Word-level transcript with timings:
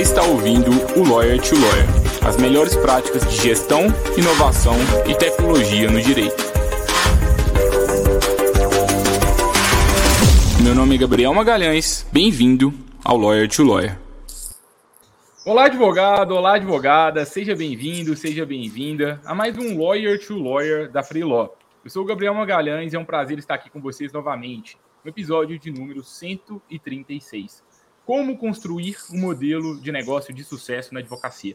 Você 0.00 0.12
está 0.12 0.22
ouvindo 0.22 0.70
o 0.98 1.06
Lawyer 1.06 1.38
to 1.42 1.54
Lawyer 1.56 1.84
as 2.26 2.34
melhores 2.38 2.74
práticas 2.74 3.22
de 3.28 3.36
gestão, 3.36 3.82
inovação 4.16 4.72
e 5.06 5.14
tecnologia 5.14 5.90
no 5.90 6.00
direito. 6.00 6.42
Meu 10.64 10.74
nome 10.74 10.94
é 10.94 10.98
Gabriel 10.98 11.34
Magalhães, 11.34 12.06
bem-vindo 12.10 12.72
ao 13.04 13.18
Lawyer 13.18 13.46
to 13.46 13.62
Lawyer. 13.62 13.98
Olá, 15.44 15.66
advogado, 15.66 16.34
olá, 16.34 16.54
advogada, 16.54 17.26
seja 17.26 17.54
bem-vindo, 17.54 18.16
seja 18.16 18.46
bem-vinda 18.46 19.20
a 19.22 19.34
mais 19.34 19.58
um 19.58 19.78
Lawyer 19.78 20.18
to 20.18 20.34
Lawyer 20.42 20.90
da 20.90 21.02
Free 21.02 21.24
Law. 21.24 21.54
Eu 21.84 21.90
sou 21.90 22.04
o 22.04 22.06
Gabriel 22.06 22.32
Magalhães 22.32 22.94
e 22.94 22.96
é 22.96 22.98
um 22.98 23.04
prazer 23.04 23.38
estar 23.38 23.56
aqui 23.56 23.68
com 23.68 23.82
vocês 23.82 24.10
novamente, 24.14 24.78
no 25.04 25.10
episódio 25.10 25.58
de 25.58 25.70
número 25.70 26.02
136 26.02 27.68
como 28.10 28.36
construir 28.36 28.96
um 29.12 29.20
modelo 29.20 29.80
de 29.80 29.92
negócio 29.92 30.34
de 30.34 30.42
sucesso 30.42 30.92
na 30.92 30.98
advocacia. 30.98 31.54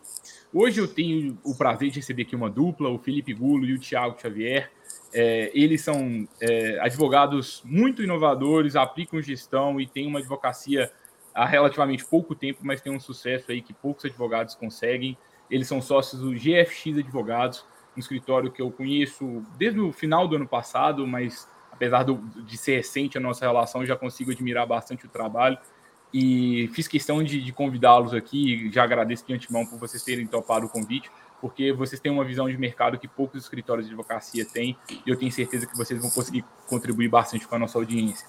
Hoje 0.53 0.79
eu 0.79 0.87
tenho 0.87 1.37
o 1.43 1.53
prazer 1.53 1.89
de 1.89 1.99
receber 1.99 2.21
aqui 2.21 2.33
uma 2.33 2.49
dupla, 2.49 2.87
o 2.87 2.97
Felipe 2.97 3.33
Gulo 3.33 3.65
e 3.65 3.73
o 3.73 3.77
Tiago 3.77 4.17
Xavier. 4.17 4.71
É, 5.13 5.51
eles 5.53 5.81
são 5.81 6.25
é, 6.39 6.79
advogados 6.79 7.61
muito 7.65 8.01
inovadores, 8.01 8.77
aplicam 8.77 9.21
gestão 9.21 9.81
e 9.81 9.85
têm 9.85 10.07
uma 10.07 10.19
advocacia 10.19 10.89
há 11.33 11.45
relativamente 11.45 12.05
pouco 12.05 12.33
tempo, 12.33 12.59
mas 12.63 12.79
tem 12.79 12.95
um 12.95 13.01
sucesso 13.01 13.51
aí 13.51 13.61
que 13.61 13.73
poucos 13.73 14.05
advogados 14.05 14.55
conseguem. 14.55 15.17
Eles 15.51 15.67
são 15.67 15.81
sócios 15.81 16.21
do 16.21 16.31
GFX 16.31 16.99
Advogados, 16.99 17.65
um 17.97 17.99
escritório 17.99 18.49
que 18.49 18.61
eu 18.61 18.71
conheço 18.71 19.43
desde 19.57 19.81
o 19.81 19.91
final 19.91 20.25
do 20.25 20.37
ano 20.37 20.47
passado, 20.47 21.05
mas 21.05 21.49
apesar 21.69 22.03
do, 22.03 22.15
de 22.45 22.57
ser 22.57 22.77
recente 22.77 23.17
a 23.17 23.21
nossa 23.21 23.45
relação, 23.45 23.85
já 23.85 23.97
consigo 23.97 24.31
admirar 24.31 24.65
bastante 24.65 25.05
o 25.05 25.09
trabalho 25.09 25.57
e 26.17 26.69
fiz 26.69 26.87
questão 26.87 27.21
de, 27.21 27.41
de 27.41 27.51
convidá-los 27.51 28.13
aqui. 28.13 28.71
Já 28.71 28.85
agradeço 28.85 29.27
de 29.27 29.33
antemão 29.33 29.65
por 29.65 29.77
vocês 29.77 30.01
terem 30.01 30.25
topado 30.25 30.65
o 30.65 30.69
convite, 30.69 31.11
porque 31.41 31.73
vocês 31.73 31.99
têm 31.99 32.09
uma 32.09 32.23
visão 32.23 32.49
de 32.49 32.57
mercado 32.57 32.97
que 32.97 33.05
poucos 33.05 33.43
escritórios 33.43 33.85
de 33.85 33.91
advocacia 33.91 34.45
têm, 34.45 34.77
e 34.89 35.09
eu 35.09 35.17
tenho 35.17 35.29
certeza 35.29 35.67
que 35.67 35.75
vocês 35.75 35.99
vão 35.99 36.09
conseguir 36.09 36.45
contribuir 36.69 37.09
bastante 37.09 37.45
com 37.45 37.55
a 37.55 37.59
nossa 37.59 37.77
audiência. 37.77 38.25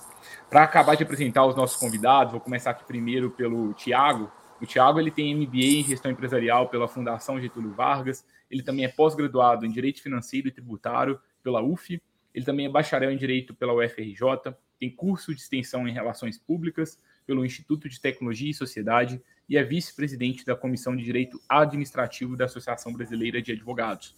Para 0.50 0.64
acabar 0.64 0.96
de 0.96 1.04
apresentar 1.04 1.46
os 1.46 1.54
nossos 1.54 1.76
convidados, 1.76 2.32
vou 2.32 2.40
começar 2.40 2.70
aqui 2.70 2.84
primeiro 2.84 3.30
pelo 3.30 3.72
Tiago. 3.74 4.32
O 4.60 4.66
Tiago 4.66 4.98
ele 4.98 5.12
tem 5.12 5.32
MBA 5.36 5.56
em 5.56 5.84
gestão 5.84 6.10
empresarial 6.10 6.68
pela 6.68 6.88
Fundação 6.88 7.40
Getúlio 7.40 7.70
Vargas. 7.70 8.26
Ele 8.50 8.64
também 8.64 8.84
é 8.84 8.88
pós-graduado 8.88 9.64
em 9.64 9.70
direito 9.70 10.02
financeiro 10.02 10.48
e 10.48 10.50
tributário 10.50 11.20
pela 11.40 11.62
UF. 11.62 12.02
Ele 12.34 12.44
também 12.44 12.66
é 12.66 12.68
bacharel 12.68 13.12
em 13.12 13.16
direito 13.16 13.54
pela 13.54 13.72
UFRJ. 13.74 14.56
Tem 14.76 14.90
curso 14.90 15.32
de 15.32 15.40
extensão 15.40 15.86
em 15.86 15.92
relações 15.92 16.36
públicas 16.36 16.98
pelo 17.26 17.44
Instituto 17.44 17.88
de 17.88 18.00
Tecnologia 18.00 18.50
e 18.50 18.54
Sociedade 18.54 19.20
e 19.48 19.56
é 19.56 19.64
vice-presidente 19.64 20.44
da 20.44 20.56
Comissão 20.56 20.96
de 20.96 21.04
Direito 21.04 21.40
Administrativo 21.48 22.36
da 22.36 22.46
Associação 22.46 22.92
Brasileira 22.92 23.40
de 23.40 23.52
Advogados. 23.52 24.14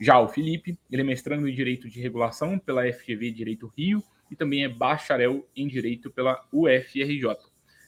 Já 0.00 0.20
o 0.20 0.28
Felipe, 0.28 0.78
ele 0.90 1.02
é 1.02 1.04
mestrando 1.04 1.48
em 1.48 1.54
Direito 1.54 1.88
de 1.88 2.00
Regulação 2.00 2.58
pela 2.58 2.90
FGV 2.92 3.32
Direito 3.32 3.72
Rio 3.76 4.02
e 4.30 4.36
também 4.36 4.64
é 4.64 4.68
bacharel 4.68 5.46
em 5.56 5.66
Direito 5.66 6.10
pela 6.10 6.44
UFRJ. 6.52 7.36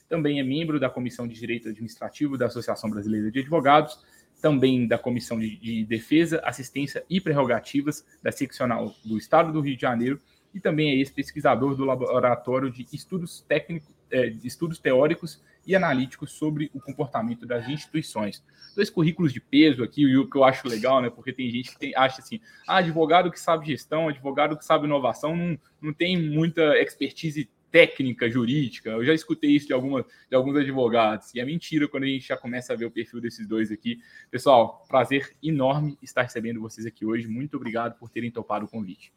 Também 0.09 0.39
é 0.39 0.43
membro 0.43 0.79
da 0.79 0.89
Comissão 0.89 1.25
de 1.25 1.35
Direito 1.35 1.69
Administrativo 1.69 2.37
da 2.37 2.47
Associação 2.47 2.89
Brasileira 2.89 3.31
de 3.31 3.39
Advogados, 3.39 3.97
também 4.41 4.85
da 4.87 4.97
Comissão 4.97 5.39
de, 5.39 5.55
de 5.55 5.85
Defesa, 5.85 6.41
Assistência 6.43 7.05
e 7.09 7.21
Prerrogativas 7.21 8.05
da 8.21 8.31
Seccional 8.31 8.93
do 9.05 9.17
Estado 9.17 9.53
do 9.53 9.61
Rio 9.61 9.75
de 9.75 9.81
Janeiro 9.81 10.19
e 10.53 10.59
também 10.59 10.89
é 10.89 10.95
ex-pesquisador 10.95 11.75
do 11.75 11.85
Laboratório 11.85 12.69
de 12.69 12.85
Estudos 12.91 13.39
Técnicos 13.47 14.00
é, 14.11 14.27
estudos 14.43 14.79
teóricos 14.79 15.41
e 15.65 15.75
analíticos 15.75 16.31
sobre 16.31 16.71
o 16.73 16.79
comportamento 16.79 17.45
das 17.45 17.67
instituições. 17.67 18.43
Dois 18.75 18.89
currículos 18.89 19.33
de 19.33 19.39
peso 19.39 19.83
aqui, 19.83 20.01
e 20.01 20.17
o 20.17 20.29
que 20.29 20.37
eu 20.37 20.43
acho 20.43 20.67
legal, 20.67 21.01
né? 21.01 21.09
Porque 21.09 21.33
tem 21.33 21.49
gente 21.49 21.71
que 21.71 21.79
tem, 21.79 21.95
acha 21.95 22.21
assim, 22.21 22.39
ah, 22.67 22.77
advogado 22.77 23.31
que 23.31 23.39
sabe 23.39 23.67
gestão, 23.67 24.07
advogado 24.07 24.57
que 24.57 24.65
sabe 24.65 24.85
inovação, 24.85 25.35
não, 25.35 25.59
não 25.81 25.93
tem 25.93 26.17
muita 26.17 26.77
expertise 26.79 27.49
técnica, 27.71 28.29
jurídica. 28.29 28.89
Eu 28.89 29.05
já 29.05 29.13
escutei 29.13 29.51
isso 29.51 29.67
de, 29.67 29.73
alguma, 29.73 30.05
de 30.29 30.35
alguns 30.35 30.57
advogados. 30.57 31.33
E 31.33 31.39
é 31.39 31.45
mentira 31.45 31.87
quando 31.87 32.03
a 32.03 32.07
gente 32.07 32.27
já 32.27 32.35
começa 32.35 32.73
a 32.73 32.75
ver 32.75 32.85
o 32.85 32.91
perfil 32.91 33.21
desses 33.21 33.47
dois 33.47 33.71
aqui. 33.71 33.99
Pessoal, 34.29 34.83
prazer 34.87 35.33
enorme 35.41 35.97
estar 36.01 36.23
recebendo 36.23 36.59
vocês 36.59 36.85
aqui 36.85 37.05
hoje. 37.05 37.27
Muito 37.27 37.55
obrigado 37.55 37.97
por 37.97 38.09
terem 38.09 38.29
topado 38.29 38.65
o 38.65 38.67
convite. 38.67 39.13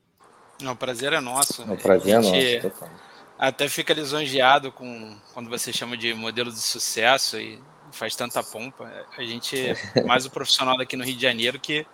Não, 0.63 0.73
o 0.73 0.77
prazer 0.77 1.13
é 1.13 1.21
nosso. 1.21 1.63
O 1.71 1.77
prazer 1.77 2.15
é 2.15 2.17
nosso. 2.17 2.71
Total. 2.71 3.14
Até 3.39 3.69
fica 3.69 3.93
lisonjeado 3.93 4.71
com 4.71 5.17
quando 5.33 5.51
você 5.51 5.73
chama 5.73 5.97
de 5.97 6.15
modelo 6.15 6.53
de 6.53 6.61
sucesso 6.61 7.39
e 7.39 7.61
faz 7.91 8.15
tanta 8.15 8.43
pompa. 8.43 8.91
A 9.17 9.23
gente 9.23 9.57
é 9.59 9.77
mais 10.07 10.25
o 10.25 10.31
profissional 10.31 10.77
daqui 10.77 10.97
no 10.97 11.05
Rio 11.05 11.17
de 11.17 11.23
Janeiro 11.23 11.59
que, 11.59 11.85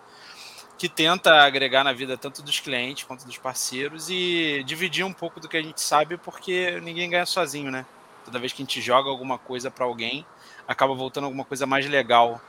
que 0.77 0.87
tenta 0.87 1.43
agregar 1.43 1.83
na 1.83 1.93
vida 1.93 2.15
tanto 2.15 2.43
dos 2.43 2.59
clientes 2.59 3.03
quanto 3.05 3.25
dos 3.25 3.37
parceiros 3.37 4.09
e 4.09 4.63
dividir 4.65 5.03
um 5.03 5.13
pouco 5.13 5.39
do 5.39 5.49
que 5.49 5.57
a 5.57 5.61
gente 5.61 5.81
sabe, 5.81 6.17
porque 6.17 6.79
ninguém 6.81 7.09
ganha 7.09 7.25
sozinho, 7.25 7.71
né? 7.71 7.85
Toda 8.23 8.37
vez 8.37 8.53
que 8.53 8.61
a 8.61 8.65
gente 8.65 8.79
joga 8.79 9.09
alguma 9.09 9.39
coisa 9.39 9.71
para 9.71 9.85
alguém, 9.85 10.25
acaba 10.67 10.93
voltando 10.93 11.23
alguma 11.23 11.43
coisa 11.43 11.65
mais 11.65 11.87
legal. 11.89 12.39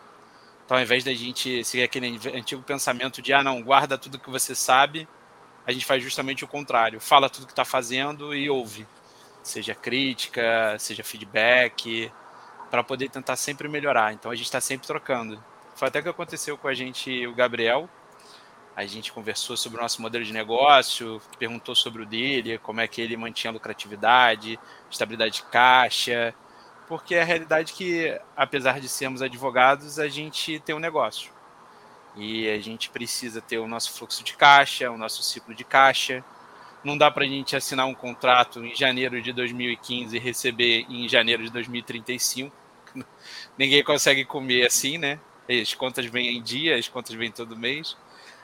Então, 0.64 0.76
ao 0.76 0.82
invés 0.82 1.02
da 1.02 1.14
gente 1.14 1.64
seguir 1.64 1.84
aquele 1.84 2.20
antigo 2.34 2.62
pensamento 2.62 3.22
de, 3.22 3.32
ah, 3.32 3.42
não, 3.42 3.62
guarda 3.62 3.97
tudo 3.97 4.19
que 4.19 4.31
você 4.31 4.54
sabe, 4.54 5.08
a 5.66 5.72
gente 5.72 5.84
faz 5.84 6.02
justamente 6.02 6.44
o 6.44 6.48
contrário. 6.48 7.00
Fala 7.00 7.30
tudo 7.30 7.46
que 7.46 7.52
está 7.52 7.64
fazendo 7.64 8.34
e 8.34 8.50
ouve. 8.50 8.86
Seja 9.42 9.74
crítica, 9.74 10.76
seja 10.78 11.02
feedback, 11.02 12.10
para 12.70 12.82
poder 12.82 13.08
tentar 13.10 13.36
sempre 13.36 13.68
melhorar. 13.68 14.12
Então 14.12 14.30
a 14.30 14.34
gente 14.34 14.46
está 14.46 14.60
sempre 14.60 14.86
trocando. 14.86 15.42
Foi 15.74 15.88
até 15.88 16.00
que 16.02 16.08
aconteceu 16.08 16.56
com 16.56 16.68
a 16.68 16.74
gente, 16.74 17.26
o 17.26 17.34
Gabriel. 17.34 17.88
A 18.74 18.86
gente 18.86 19.12
conversou 19.12 19.56
sobre 19.56 19.78
o 19.78 19.82
nosso 19.82 20.00
modelo 20.00 20.24
de 20.24 20.32
negócio, 20.32 21.20
perguntou 21.38 21.74
sobre 21.74 22.02
o 22.02 22.06
dele, 22.06 22.58
como 22.58 22.80
é 22.80 22.88
que 22.88 23.02
ele 23.02 23.16
mantinha 23.16 23.52
lucratividade, 23.52 24.58
estabilidade 24.90 25.34
de 25.34 25.42
caixa, 25.42 26.34
porque 26.88 27.14
é 27.14 27.20
a 27.20 27.24
realidade 27.24 27.74
que, 27.74 28.18
apesar 28.34 28.80
de 28.80 28.88
sermos 28.88 29.20
advogados, 29.20 29.98
a 29.98 30.08
gente 30.08 30.58
tem 30.60 30.74
um 30.74 30.78
negócio. 30.78 31.30
E 32.16 32.48
a 32.50 32.58
gente 32.60 32.90
precisa 32.90 33.40
ter 33.40 33.58
o 33.58 33.66
nosso 33.66 33.92
fluxo 33.92 34.22
de 34.22 34.34
caixa, 34.34 34.90
o 34.90 34.98
nosso 34.98 35.22
ciclo 35.22 35.54
de 35.54 35.64
caixa. 35.64 36.24
Não 36.84 36.98
dá 36.98 37.10
para 37.10 37.24
a 37.24 37.28
gente 37.28 37.56
assinar 37.56 37.86
um 37.86 37.94
contrato 37.94 38.64
em 38.64 38.74
janeiro 38.74 39.22
de 39.22 39.32
2015 39.32 40.16
e 40.16 40.18
receber 40.18 40.84
em 40.90 41.08
janeiro 41.08 41.42
de 41.44 41.50
2035. 41.50 42.54
Ninguém 43.56 43.82
consegue 43.82 44.24
comer 44.24 44.66
assim, 44.66 44.98
né? 44.98 45.18
As 45.48 45.74
contas 45.74 46.06
vêm 46.06 46.36
em 46.36 46.42
dia, 46.42 46.76
as 46.76 46.88
contas 46.88 47.14
vêm 47.14 47.30
todo 47.30 47.56
mês. 47.56 47.96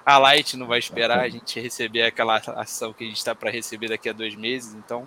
A 0.05 0.17
Light 0.19 0.57
não 0.57 0.67
vai 0.67 0.79
esperar 0.79 1.21
a 1.21 1.29
gente 1.29 1.61
receber 1.61 2.03
aquela 2.03 2.37
ação 2.37 2.93
que 2.93 3.05
a 3.05 3.07
gente 3.07 3.19
está 3.19 3.35
para 3.35 3.51
receber 3.51 3.89
daqui 3.89 4.09
a 4.09 4.13
dois 4.13 4.35
meses. 4.35 4.75
Então, 4.75 5.07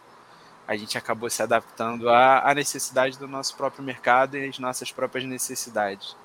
a 0.67 0.77
gente 0.77 0.97
acabou 0.97 1.29
se 1.29 1.41
adaptando 1.41 2.09
à 2.09 2.53
necessidade 2.53 3.17
do 3.17 3.27
nosso 3.27 3.55
próprio 3.57 3.83
mercado 3.83 4.38
e 4.38 4.47
às 4.47 4.59
nossas 4.59 4.91
próprias 4.91 5.25
necessidades. 5.25 6.16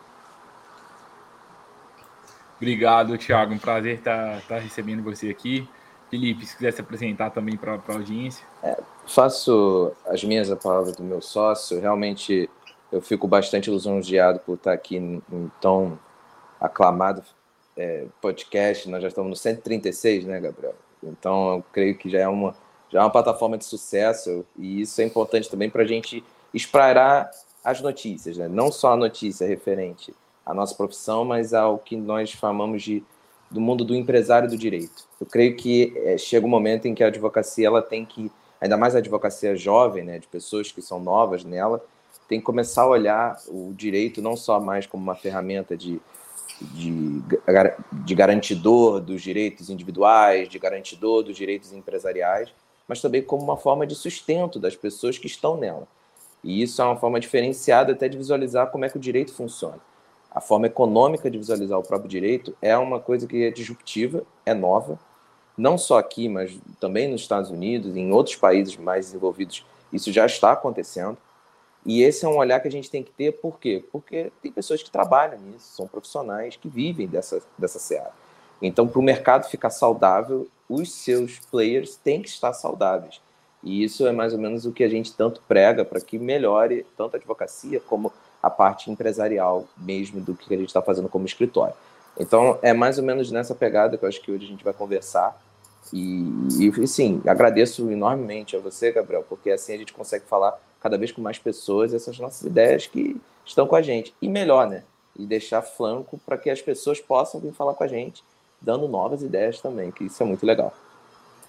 Obrigado, 2.56 3.18
Thiago. 3.18 3.54
Um 3.54 3.58
prazer 3.58 3.98
estar, 3.98 4.38
estar 4.38 4.58
recebendo 4.58 5.02
você 5.02 5.28
aqui. 5.28 5.68
Felipe, 6.10 6.46
se 6.46 6.56
quiser 6.56 6.72
se 6.72 6.80
apresentar 6.80 7.30
também 7.30 7.56
para 7.56 7.74
a 7.74 7.92
audiência. 7.92 8.46
É, 8.62 8.80
faço 9.06 9.92
as 10.06 10.22
minhas 10.24 10.48
palavras 10.62 10.96
do 10.96 11.02
meu 11.02 11.20
sócio. 11.20 11.80
Realmente, 11.80 12.48
eu 12.90 13.02
fico 13.02 13.26
bastante 13.26 13.70
lisonjeado 13.70 14.38
por 14.40 14.54
estar 14.54 14.72
aqui 14.72 14.96
em 14.96 15.22
tão 15.60 15.98
aclamado 16.60 17.22
é, 17.76 18.06
podcast. 18.22 18.88
Nós 18.88 19.02
já 19.02 19.08
estamos 19.08 19.30
no 19.30 19.36
136, 19.36 20.24
né, 20.24 20.40
Gabriel? 20.40 20.74
Então, 21.02 21.56
eu 21.56 21.64
creio 21.72 21.96
que 21.96 22.08
já 22.08 22.20
é 22.20 22.28
uma, 22.28 22.54
já 22.88 23.00
é 23.00 23.02
uma 23.02 23.10
plataforma 23.10 23.58
de 23.58 23.64
sucesso 23.64 24.46
e 24.56 24.80
isso 24.80 25.00
é 25.00 25.04
importante 25.04 25.50
também 25.50 25.68
para 25.68 25.82
a 25.82 25.86
gente 25.86 26.24
espraiar 26.54 27.30
as 27.62 27.80
notícias, 27.80 28.36
né? 28.36 28.48
não 28.48 28.70
só 28.70 28.92
a 28.92 28.96
notícia 28.96 29.46
referente 29.46 30.14
a 30.46 30.54
nossa 30.54 30.74
profissão, 30.74 31.24
mas 31.24 31.52
ao 31.52 31.76
que 31.76 31.96
nós 31.96 32.30
chamamos 32.30 32.82
de 32.82 33.04
do 33.50 33.60
mundo 33.60 33.84
do 33.84 33.94
empresário 33.94 34.48
do 34.48 34.56
direito. 34.56 35.04
Eu 35.20 35.26
creio 35.26 35.56
que 35.56 35.92
é, 35.96 36.18
chega 36.18 36.46
um 36.46 36.50
momento 36.50 36.86
em 36.86 36.94
que 36.94 37.02
a 37.02 37.06
advocacia 37.06 37.66
ela 37.66 37.82
tem 37.82 38.04
que, 38.04 38.30
ainda 38.60 38.76
mais 38.76 38.94
a 38.94 38.98
advocacia 38.98 39.56
jovem, 39.56 40.04
né, 40.04 40.18
de 40.18 40.26
pessoas 40.26 40.72
que 40.72 40.82
são 40.82 41.00
novas 41.00 41.44
nela, 41.44 41.82
tem 42.28 42.40
que 42.40 42.46
começar 42.46 42.82
a 42.82 42.88
olhar 42.88 43.40
o 43.46 43.72
direito 43.72 44.20
não 44.20 44.36
só 44.36 44.58
mais 44.58 44.84
como 44.84 45.02
uma 45.02 45.14
ferramenta 45.14 45.76
de, 45.76 46.00
de, 46.60 47.22
de 47.92 48.14
garantidor 48.14 49.00
dos 49.00 49.22
direitos 49.22 49.70
individuais, 49.70 50.48
de 50.48 50.58
garantidor 50.58 51.22
dos 51.22 51.36
direitos 51.36 51.72
empresariais, 51.72 52.48
mas 52.88 53.00
também 53.00 53.22
como 53.22 53.44
uma 53.44 53.56
forma 53.56 53.86
de 53.86 53.94
sustento 53.94 54.58
das 54.58 54.74
pessoas 54.74 55.18
que 55.18 55.28
estão 55.28 55.56
nela. 55.56 55.86
E 56.42 56.62
isso 56.62 56.82
é 56.82 56.84
uma 56.84 56.96
forma 56.96 57.20
diferenciada 57.20 57.92
até 57.92 58.08
de 58.08 58.18
visualizar 58.18 58.70
como 58.70 58.84
é 58.84 58.88
que 58.88 58.96
o 58.96 59.00
direito 59.00 59.32
funciona 59.32 59.80
a 60.36 60.40
forma 60.42 60.66
econômica 60.66 61.30
de 61.30 61.38
visualizar 61.38 61.78
o 61.78 61.82
próprio 61.82 62.10
direito 62.10 62.54
é 62.60 62.76
uma 62.76 63.00
coisa 63.00 63.26
que 63.26 63.42
é 63.42 63.50
disruptiva, 63.50 64.22
é 64.44 64.52
nova, 64.52 65.00
não 65.56 65.78
só 65.78 65.98
aqui, 65.98 66.28
mas 66.28 66.58
também 66.78 67.10
nos 67.10 67.22
Estados 67.22 67.50
Unidos, 67.50 67.96
em 67.96 68.12
outros 68.12 68.36
países 68.36 68.76
mais 68.76 69.06
desenvolvidos, 69.06 69.64
isso 69.90 70.12
já 70.12 70.26
está 70.26 70.52
acontecendo. 70.52 71.16
E 71.86 72.02
esse 72.02 72.26
é 72.26 72.28
um 72.28 72.36
olhar 72.36 72.60
que 72.60 72.68
a 72.68 72.70
gente 72.70 72.90
tem 72.90 73.02
que 73.02 73.12
ter, 73.12 73.32
por 73.32 73.58
quê? 73.58 73.82
Porque 73.90 74.30
tem 74.42 74.52
pessoas 74.52 74.82
que 74.82 74.90
trabalham 74.90 75.40
nisso, 75.40 75.74
são 75.74 75.88
profissionais 75.88 76.54
que 76.54 76.68
vivem 76.68 77.06
dessa, 77.06 77.40
dessa 77.56 77.78
seara. 77.78 78.12
Então, 78.60 78.86
para 78.86 78.98
o 78.98 79.02
mercado 79.02 79.48
ficar 79.48 79.70
saudável, 79.70 80.46
os 80.68 80.92
seus 80.92 81.38
players 81.38 81.96
têm 81.96 82.20
que 82.20 82.28
estar 82.28 82.52
saudáveis. 82.52 83.22
E 83.62 83.82
isso 83.82 84.06
é 84.06 84.12
mais 84.12 84.34
ou 84.34 84.38
menos 84.38 84.66
o 84.66 84.72
que 84.72 84.84
a 84.84 84.88
gente 84.88 85.14
tanto 85.14 85.40
prega 85.48 85.82
para 85.82 85.98
que 85.98 86.18
melhore 86.18 86.84
tanto 86.94 87.14
a 87.14 87.18
advocacia 87.18 87.80
como 87.80 88.12
a 88.46 88.50
parte 88.50 88.90
empresarial 88.90 89.64
mesmo 89.76 90.20
do 90.20 90.34
que 90.34 90.54
a 90.54 90.56
gente 90.56 90.68
está 90.68 90.80
fazendo 90.80 91.08
como 91.08 91.26
escritório. 91.26 91.74
Então, 92.18 92.58
é 92.62 92.72
mais 92.72 92.98
ou 92.98 93.04
menos 93.04 93.30
nessa 93.30 93.54
pegada 93.54 93.98
que 93.98 94.04
eu 94.04 94.08
acho 94.08 94.22
que 94.22 94.30
hoje 94.30 94.46
a 94.46 94.48
gente 94.48 94.64
vai 94.64 94.72
conversar. 94.72 95.36
E, 95.92 96.24
e 96.58 96.86
sim, 96.86 97.20
agradeço 97.26 97.90
enormemente 97.90 98.56
a 98.56 98.60
você, 98.60 98.90
Gabriel, 98.90 99.24
porque 99.28 99.50
assim 99.50 99.74
a 99.74 99.78
gente 99.78 99.92
consegue 99.92 100.24
falar 100.26 100.58
cada 100.80 100.96
vez 100.96 101.12
com 101.12 101.20
mais 101.20 101.38
pessoas 101.38 101.92
essas 101.92 102.18
nossas 102.18 102.42
ideias 102.42 102.86
que 102.86 103.20
estão 103.44 103.66
com 103.66 103.76
a 103.76 103.82
gente. 103.82 104.14
E 104.22 104.28
melhor, 104.28 104.68
né? 104.68 104.84
E 105.18 105.26
deixar 105.26 105.62
flanco 105.62 106.18
para 106.24 106.38
que 106.38 106.48
as 106.48 106.62
pessoas 106.62 107.00
possam 107.00 107.40
vir 107.40 107.52
falar 107.52 107.74
com 107.74 107.84
a 107.84 107.88
gente, 107.88 108.24
dando 108.60 108.88
novas 108.88 109.22
ideias 109.22 109.60
também, 109.60 109.90
que 109.90 110.04
isso 110.04 110.22
é 110.22 110.26
muito 110.26 110.46
legal. 110.46 110.72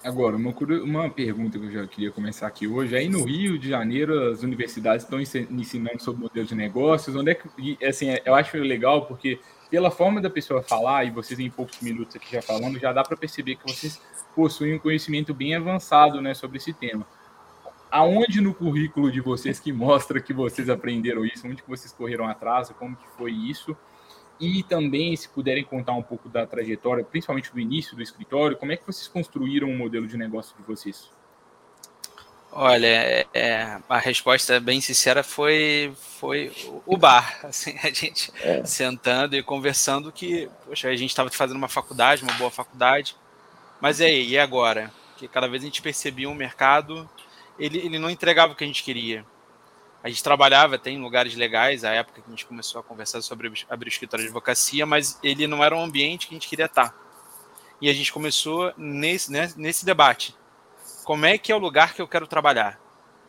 Agora, 0.04 0.36
uma, 0.36 0.54
uma 0.84 1.10
pergunta 1.10 1.58
que 1.58 1.66
eu 1.66 1.72
já 1.72 1.88
queria 1.88 2.12
começar 2.12 2.48
aqui 2.48 2.68
hoje. 2.68 2.96
Aí 2.96 3.10
no 3.10 3.24
Rio 3.26 3.58
de 3.58 3.68
Janeiro, 3.68 4.30
as 4.32 4.44
universidades 4.44 5.04
estão 5.04 5.20
ensinando 5.20 6.02
sobre 6.02 6.22
modelos 6.22 6.50
de 6.50 6.56
negócios. 6.56 7.16
Onde 7.16 7.32
é 7.32 7.36
que, 7.36 7.86
assim, 7.86 8.16
eu 8.24 8.36
acho 8.36 8.58
legal 8.58 9.06
porque 9.06 9.40
pela 9.70 9.92
forma 9.92 10.22
da 10.22 10.30
pessoa 10.30 10.62
falar, 10.64 11.04
e 11.06 11.12
vocês 11.12 11.40
em 11.40 11.50
poucos 11.50 11.82
minutos 11.82 12.16
aqui 12.16 12.32
já 12.32 12.42
falando, 12.42 12.80
já 12.80 12.94
dá 12.94 13.04
para 13.04 13.18
perceber 13.18 13.56
que 13.56 13.64
vocês 13.64 14.02
possuem 14.36 14.76
um 14.76 14.80
conhecimento 14.80 15.34
bem 15.34 15.56
avançado 15.56 16.22
né, 16.22 16.34
sobre 16.34 16.58
esse 16.58 16.74
tema. 16.74 17.06
Aonde 17.90 18.42
no 18.42 18.54
currículo 18.54 19.12
de 19.12 19.22
vocês 19.22 19.60
que 19.60 19.72
mostra 19.72 20.22
que 20.22 20.34
vocês 20.34 20.70
aprenderam 20.70 21.26
isso? 21.26 21.48
Onde 21.48 21.64
que 21.64 21.70
vocês 21.70 21.92
correram 21.92 22.28
atrás? 22.28 22.70
Como 22.78 22.96
que 22.96 23.08
foi 23.18 23.32
isso? 23.32 23.76
E 24.40 24.62
também, 24.64 25.16
se 25.16 25.28
puderem 25.30 25.64
contar 25.64 25.94
um 25.94 26.04
pouco 26.04 26.30
da 26.30 26.46
trajetória, 26.46 27.04
principalmente 27.04 27.52
do 27.52 27.60
início 27.60 27.96
do 27.96 28.04
escritório, 28.04 28.56
como 28.56 28.72
é 28.72 28.78
que 28.78 28.86
vocês 28.86 29.08
construíram 29.08 29.68
o 29.68 29.72
um 29.72 29.78
modelo 29.78 30.08
de 30.08 30.16
negócio 30.16 30.56
de 30.58 30.64
vocês? 30.64 31.10
Olha, 32.52 32.88
é, 32.88 33.28
é, 33.34 33.80
a 33.90 33.98
resposta 33.98 34.60
bem 34.60 34.80
sincera 34.80 35.22
foi 35.22 35.94
foi 36.20 36.52
o 36.86 36.98
bar, 36.98 37.40
assim, 37.46 37.76
a 37.84 37.90
gente 37.90 38.32
é. 38.42 38.64
sentando 38.66 39.36
e 39.36 39.44
conversando 39.44 40.12
que, 40.12 40.50
poxa, 40.66 40.88
a 40.88 40.96
gente 40.96 41.10
estava 41.10 41.30
fazendo 41.30 41.58
uma 41.58 41.68
faculdade, 41.68 42.24
uma 42.24 42.34
boa 42.34 42.50
faculdade, 42.50 43.16
mas 43.82 44.00
e 44.00 44.06
aí, 44.06 44.30
e 44.30 44.40
agora? 44.40 44.92
Que 45.18 45.28
cada 45.28 45.48
vez 45.48 45.62
a 45.64 45.66
gente 45.66 45.82
percebia 45.82 46.30
um 46.30 46.34
mercado, 46.34 47.10
ele, 47.60 47.80
ele 47.80 48.00
não 48.00 48.10
entregava 48.10 48.54
o 48.54 48.56
que 48.56 48.64
a 48.64 48.68
gente 48.68 48.84
queria. 48.84 49.26
A 50.08 50.10
gente 50.10 50.24
trabalhava 50.24 50.76
até 50.76 50.90
em 50.90 51.02
lugares 51.02 51.36
legais, 51.36 51.84
a 51.84 51.92
época 51.92 52.22
que 52.22 52.28
a 52.28 52.30
gente 52.30 52.46
começou 52.46 52.80
a 52.80 52.84
conversar 52.84 53.22
sobre 53.22 53.52
abrir 53.70 53.90
o 53.90 53.92
escritório 53.92 54.24
de 54.24 54.30
advocacia, 54.30 54.86
mas 54.86 55.20
ele 55.22 55.46
não 55.48 55.62
era 55.62 55.76
um 55.76 55.84
ambiente 55.84 56.28
que 56.28 56.34
a 56.34 56.38
gente 56.38 56.48
queria 56.48 56.68
estar. 56.68 56.96
E 57.82 57.90
a 57.90 57.94
gente 57.94 58.14
começou 58.14 58.74
nesse, 58.78 59.30
né, 59.30 59.52
nesse 59.58 59.86
debate 59.86 60.34
como 61.04 61.26
é 61.26 61.38
que 61.38 61.52
é 61.52 61.56
o 61.58 61.60
lugar 61.60 61.94
que 61.94 62.02
eu 62.02 62.08
quero 62.08 62.26
trabalhar? 62.26 62.80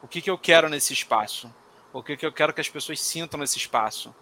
O 0.01 0.07
que, 0.07 0.23
que 0.23 0.31
eu 0.31 0.39
quero 0.39 0.69
nesse 0.69 0.93
espaço? 0.93 1.53
O 1.93 2.01
que, 2.01 2.17
que 2.17 2.25
eu 2.25 2.33
quero 2.33 2.55
que 2.55 2.61
as 2.61 2.69
pessoas 2.69 3.01
sintam 3.01 3.41
nesse 3.41 3.59
espaço? 3.59 4.15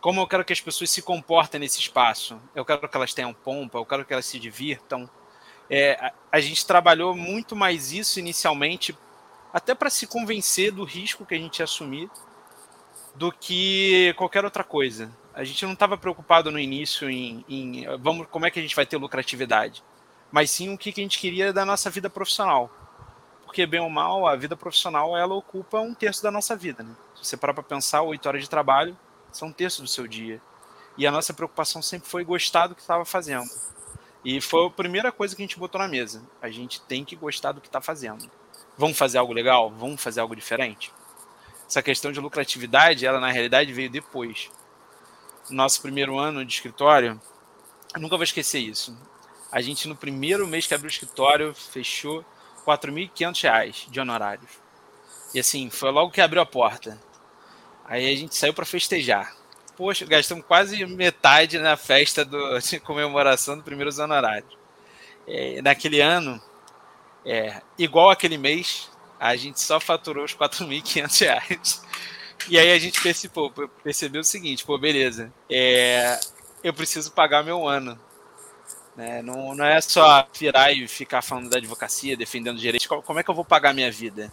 Como 0.00 0.18
eu 0.18 0.26
quero 0.26 0.46
que 0.46 0.52
as 0.54 0.62
pessoas 0.62 0.90
se 0.90 1.02
comportem 1.02 1.60
nesse 1.60 1.78
espaço? 1.78 2.40
Eu 2.54 2.64
quero 2.64 2.88
que 2.88 2.96
elas 2.96 3.12
tenham 3.12 3.34
pompa, 3.34 3.76
eu 3.76 3.84
quero 3.84 4.02
que 4.02 4.14
elas 4.14 4.24
se 4.24 4.38
divirtam. 4.38 5.10
É, 5.68 5.92
a, 6.02 6.12
a 6.32 6.40
gente 6.40 6.64
trabalhou 6.64 7.14
muito 7.14 7.54
mais 7.54 7.92
isso 7.92 8.18
inicialmente, 8.18 8.96
até 9.52 9.74
para 9.74 9.90
se 9.90 10.06
convencer 10.06 10.72
do 10.72 10.84
risco 10.84 11.26
que 11.26 11.34
a 11.34 11.38
gente 11.38 11.58
ia 11.58 11.64
assumir, 11.64 12.10
do 13.14 13.30
que 13.30 14.14
qualquer 14.16 14.44
outra 14.44 14.64
coisa. 14.64 15.10
A 15.34 15.44
gente 15.44 15.64
não 15.64 15.72
estava 15.72 15.96
preocupado 15.96 16.50
no 16.50 16.58
início 16.58 17.08
em, 17.10 17.44
em, 17.48 17.84
vamos, 17.98 18.26
como 18.30 18.46
é 18.46 18.50
que 18.50 18.58
a 18.58 18.62
gente 18.62 18.76
vai 18.76 18.86
ter 18.86 18.96
lucratividade, 18.96 19.82
mas 20.30 20.50
sim 20.50 20.72
o 20.72 20.78
que, 20.78 20.92
que 20.92 21.00
a 21.00 21.04
gente 21.04 21.18
queria 21.18 21.52
da 21.52 21.64
nossa 21.64 21.90
vida 21.90 22.08
profissional 22.08 22.70
porque 23.52 23.66
bem 23.66 23.80
ou 23.80 23.90
mal, 23.90 24.26
a 24.26 24.34
vida 24.34 24.56
profissional 24.56 25.14
ela 25.14 25.34
ocupa 25.34 25.78
um 25.78 25.92
terço 25.92 26.22
da 26.22 26.30
nossa 26.30 26.56
vida. 26.56 26.82
Né? 26.82 26.96
Se 27.14 27.26
você 27.26 27.36
parar 27.36 27.52
para 27.52 27.62
pensar, 27.62 28.00
oito 28.00 28.26
horas 28.26 28.40
de 28.40 28.48
trabalho 28.48 28.96
são 29.30 29.48
um 29.48 29.52
terço 29.52 29.82
do 29.82 29.88
seu 29.88 30.08
dia. 30.08 30.40
E 30.96 31.06
a 31.06 31.12
nossa 31.12 31.34
preocupação 31.34 31.82
sempre 31.82 32.08
foi 32.08 32.24
gostar 32.24 32.66
do 32.66 32.74
que 32.74 32.80
estava 32.80 33.04
fazendo. 33.04 33.44
E 34.24 34.40
foi 34.40 34.66
a 34.66 34.70
primeira 34.70 35.12
coisa 35.12 35.36
que 35.36 35.42
a 35.42 35.44
gente 35.44 35.58
botou 35.58 35.78
na 35.78 35.86
mesa. 35.86 36.22
A 36.40 36.48
gente 36.48 36.80
tem 36.80 37.04
que 37.04 37.14
gostar 37.14 37.52
do 37.52 37.60
que 37.60 37.66
está 37.66 37.78
fazendo. 37.78 38.30
Vamos 38.76 38.96
fazer 38.96 39.18
algo 39.18 39.32
legal? 39.32 39.70
Vamos 39.70 40.02
fazer 40.02 40.20
algo 40.20 40.34
diferente? 40.34 40.92
Essa 41.68 41.82
questão 41.82 42.12
de 42.12 42.20
lucratividade, 42.20 43.06
ela 43.06 43.20
na 43.20 43.30
realidade 43.30 43.72
veio 43.72 43.90
depois. 43.90 44.50
Nosso 45.50 45.82
primeiro 45.82 46.18
ano 46.18 46.44
de 46.44 46.52
escritório, 46.52 47.20
nunca 47.96 48.16
vou 48.16 48.24
esquecer 48.24 48.60
isso. 48.60 48.96
A 49.50 49.60
gente, 49.60 49.86
no 49.86 49.96
primeiro 49.96 50.46
mês 50.46 50.66
que 50.66 50.74
abriu 50.74 50.88
o 50.88 50.92
escritório, 50.92 51.54
fechou 51.54 52.24
4.500 52.66 53.42
reais 53.42 53.86
de 53.90 54.00
honorários. 54.00 54.50
E 55.34 55.40
assim, 55.40 55.68
foi 55.70 55.90
logo 55.90 56.10
que 56.10 56.20
abriu 56.20 56.40
a 56.40 56.46
porta. 56.46 56.98
Aí 57.84 58.10
a 58.10 58.16
gente 58.16 58.34
saiu 58.34 58.54
para 58.54 58.64
festejar. 58.64 59.34
Poxa, 59.76 60.06
gastamos 60.06 60.44
quase 60.46 60.84
metade 60.86 61.58
na 61.58 61.76
festa 61.76 62.24
do, 62.24 62.58
de 62.60 62.80
comemoração 62.80 63.56
do 63.56 63.62
primeiros 63.62 63.98
honorários. 63.98 64.56
É, 65.26 65.60
naquele 65.62 66.00
ano, 66.00 66.40
é, 67.24 67.62
igual 67.78 68.10
aquele 68.10 68.36
mês, 68.36 68.90
a 69.18 69.36
gente 69.36 69.60
só 69.60 69.78
faturou 69.78 70.24
os 70.24 70.34
4.500 70.34 71.20
reais. 71.20 71.82
E 72.48 72.58
aí 72.58 72.72
a 72.72 72.78
gente 72.78 73.00
percebeu, 73.00 73.50
percebeu 73.84 74.20
o 74.20 74.24
seguinte, 74.24 74.64
pô, 74.64 74.76
beleza, 74.76 75.32
é, 75.48 76.18
eu 76.62 76.74
preciso 76.74 77.12
pagar 77.12 77.44
meu 77.44 77.68
ano. 77.68 77.98
Né? 78.96 79.22
Não, 79.22 79.54
não 79.54 79.64
é 79.64 79.80
só 79.80 80.26
virar 80.38 80.72
e 80.72 80.86
ficar 80.86 81.22
falando 81.22 81.48
da 81.48 81.58
advocacia, 81.58 82.16
defendendo 82.16 82.58
direitos. 82.58 82.86
Como 82.86 83.18
é 83.18 83.22
que 83.22 83.30
eu 83.30 83.34
vou 83.34 83.44
pagar 83.44 83.72
minha 83.72 83.90
vida? 83.90 84.32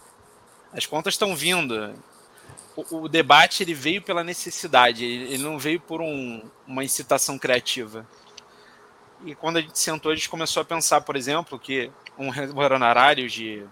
As 0.72 0.86
contas 0.86 1.14
estão 1.14 1.34
vindo. 1.34 1.94
O, 2.76 3.02
o, 3.02 3.08
debate 3.08 3.62
ele 3.62 3.74
veio 3.74 4.02
pela 4.02 4.22
necessidade, 4.22 5.04
ele, 5.04 5.34
ele 5.34 5.42
não 5.42 5.58
veio 5.58 5.80
por 5.80 6.00
um, 6.00 6.42
uma 6.66 6.84
incitação 6.84 7.38
criativa. 7.38 8.06
E 9.24 9.34
quando 9.34 9.58
a 9.58 9.60
gente 9.60 9.78
sentou, 9.78 10.12
a 10.12 10.14
gente 10.14 10.28
começou 10.28 10.62
a 10.62 10.64
pensar, 10.64 11.02
por 11.02 11.14
exemplo, 11.14 11.58
que 11.58 11.90
um 12.18 12.30
honorário 12.58 13.28
de 13.28 13.66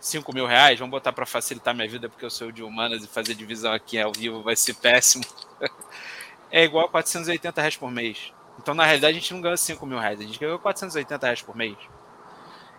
5 0.00 0.34
mil 0.34 0.46
reais, 0.46 0.78
vamos 0.78 0.90
botar 0.90 1.12
para 1.12 1.24
facilitar 1.24 1.74
minha 1.74 1.88
vida, 1.88 2.08
porque 2.08 2.24
eu 2.24 2.30
sou 2.30 2.50
de 2.50 2.62
humanas 2.62 3.04
e 3.04 3.06
fazer 3.06 3.34
divisão 3.34 3.72
aqui 3.72 3.98
ao 3.98 4.12
vivo 4.12 4.42
vai 4.42 4.56
ser 4.56 4.74
péssimo, 4.74 5.24
é 6.50 6.64
igual 6.64 6.86
a 6.86 6.88
480 6.88 7.60
reais 7.60 7.76
por 7.76 7.90
mês. 7.90 8.32
Então, 8.58 8.74
na 8.74 8.84
realidade, 8.84 9.16
a 9.16 9.20
gente 9.20 9.32
não 9.32 9.40
ganha 9.40 9.56
5 9.56 9.86
mil 9.86 9.98
reais, 9.98 10.20
a 10.20 10.24
gente 10.24 10.38
ganha 10.38 10.58
480 10.58 11.26
reais 11.26 11.42
por 11.42 11.56
mês. 11.56 11.76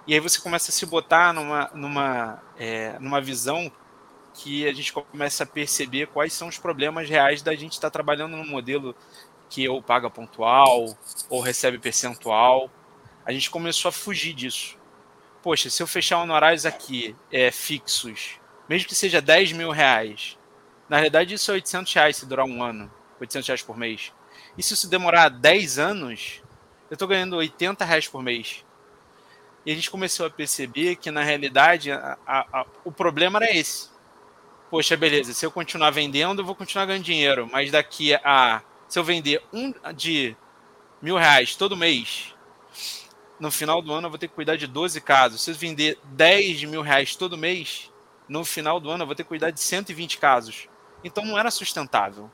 E 0.06 0.14
aí 0.14 0.20
você 0.20 0.40
começa 0.40 0.70
a 0.70 0.74
se 0.74 0.86
botar 0.86 1.34
numa, 1.34 1.72
numa, 1.74 2.44
é, 2.58 3.00
numa 3.00 3.22
visão 3.22 3.72
que 4.34 4.68
a 4.68 4.74
gente 4.74 4.92
começa 4.92 5.44
a 5.44 5.48
perceber 5.48 6.08
quais 6.08 6.34
são 6.34 6.48
os 6.48 6.58
problemas 6.58 7.08
reais 7.10 7.42
da 7.42 7.56
gente 7.56 7.74
estar 7.74 7.90
tá 7.90 7.92
trabalhando 7.92 8.36
num 8.36 8.46
modelo 8.46 8.96
que 9.54 9.70
ou 9.70 9.84
paga 9.84 10.10
pontual 10.10 10.98
ou 11.30 11.40
recebe 11.40 11.78
percentual. 11.78 12.72
A 13.24 13.32
gente 13.32 13.52
começou 13.52 13.90
a 13.90 13.92
fugir 13.92 14.34
disso. 14.34 14.78
Poxa, 15.44 15.70
se 15.70 15.84
eu 15.84 15.86
fechar 15.86 16.20
honorários 16.20 16.66
aqui 16.66 17.16
é, 17.32 17.52
fixos, 17.52 18.40
mesmo 18.68 18.88
que 18.88 18.96
seja 18.96 19.22
10 19.22 19.52
mil 19.52 19.70
reais, 19.70 20.38
na 20.90 20.98
realidade 20.98 21.36
isso 21.36 21.52
é 21.52 21.56
800 21.56 21.94
reais 21.94 22.18
se 22.18 22.26
durar 22.26 22.46
um 22.46 22.64
ano, 22.64 22.92
800 23.20 23.48
reais 23.48 23.62
por 23.62 23.78
mês. 23.78 24.12
E 24.58 24.64
se 24.64 24.74
isso 24.74 24.90
demorar 24.90 25.30
10 25.30 25.78
anos, 25.78 26.42
eu 26.90 26.96
estou 26.96 27.08
ganhando 27.08 27.36
80 27.36 27.86
reais 27.86 28.08
por 28.08 28.24
mês. 28.24 28.66
E 29.66 29.72
a 29.72 29.76
gente 29.76 29.92
começou 29.92 30.26
a 30.26 30.30
perceber 30.30 30.96
que, 30.96 31.12
na 31.12 31.24
realidade, 31.24 31.92
a, 31.92 32.18
a, 32.26 32.62
a, 32.62 32.66
o 32.84 32.92
problema 32.92 33.40
era 33.40 33.56
esse. 33.56 33.90
Poxa, 34.70 34.98
beleza, 34.98 35.34
se 35.34 35.46
eu 35.46 35.52
continuar 35.52 35.92
vendendo, 35.92 36.42
eu 36.42 36.46
vou 36.46 36.56
continuar 36.56 36.86
ganhando 36.86 37.04
dinheiro. 37.04 37.48
Mas 37.52 37.72
daqui 37.72 38.14
a. 38.16 38.62
Se 38.94 39.00
eu 39.00 39.04
vender 39.04 39.42
um 39.52 39.74
de 39.96 40.38
mil 41.02 41.18
reais 41.18 41.56
todo 41.56 41.76
mês, 41.76 42.36
no 43.40 43.50
final 43.50 43.82
do 43.82 43.92
ano 43.92 44.06
eu 44.06 44.10
vou 44.12 44.20
ter 44.20 44.28
que 44.28 44.36
cuidar 44.36 44.56
de 44.56 44.68
12 44.68 45.02
casos. 45.02 45.42
Se 45.42 45.50
eu 45.50 45.56
vender 45.56 45.98
10 46.04 46.66
mil 46.66 46.84
reais 46.84 47.16
todo 47.16 47.36
mês, 47.36 47.92
no 48.30 48.46
final 48.46 48.80
do 48.80 48.92
ano 48.92 49.02
eu 49.02 49.08
vou 49.08 49.16
ter 49.16 49.24
que 49.24 49.30
cuidar 49.30 49.50
de 49.50 49.60
120 49.60 50.20
casos. 50.20 50.70
Então 51.04 51.26
não 51.26 51.40
era 51.40 51.50
sustentável 51.50 52.30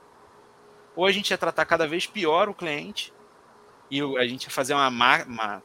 ou 0.98 1.06
a 1.06 1.14
gente 1.14 1.32
ia 1.32 1.38
tratar 1.38 1.64
cada 1.64 1.88
vez 1.88 2.06
pior 2.06 2.50
o 2.50 2.54
cliente 2.54 3.14
e 3.90 4.02
a 4.18 4.28
gente 4.28 4.44
ia 4.44 4.52
fazer 4.52 4.74
uma, 4.74 4.90
uma, 4.90 5.64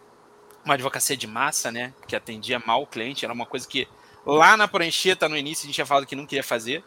uma 0.64 0.74
advocacia 0.74 1.16
de 1.16 1.26
massa, 1.26 1.72
né? 1.72 1.92
Que 2.06 2.14
atendia 2.14 2.62
mal 2.64 2.84
o 2.84 2.86
cliente. 2.86 3.24
Era 3.24 3.34
uma 3.34 3.46
coisa 3.46 3.66
que 3.66 3.88
lá 4.24 4.56
na 4.56 4.68
prancheta, 4.68 5.28
no 5.28 5.36
início, 5.36 5.64
a 5.64 5.66
gente 5.66 5.74
tinha 5.74 5.86
falado 5.86 6.06
que 6.06 6.14
não 6.14 6.24
queria 6.24 6.44
fazer, 6.44 6.84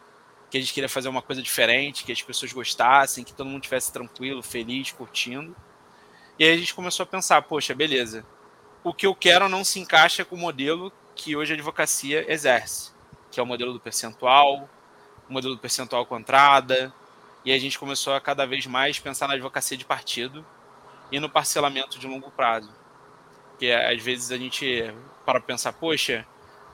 que 0.50 0.56
a 0.56 0.60
gente 0.60 0.72
queria 0.72 0.88
fazer 0.88 1.08
uma 1.08 1.22
coisa 1.22 1.42
diferente, 1.42 2.04
que 2.04 2.12
as 2.12 2.22
pessoas 2.22 2.52
gostassem, 2.52 3.24
que 3.24 3.34
todo 3.34 3.46
mundo 3.46 3.62
estivesse 3.62 3.92
tranquilo, 3.92 4.42
feliz, 4.42 4.90
curtindo. 4.90 5.54
E 6.38 6.44
aí 6.44 6.54
a 6.54 6.56
gente 6.56 6.74
começou 6.74 7.04
a 7.04 7.06
pensar, 7.06 7.42
poxa, 7.42 7.74
beleza, 7.74 8.24
o 8.82 8.94
que 8.94 9.06
eu 9.06 9.14
quero 9.14 9.48
não 9.48 9.64
se 9.64 9.78
encaixa 9.78 10.24
com 10.24 10.36
o 10.36 10.38
modelo 10.38 10.92
que 11.14 11.36
hoje 11.36 11.52
a 11.52 11.54
advocacia 11.54 12.30
exerce, 12.32 12.92
que 13.30 13.40
é 13.40 13.42
o 13.42 13.46
modelo 13.46 13.72
do 13.72 13.80
percentual, 13.80 14.68
o 15.28 15.32
modelo 15.32 15.58
percentual 15.58 16.06
com 16.06 16.18
entrada, 16.18 16.92
e 17.44 17.52
a 17.52 17.58
gente 17.58 17.78
começou 17.78 18.14
a 18.14 18.20
cada 18.20 18.46
vez 18.46 18.66
mais 18.66 18.98
pensar 18.98 19.26
na 19.26 19.34
advocacia 19.34 19.76
de 19.76 19.84
partido 19.84 20.46
e 21.10 21.20
no 21.20 21.28
parcelamento 21.28 21.98
de 21.98 22.06
longo 22.06 22.30
prazo. 22.30 22.72
Que 23.58 23.72
às 23.72 24.00
vezes 24.00 24.30
a 24.30 24.38
gente 24.38 24.94
para 25.26 25.40
pensar, 25.40 25.72
poxa, 25.72 26.26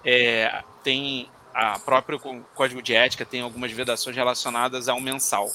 é, 0.05 0.63
tem 0.83 1.29
a 1.55 1.79
próprio 1.79 2.19
código 2.55 2.83
de 2.83 2.95
ética 2.95 3.25
tem 3.25 3.41
algumas 3.41 3.71
vedações 3.71 4.17
relacionadas 4.17 4.89
ao 4.89 5.01
mensal. 5.01 5.49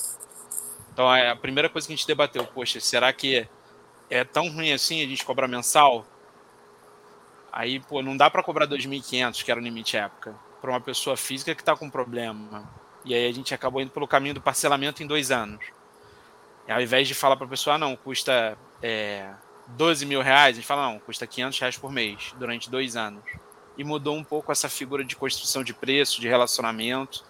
Então 0.93 1.09
a 1.11 1.35
primeira 1.35 1.69
coisa 1.69 1.85
que 1.85 1.93
a 1.93 1.95
gente 1.95 2.07
debateu, 2.07 2.45
poxa, 2.45 2.79
será 2.79 3.11
que 3.11 3.47
é 4.09 4.23
tão 4.23 4.49
ruim 4.49 4.71
assim 4.71 5.03
a 5.03 5.07
gente 5.07 5.25
cobrar 5.25 5.47
mensal? 5.47 6.05
Aí, 7.51 7.79
pô, 7.79 8.01
não 8.01 8.15
dá 8.15 8.29
para 8.29 8.43
cobrar 8.43 8.67
2.500, 8.67 9.43
que 9.43 9.51
era 9.51 9.59
o 9.59 9.63
limite 9.63 9.97
época, 9.97 10.35
para 10.61 10.71
uma 10.71 10.79
pessoa 10.79 11.17
física 11.17 11.53
que 11.53 11.61
está 11.61 11.75
com 11.75 11.89
problema. 11.89 12.69
E 13.03 13.13
aí 13.13 13.27
a 13.27 13.33
gente 13.33 13.53
acabou 13.53 13.81
indo 13.81 13.91
pelo 13.91 14.07
caminho 14.07 14.35
do 14.35 14.41
parcelamento 14.41 15.01
em 15.01 15.07
dois 15.07 15.31
anos. 15.31 15.63
E 16.67 16.71
ao 16.71 16.81
invés 16.81 17.07
de 17.07 17.15
falar 17.15 17.35
para 17.35 17.45
a 17.45 17.49
pessoa, 17.49 17.75
ah, 17.75 17.79
não, 17.79 17.95
custa 17.95 18.57
é, 18.81 19.29
12 19.69 20.05
mil 20.05 20.21
reais, 20.21 20.55
a 20.55 20.59
gente 20.59 20.67
fala, 20.67 20.91
não, 20.91 20.99
custa 20.99 21.25
500 21.25 21.59
reais 21.59 21.77
por 21.77 21.91
mês, 21.91 22.33
durante 22.37 22.69
dois 22.69 22.95
anos. 22.95 23.23
E 23.79 23.83
mudou 23.83 24.15
um 24.15 24.23
pouco 24.23 24.51
essa 24.51 24.67
figura 24.67 25.05
de 25.05 25.15
construção 25.15 25.63
de 25.63 25.73
preço, 25.73 26.19
de 26.19 26.27
relacionamento, 26.27 27.23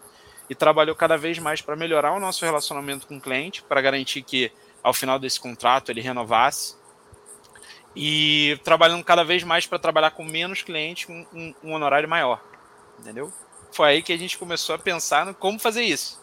e 0.50 0.56
trabalhou 0.56 0.96
cada 0.96 1.15
vez 1.15 1.38
mais 1.38 1.62
para 1.62 1.75
melhorar 1.75 2.12
o 2.12 2.20
nosso 2.20 2.44
relacionamento 2.44 3.06
com 3.06 3.18
o 3.18 3.22
cliente, 3.22 3.62
para 3.62 3.79
garantir 3.79 4.24
que 4.24 4.51
ao 4.84 4.94
final 4.94 5.20
desse 5.20 5.39
contrato 5.39 5.91
ele 5.91 6.01
renovasse, 6.01 6.75
e 7.96 8.60
trabalhando 8.63 9.03
cada 9.03 9.24
vez 9.24 9.44
mais 9.44 9.68
para 9.68 9.77
trabalhar 9.77 10.12
com 10.12 10.24
menos 10.24 10.63
clientes, 10.63 11.06
com 11.06 11.25
um, 11.32 11.53
um 11.63 11.74
honorário 11.74 12.10
maior, 12.10 12.44
entendeu? 13.00 13.32
Foi 13.72 13.88
aí 13.89 14.01
que 14.01 14.12
a 14.12 14.18
gente 14.18 14.38
começou 14.38 14.74
a 14.74 14.79
pensar 14.79 15.25
no 15.25 15.34
como 15.36 15.60
fazer 15.60 15.84
isso. 15.84 16.20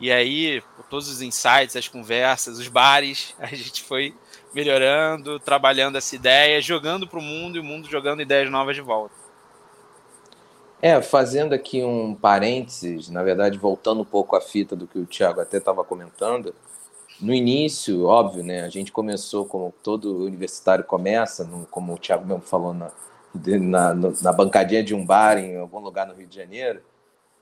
E 0.00 0.10
aí, 0.10 0.60
todos 0.90 1.08
os 1.08 1.22
insights, 1.22 1.76
as 1.76 1.86
conversas, 1.86 2.58
os 2.58 2.66
bares, 2.66 3.34
a 3.38 3.46
gente 3.46 3.84
foi 3.84 4.12
melhorando, 4.52 5.38
trabalhando 5.38 5.96
essa 5.96 6.16
ideia, 6.16 6.60
jogando 6.60 7.06
para 7.06 7.20
o 7.20 7.22
mundo 7.22 7.56
e 7.56 7.60
o 7.60 7.64
mundo 7.64 7.88
jogando 7.88 8.22
ideias 8.22 8.50
novas 8.50 8.74
de 8.74 8.82
volta. 8.82 9.21
É, 10.82 11.00
fazendo 11.00 11.54
aqui 11.54 11.84
um 11.84 12.12
parênteses, 12.12 13.08
na 13.08 13.22
verdade, 13.22 13.56
voltando 13.56 14.02
um 14.02 14.04
pouco 14.04 14.34
à 14.34 14.40
fita 14.40 14.74
do 14.74 14.86
que 14.86 14.98
o 14.98 15.06
Thiago 15.06 15.40
até 15.40 15.58
estava 15.58 15.84
comentando, 15.84 16.52
no 17.20 17.32
início, 17.32 18.04
óbvio, 18.04 18.42
né, 18.42 18.62
a 18.62 18.68
gente 18.68 18.90
começou 18.90 19.46
como 19.46 19.72
todo 19.80 20.24
universitário 20.24 20.84
começa, 20.84 21.48
como 21.70 21.94
o 21.94 21.98
Thiago 21.98 22.26
mesmo 22.26 22.42
falou, 22.42 22.74
na, 22.74 22.90
na, 23.32 23.94
na 23.94 24.32
bancadinha 24.32 24.82
de 24.82 24.92
um 24.92 25.06
bar 25.06 25.38
em 25.38 25.56
algum 25.56 25.78
lugar 25.78 26.06
no 26.06 26.14
Rio 26.14 26.26
de 26.26 26.34
Janeiro, 26.34 26.82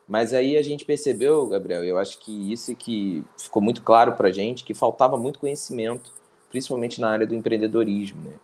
mas 0.07 0.35
aí 0.35 0.59
a 0.59 0.63
gente 0.63 0.85
percebeu, 0.85 1.47
Gabriel, 1.47 1.83
eu 1.83 1.99
acho 1.99 2.19
que 2.19 2.53
isso 2.53 2.77
que 2.77 3.25
ficou 3.39 3.63
muito 3.63 3.83
claro 3.83 4.13
para 4.13 4.29
a 4.29 4.33
gente, 4.33 4.65
que 4.65 4.75
faltava 4.75 5.17
muito 5.17 5.39
conhecimento 5.39 6.13
principalmente 6.51 7.01
na 7.01 7.11
área 7.11 7.27
do 7.27 7.35
empreendedorismo. 7.35 8.21
Né? 8.23 8.35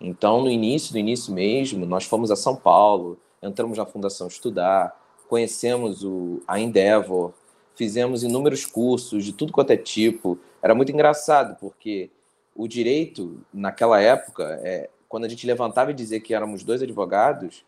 Então, 0.00 0.40
no 0.40 0.50
início, 0.50 0.92
no 0.92 0.98
início 0.98 1.34
mesmo, 1.34 1.84
nós 1.84 2.04
fomos 2.04 2.30
a 2.30 2.36
São 2.36 2.56
Paulo, 2.56 3.18
entramos 3.46 3.78
na 3.78 3.86
Fundação 3.86 4.26
Estudar, 4.26 4.98
conhecemos 5.28 6.04
o, 6.04 6.42
a 6.46 6.58
Endeavor, 6.58 7.32
fizemos 7.74 8.22
inúmeros 8.22 8.64
cursos 8.64 9.24
de 9.24 9.32
tudo 9.32 9.52
quanto 9.52 9.70
é 9.70 9.76
tipo. 9.76 10.38
Era 10.62 10.74
muito 10.74 10.92
engraçado, 10.92 11.56
porque 11.60 12.10
o 12.54 12.66
direito, 12.66 13.40
naquela 13.52 14.00
época, 14.00 14.60
é, 14.62 14.88
quando 15.08 15.24
a 15.24 15.28
gente 15.28 15.46
levantava 15.46 15.90
e 15.90 15.94
dizia 15.94 16.20
que 16.20 16.34
éramos 16.34 16.64
dois 16.64 16.82
advogados, 16.82 17.64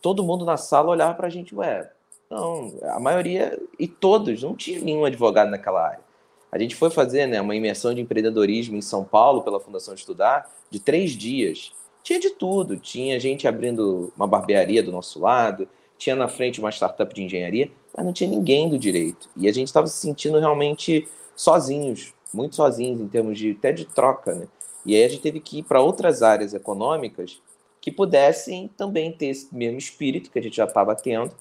todo 0.00 0.24
mundo 0.24 0.44
na 0.44 0.56
sala 0.56 0.90
olhava 0.90 1.14
para 1.14 1.28
a 1.28 1.30
gente, 1.30 1.54
ué, 1.54 1.90
não, 2.28 2.72
a 2.84 2.98
maioria 2.98 3.58
e 3.78 3.86
todos, 3.86 4.42
não 4.42 4.56
tinha 4.56 4.80
nenhum 4.80 5.04
advogado 5.04 5.50
naquela 5.50 5.86
área. 5.86 6.12
A 6.50 6.58
gente 6.58 6.74
foi 6.74 6.90
fazer 6.90 7.26
né, 7.26 7.40
uma 7.40 7.56
imersão 7.56 7.94
de 7.94 8.00
empreendedorismo 8.00 8.76
em 8.76 8.82
São 8.82 9.04
Paulo 9.04 9.42
pela 9.42 9.60
Fundação 9.60 9.94
Estudar 9.94 10.50
de 10.70 10.80
três 10.80 11.12
dias. 11.12 11.72
Tinha 12.02 12.18
de 12.18 12.30
tudo. 12.30 12.76
Tinha 12.76 13.18
gente 13.18 13.46
abrindo 13.46 14.12
uma 14.16 14.26
barbearia 14.26 14.82
do 14.82 14.92
nosso 14.92 15.20
lado, 15.20 15.68
tinha 15.96 16.16
na 16.16 16.28
frente 16.28 16.60
uma 16.60 16.70
startup 16.70 17.14
de 17.14 17.22
engenharia, 17.22 17.70
mas 17.96 18.04
não 18.04 18.12
tinha 18.12 18.28
ninguém 18.28 18.68
do 18.68 18.78
direito. 18.78 19.30
E 19.36 19.48
a 19.48 19.52
gente 19.52 19.68
estava 19.68 19.86
se 19.86 19.98
sentindo 19.98 20.38
realmente 20.38 21.08
sozinhos, 21.36 22.12
muito 22.32 22.56
sozinhos 22.56 23.00
em 23.00 23.08
termos 23.08 23.38
de 23.38 23.52
até 23.52 23.72
de 23.72 23.84
troca, 23.84 24.34
né? 24.34 24.48
E 24.84 24.96
aí 24.96 25.04
a 25.04 25.08
gente 25.08 25.22
teve 25.22 25.38
que 25.38 25.58
ir 25.58 25.62
para 25.62 25.80
outras 25.80 26.22
áreas 26.22 26.54
econômicas 26.54 27.40
que 27.80 27.90
pudessem 27.90 28.68
também 28.76 29.12
ter 29.12 29.26
esse 29.26 29.54
mesmo 29.54 29.78
espírito 29.78 30.30
que 30.30 30.38
a 30.38 30.42
gente 30.42 30.56
já 30.56 30.64
estava 30.64 30.94
tendo 30.94 31.32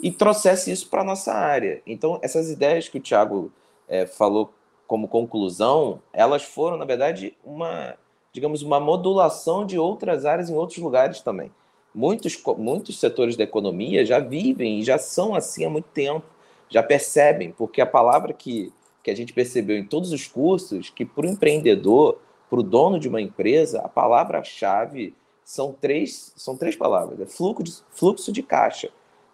e 0.00 0.10
trouxesse 0.10 0.70
isso 0.70 0.88
para 0.88 1.04
nossa 1.04 1.32
área. 1.32 1.82
Então, 1.86 2.18
essas 2.22 2.50
ideias 2.50 2.88
que 2.88 2.98
o 2.98 3.00
Thiago 3.00 3.52
é, 3.88 4.06
falou 4.06 4.52
como 4.86 5.08
conclusão, 5.08 6.00
elas 6.12 6.42
foram, 6.42 6.76
na 6.76 6.84
verdade, 6.84 7.36
uma, 7.44 7.96
digamos, 8.38 8.62
uma 8.62 8.78
modulação 8.78 9.66
de 9.66 9.76
outras 9.76 10.24
áreas 10.24 10.48
em 10.48 10.54
outros 10.54 10.78
lugares 10.78 11.20
também. 11.20 11.50
Muitos, 11.92 12.40
muitos 12.56 13.00
setores 13.00 13.36
da 13.36 13.42
economia 13.42 14.06
já 14.06 14.20
vivem 14.20 14.78
e 14.78 14.84
já 14.84 14.96
são 14.96 15.34
assim 15.34 15.64
há 15.64 15.70
muito 15.70 15.88
tempo, 15.88 16.24
já 16.68 16.80
percebem, 16.80 17.50
porque 17.50 17.80
a 17.80 17.86
palavra 17.86 18.32
que, 18.32 18.72
que 19.02 19.10
a 19.10 19.16
gente 19.16 19.32
percebeu 19.32 19.76
em 19.76 19.84
todos 19.84 20.12
os 20.12 20.28
cursos, 20.28 20.88
que 20.88 21.04
para 21.04 21.26
o 21.26 21.28
empreendedor, 21.28 22.20
para 22.48 22.60
o 22.60 22.62
dono 22.62 23.00
de 23.00 23.08
uma 23.08 23.20
empresa, 23.20 23.80
a 23.80 23.88
palavra-chave 23.88 25.12
são 25.44 25.72
três, 25.72 26.32
são 26.36 26.56
três 26.56 26.76
palavras: 26.76 27.20
é 27.20 27.26
fluxo 27.26 27.64
de, 27.64 27.74
fluxo 27.90 28.30
de 28.30 28.42
caixa. 28.42 28.90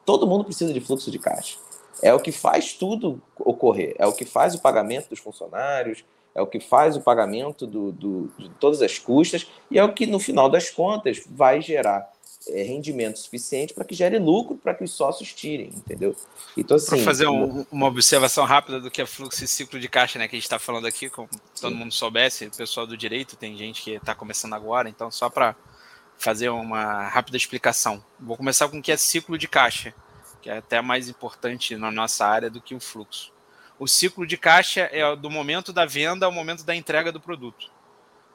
Todo 0.06 0.26
mundo 0.26 0.44
precisa 0.44 0.72
de 0.72 0.80
fluxo 0.80 1.10
de 1.10 1.18
caixa 1.18 1.58
é 2.02 2.12
o 2.12 2.20
que 2.20 2.32
faz 2.32 2.72
tudo 2.72 3.22
ocorrer, 3.38 3.94
é 3.98 4.06
o 4.06 4.12
que 4.12 4.24
faz 4.24 4.54
o 4.54 4.60
pagamento 4.60 5.08
dos 5.08 5.20
funcionários, 5.20 6.04
é 6.34 6.42
o 6.42 6.46
que 6.46 6.60
faz 6.60 6.96
o 6.96 7.00
pagamento 7.00 7.66
do, 7.66 7.92
do, 7.92 8.32
de 8.38 8.48
todas 8.60 8.82
as 8.82 8.98
custas 8.98 9.46
e 9.70 9.78
é 9.78 9.84
o 9.84 9.92
que, 9.92 10.06
no 10.06 10.18
final 10.18 10.48
das 10.48 10.70
contas, 10.70 11.22
vai 11.28 11.60
gerar 11.60 12.10
é, 12.48 12.62
rendimento 12.62 13.18
suficiente 13.18 13.72
para 13.72 13.84
que 13.84 13.94
gere 13.94 14.18
lucro 14.18 14.56
para 14.56 14.74
que 14.74 14.84
os 14.84 14.90
sócios 14.90 15.32
tirem, 15.32 15.68
entendeu? 15.68 16.14
Então, 16.56 16.76
assim, 16.76 16.88
para 16.88 16.98
fazer 16.98 17.28
um, 17.28 17.64
uma 17.70 17.86
observação 17.86 18.44
rápida 18.44 18.80
do 18.80 18.90
que 18.90 19.00
é 19.00 19.06
fluxo 19.06 19.44
e 19.44 19.48
ciclo 19.48 19.78
de 19.78 19.88
caixa, 19.88 20.18
né, 20.18 20.26
que 20.26 20.34
a 20.34 20.38
gente 20.38 20.44
está 20.44 20.58
falando 20.58 20.86
aqui, 20.86 21.08
como 21.08 21.28
todo 21.60 21.72
Sim. 21.72 21.78
mundo 21.78 21.92
soubesse, 21.92 22.46
o 22.46 22.50
pessoal 22.50 22.86
do 22.86 22.96
direito, 22.96 23.36
tem 23.36 23.56
gente 23.56 23.82
que 23.82 23.92
está 23.92 24.14
começando 24.14 24.54
agora, 24.54 24.88
então 24.88 25.10
só 25.10 25.30
para 25.30 25.54
fazer 26.18 26.48
uma 26.48 27.08
rápida 27.08 27.36
explicação. 27.36 28.02
Vou 28.20 28.36
começar 28.36 28.68
com 28.68 28.78
o 28.78 28.82
que 28.82 28.92
é 28.92 28.96
ciclo 28.96 29.38
de 29.38 29.48
caixa 29.48 29.94
que 30.44 30.50
é 30.50 30.58
até 30.58 30.78
mais 30.82 31.08
importante 31.08 31.74
na 31.74 31.90
nossa 31.90 32.26
área 32.26 32.50
do 32.50 32.60
que 32.60 32.74
o 32.74 32.80
fluxo. 32.80 33.32
O 33.78 33.88
ciclo 33.88 34.26
de 34.26 34.36
caixa 34.36 34.88
é 34.92 35.16
do 35.16 35.28
momento 35.28 35.72
da 35.72 35.84
venda 35.84 36.26
ao 36.26 36.32
momento 36.32 36.64
da 36.64 36.74
entrega 36.74 37.10
do 37.10 37.20
produto. 37.20 37.70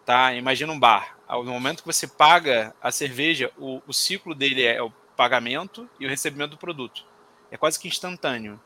Tá? 0.05 0.34
Imagina 0.34 0.74
um 0.74 0.79
bar. 0.79 1.17
No 1.29 1.46
momento 1.46 1.81
que 1.81 1.88
você 1.88 2.08
paga 2.08 2.75
a 2.81 2.91
cerveja, 2.91 3.51
o, 3.58 3.81
o 3.88 3.93
ciclo 3.93 4.36
dele 4.36 4.63
é 4.63 4.81
o 4.81 4.91
pagamento 5.15 5.88
e 6.00 6.05
o 6.05 6.10
recebimento 6.10 6.51
do 6.51 6.58
produto. 6.58 7.05
É 7.51 7.58
quase 7.58 7.79
que 7.79 7.88
instantâneo. 7.88 8.60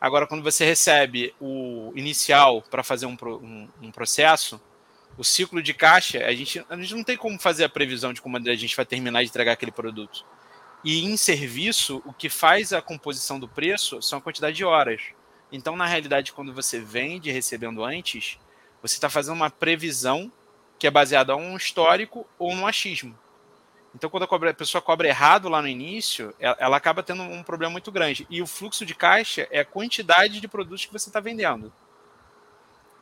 Agora, 0.00 0.26
quando 0.26 0.42
você 0.42 0.64
recebe 0.64 1.34
o 1.40 1.92
inicial 1.94 2.62
para 2.62 2.82
fazer 2.82 3.06
um, 3.06 3.16
um, 3.22 3.68
um, 3.82 3.92
processo, 3.92 4.60
o 5.18 5.22
ciclo 5.22 5.62
de 5.62 5.74
caixa, 5.74 6.24
a 6.24 6.34
gente, 6.34 6.64
a 6.68 6.76
gente 6.76 6.94
não 6.94 7.04
tem 7.04 7.16
como 7.16 7.38
fazer 7.38 7.64
a 7.64 7.68
previsão 7.68 8.12
de 8.12 8.22
como 8.22 8.36
a 8.36 8.54
gente 8.54 8.74
vai 8.74 8.86
terminar 8.86 9.22
de 9.22 9.28
entregar 9.28 9.52
aquele 9.52 9.70
produto. 9.70 10.24
E 10.82 11.04
em 11.04 11.16
serviço, 11.16 12.02
o 12.06 12.12
que 12.12 12.30
faz 12.30 12.72
a 12.72 12.80
composição 12.80 13.38
do 13.38 13.46
preço 13.46 14.00
são 14.00 14.18
a 14.18 14.22
quantidade 14.22 14.56
de 14.56 14.64
horas. 14.64 15.02
Então, 15.52 15.76
na 15.76 15.86
realidade, 15.86 16.32
quando 16.32 16.52
você 16.52 16.80
vende 16.80 17.30
recebendo 17.30 17.84
antes, 17.84 18.38
você 18.82 18.94
está 18.94 19.10
fazendo 19.10 19.34
uma 19.34 19.50
previsão 19.50 20.30
que 20.78 20.86
é 20.86 20.90
baseada 20.90 21.32
em 21.32 21.36
um 21.36 21.56
histórico 21.56 22.26
ou 22.38 22.54
no 22.54 22.66
achismo. 22.66 23.18
Então, 23.94 24.08
quando 24.08 24.22
a, 24.22 24.54
pessoa 24.54 24.80
cobra 24.80 25.08
errado 25.08 25.48
lá 25.48 25.60
no 25.60 25.68
início, 25.68 26.34
ela, 26.38 26.76
acaba 26.76 27.02
tendo 27.02 27.22
um 27.22 27.42
problema 27.42 27.72
muito 27.72 27.90
grande. 27.90 28.26
E 28.30 28.40
o 28.40 28.46
fluxo 28.46 28.86
de 28.86 28.94
caixa 28.94 29.48
é 29.50 29.60
a 29.60 29.64
quantidade 29.64 30.40
de 30.40 30.46
produtos 30.46 30.84
que 30.84 30.92
você 30.92 31.08
está 31.08 31.18
vendendo. 31.18 31.72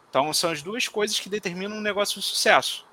Então, 0.08 0.32
são 0.32 0.50
as 0.50 0.62
duas 0.62 0.88
coisas 0.88 1.20
que 1.20 1.28
determinam 1.28 1.76
um 1.76 1.82
negócio 1.82 2.18
de 2.18 2.26
sucesso 2.26 2.88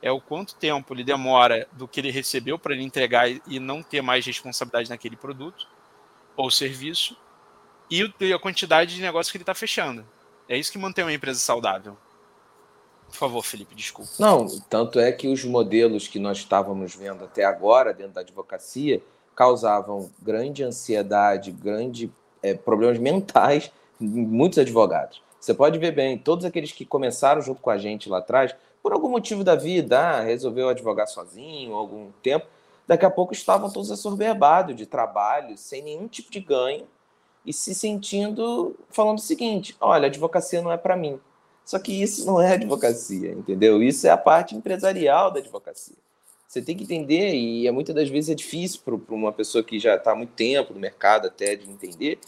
é 0.00 0.10
o 0.10 0.20
quanto 0.20 0.54
tempo 0.54 0.94
ele 0.94 1.04
demora 1.04 1.68
do 1.72 1.88
que 1.88 2.00
ele 2.00 2.10
recebeu 2.10 2.58
para 2.58 2.72
ele 2.72 2.84
entregar 2.84 3.28
e 3.28 3.58
não 3.58 3.82
ter 3.82 4.00
mais 4.00 4.24
responsabilidade 4.24 4.90
naquele 4.90 5.16
produto 5.16 5.66
ou 6.36 6.50
serviço 6.50 7.16
e 7.90 8.32
a 8.32 8.38
quantidade 8.38 8.94
de 8.94 9.00
negócio 9.00 9.30
que 9.30 9.36
ele 9.36 9.42
está 9.42 9.54
fechando. 9.54 10.04
É 10.48 10.56
isso 10.56 10.72
que 10.72 10.78
mantém 10.78 11.04
uma 11.04 11.12
empresa 11.12 11.38
saudável. 11.38 11.96
Por 13.08 13.16
favor, 13.16 13.42
Felipe, 13.42 13.74
desculpa. 13.74 14.10
Não, 14.18 14.46
tanto 14.68 15.00
é 15.00 15.10
que 15.10 15.28
os 15.28 15.44
modelos 15.44 16.08
que 16.08 16.18
nós 16.18 16.38
estávamos 16.38 16.94
vendo 16.94 17.24
até 17.24 17.44
agora 17.44 17.92
dentro 17.92 18.12
da 18.12 18.20
advocacia 18.20 19.02
causavam 19.34 20.10
grande 20.20 20.62
ansiedade, 20.62 21.50
grande 21.50 22.12
é, 22.42 22.54
problemas 22.54 22.98
mentais 22.98 23.70
em 24.00 24.06
muitos 24.06 24.58
advogados. 24.58 25.22
Você 25.40 25.54
pode 25.54 25.78
ver 25.78 25.92
bem, 25.92 26.18
todos 26.18 26.44
aqueles 26.44 26.72
que 26.72 26.84
começaram 26.84 27.40
junto 27.40 27.60
com 27.60 27.70
a 27.70 27.78
gente 27.78 28.08
lá 28.08 28.18
atrás 28.18 28.54
por 28.82 28.92
algum 28.92 29.08
motivo 29.08 29.44
da 29.44 29.54
vida, 29.54 29.98
ah, 29.98 30.20
resolveu 30.20 30.68
advogar 30.68 31.06
sozinho 31.06 31.74
algum 31.74 32.10
tempo, 32.22 32.46
daqui 32.86 33.04
a 33.04 33.10
pouco 33.10 33.32
estavam 33.32 33.70
todos 33.70 33.90
assoberbados 33.90 34.74
de 34.74 34.86
trabalho, 34.86 35.56
sem 35.56 35.82
nenhum 35.82 36.08
tipo 36.08 36.30
de 36.30 36.40
ganho, 36.40 36.86
e 37.48 37.52
se 37.54 37.74
sentindo 37.74 38.76
falando 38.90 39.18
o 39.18 39.22
seguinte: 39.22 39.74
olha, 39.80 40.06
advocacia 40.06 40.60
não 40.60 40.70
é 40.70 40.76
para 40.76 40.94
mim. 40.94 41.18
Só 41.64 41.78
que 41.78 42.02
isso 42.02 42.26
não 42.26 42.40
é 42.40 42.52
advocacia, 42.52 43.32
entendeu? 43.32 43.82
Isso 43.82 44.06
é 44.06 44.10
a 44.10 44.16
parte 44.16 44.54
empresarial 44.54 45.30
da 45.30 45.40
advocacia. 45.40 45.96
Você 46.46 46.62
tem 46.62 46.76
que 46.76 46.84
entender, 46.84 47.34
e 47.34 47.66
é, 47.66 47.70
muitas 47.70 47.94
das 47.94 48.08
vezes 48.08 48.30
é 48.30 48.34
difícil 48.34 48.80
para 48.84 49.14
uma 49.14 49.32
pessoa 49.32 49.64
que 49.64 49.78
já 49.78 49.96
está 49.96 50.12
há 50.12 50.14
muito 50.14 50.32
tempo 50.32 50.72
no 50.72 50.80
mercado 50.80 51.26
até 51.26 51.56
de 51.56 51.70
entender, 51.70 52.18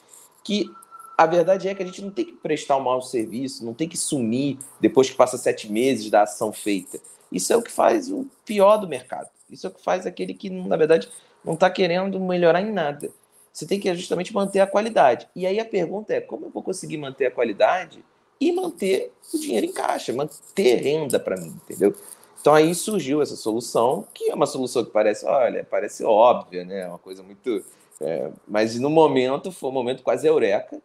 que 0.44 0.70
a 1.16 1.26
verdade 1.26 1.68
é 1.68 1.74
que 1.74 1.82
a 1.82 1.86
gente 1.86 2.02
não 2.02 2.10
tem 2.10 2.26
que 2.26 2.32
prestar 2.32 2.76
um 2.76 2.82
mau 2.82 3.00
serviço, 3.00 3.64
não 3.64 3.72
tem 3.72 3.88
que 3.88 3.96
sumir 3.96 4.58
depois 4.78 5.08
que 5.08 5.16
passa 5.16 5.38
sete 5.38 5.70
meses 5.70 6.10
da 6.10 6.22
ação 6.22 6.52
feita. 6.52 7.00
Isso 7.32 7.52
é 7.52 7.56
o 7.56 7.62
que 7.62 7.70
faz 7.70 8.10
o 8.10 8.26
pior 8.44 8.78
do 8.78 8.88
mercado. 8.88 9.28
Isso 9.50 9.66
é 9.66 9.70
o 9.70 9.72
que 9.72 9.82
faz 9.82 10.06
aquele 10.06 10.34
que, 10.34 10.50
na 10.50 10.76
verdade, 10.76 11.08
não 11.44 11.54
está 11.54 11.70
querendo 11.70 12.20
melhorar 12.20 12.60
em 12.60 12.72
nada. 12.72 13.10
Você 13.52 13.66
tem 13.66 13.80
que 13.80 13.92
justamente 13.94 14.32
manter 14.32 14.60
a 14.60 14.66
qualidade. 14.66 15.28
E 15.34 15.46
aí 15.46 15.58
a 15.58 15.64
pergunta 15.64 16.14
é: 16.14 16.20
como 16.20 16.46
eu 16.46 16.50
vou 16.50 16.62
conseguir 16.62 16.96
manter 16.96 17.26
a 17.26 17.30
qualidade 17.30 18.04
e 18.40 18.52
manter 18.52 19.12
o 19.34 19.38
dinheiro 19.38 19.66
em 19.66 19.72
caixa, 19.72 20.12
manter 20.12 20.76
renda 20.76 21.20
para 21.20 21.36
mim, 21.36 21.58
entendeu? 21.64 21.94
Então 22.40 22.54
aí 22.54 22.74
surgiu 22.74 23.20
essa 23.20 23.36
solução, 23.36 24.06
que 24.14 24.30
é 24.30 24.34
uma 24.34 24.46
solução 24.46 24.82
que 24.82 24.90
parece, 24.90 25.26
olha, 25.26 25.66
parece 25.68 26.02
óbvia, 26.04 26.64
né? 26.64 26.86
Uma 26.88 26.98
coisa 26.98 27.22
muito. 27.22 27.62
É, 28.00 28.30
mas 28.48 28.78
no 28.78 28.88
momento 28.88 29.52
foi 29.52 29.68
um 29.68 29.72
momento 29.72 30.02
quase 30.02 30.26
eureka. 30.26 30.80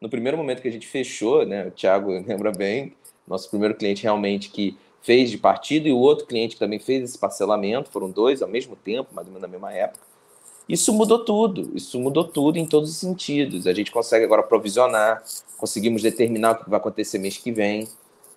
No 0.00 0.10
primeiro 0.10 0.36
momento 0.36 0.60
que 0.60 0.68
a 0.68 0.72
gente 0.72 0.86
fechou, 0.86 1.46
né? 1.46 1.68
O 1.68 1.70
Thiago 1.70 2.10
lembra 2.26 2.52
bem, 2.52 2.94
nosso 3.26 3.48
primeiro 3.48 3.74
cliente 3.74 4.02
realmente 4.02 4.50
que 4.50 4.76
fez 5.00 5.30
de 5.30 5.38
partido 5.38 5.88
e 5.88 5.92
o 5.92 5.98
outro 5.98 6.26
cliente 6.26 6.54
que 6.54 6.60
também 6.60 6.78
fez 6.78 7.02
esse 7.02 7.18
parcelamento, 7.18 7.90
foram 7.90 8.10
dois 8.10 8.42
ao 8.42 8.48
mesmo 8.48 8.76
tempo, 8.76 9.14
mais 9.14 9.26
ou 9.26 9.32
menos 9.32 9.42
na 9.42 9.48
mesma 9.48 9.72
época. 9.72 10.04
Isso 10.68 10.92
mudou 10.92 11.24
tudo, 11.24 11.70
isso 11.74 11.98
mudou 11.98 12.24
tudo 12.24 12.58
em 12.58 12.66
todos 12.66 12.90
os 12.90 12.96
sentidos. 12.96 13.66
A 13.66 13.72
gente 13.72 13.90
consegue 13.90 14.24
agora 14.24 14.42
provisionar, 14.42 15.22
conseguimos 15.56 16.02
determinar 16.02 16.52
o 16.52 16.64
que 16.64 16.68
vai 16.68 16.78
acontecer 16.78 17.18
mês 17.18 17.38
que 17.38 17.50
vem, 17.50 17.88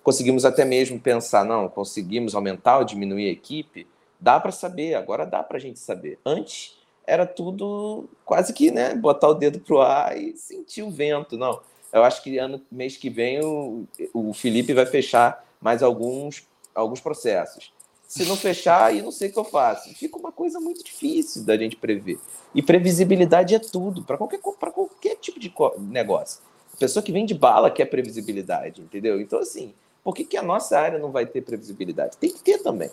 conseguimos 0.02 0.44
até 0.44 0.64
mesmo 0.64 0.98
pensar, 0.98 1.44
não, 1.44 1.68
conseguimos 1.68 2.34
aumentar 2.34 2.78
ou 2.78 2.84
diminuir 2.84 3.28
a 3.28 3.32
equipe, 3.32 3.86
dá 4.18 4.40
para 4.40 4.50
saber, 4.50 4.94
agora 4.94 5.26
dá 5.26 5.42
para 5.42 5.58
a 5.58 5.60
gente 5.60 5.78
saber. 5.78 6.18
Antes 6.24 6.78
era 7.06 7.26
tudo 7.26 8.08
quase 8.24 8.52
que, 8.52 8.70
né, 8.70 8.94
botar 8.94 9.28
o 9.28 9.34
dedo 9.34 9.60
pro 9.60 9.82
ar 9.82 10.16
e 10.16 10.36
sentir 10.36 10.82
o 10.82 10.90
vento, 10.90 11.36
não. 11.36 11.60
Eu 11.92 12.02
acho 12.02 12.22
que 12.22 12.38
ano, 12.38 12.62
mês 12.70 12.96
que 12.96 13.10
vem 13.10 13.44
o, 13.44 13.86
o 14.14 14.32
Felipe 14.32 14.72
vai 14.72 14.86
fechar 14.86 15.44
mais 15.60 15.82
alguns, 15.82 16.48
alguns 16.74 17.00
processos. 17.00 17.72
Se 18.12 18.26
não 18.26 18.36
fechar, 18.36 18.84
aí 18.84 19.00
não 19.00 19.10
sei 19.10 19.30
o 19.30 19.32
que 19.32 19.38
eu 19.38 19.44
faço. 19.44 19.88
Fica 19.94 20.18
uma 20.18 20.30
coisa 20.30 20.60
muito 20.60 20.84
difícil 20.84 21.44
da 21.44 21.56
gente 21.56 21.76
prever. 21.76 22.18
E 22.54 22.60
previsibilidade 22.60 23.54
é 23.54 23.58
tudo, 23.58 24.04
para 24.04 24.18
qualquer, 24.18 24.38
qualquer 24.38 25.16
tipo 25.16 25.40
de 25.40 25.50
negócio. 25.78 26.42
A 26.74 26.76
pessoa 26.76 27.02
que 27.02 27.10
vende 27.10 27.32
bala 27.32 27.70
quer 27.70 27.86
previsibilidade, 27.86 28.82
entendeu? 28.82 29.18
Então, 29.18 29.38
assim, 29.38 29.72
por 30.04 30.14
que, 30.14 30.26
que 30.26 30.36
a 30.36 30.42
nossa 30.42 30.78
área 30.78 30.98
não 30.98 31.10
vai 31.10 31.24
ter 31.24 31.40
previsibilidade? 31.40 32.18
Tem 32.18 32.28
que 32.28 32.42
ter 32.42 32.58
também. 32.58 32.90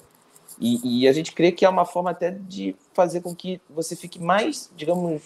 E, 0.58 1.02
e, 1.02 1.08
a 1.10 1.12
gente 1.12 1.34
crê 1.34 1.52
que 1.52 1.66
é 1.66 1.70
uma 1.70 1.84
forma 1.84 2.12
até 2.12 2.32
de 2.32 2.74
fazer 2.94 3.20
com 3.20 3.36
que 3.36 3.60
você 3.70 3.98
fique 3.98 4.22
mais, 4.22 4.72
digamos, 4.74 5.22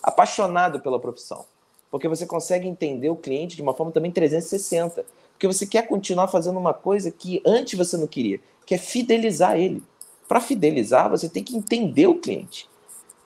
apaixonado 0.00 0.78
pela 0.78 1.00
profissão. 1.00 1.44
Porque 1.90 2.06
você 2.06 2.26
consegue 2.26 2.68
entender 2.68 3.10
o 3.10 3.16
cliente 3.16 3.56
de 3.56 3.62
uma 3.62 3.74
forma 3.74 3.90
também 3.90 4.12
360. 4.12 5.04
Porque 5.32 5.48
você 5.48 5.66
quer 5.66 5.88
continuar 5.88 6.28
fazendo 6.28 6.60
uma 6.60 6.72
coisa 6.72 7.10
que 7.10 7.42
antes 7.44 7.76
você 7.76 7.96
não 7.96 8.06
queria 8.06 8.38
que 8.66 8.74
é 8.74 8.78
fidelizar 8.78 9.58
ele. 9.58 9.82
Para 10.28 10.40
fidelizar, 10.40 11.10
você 11.10 11.28
tem 11.28 11.42
que 11.42 11.56
entender 11.56 12.06
o 12.06 12.14
cliente. 12.14 12.68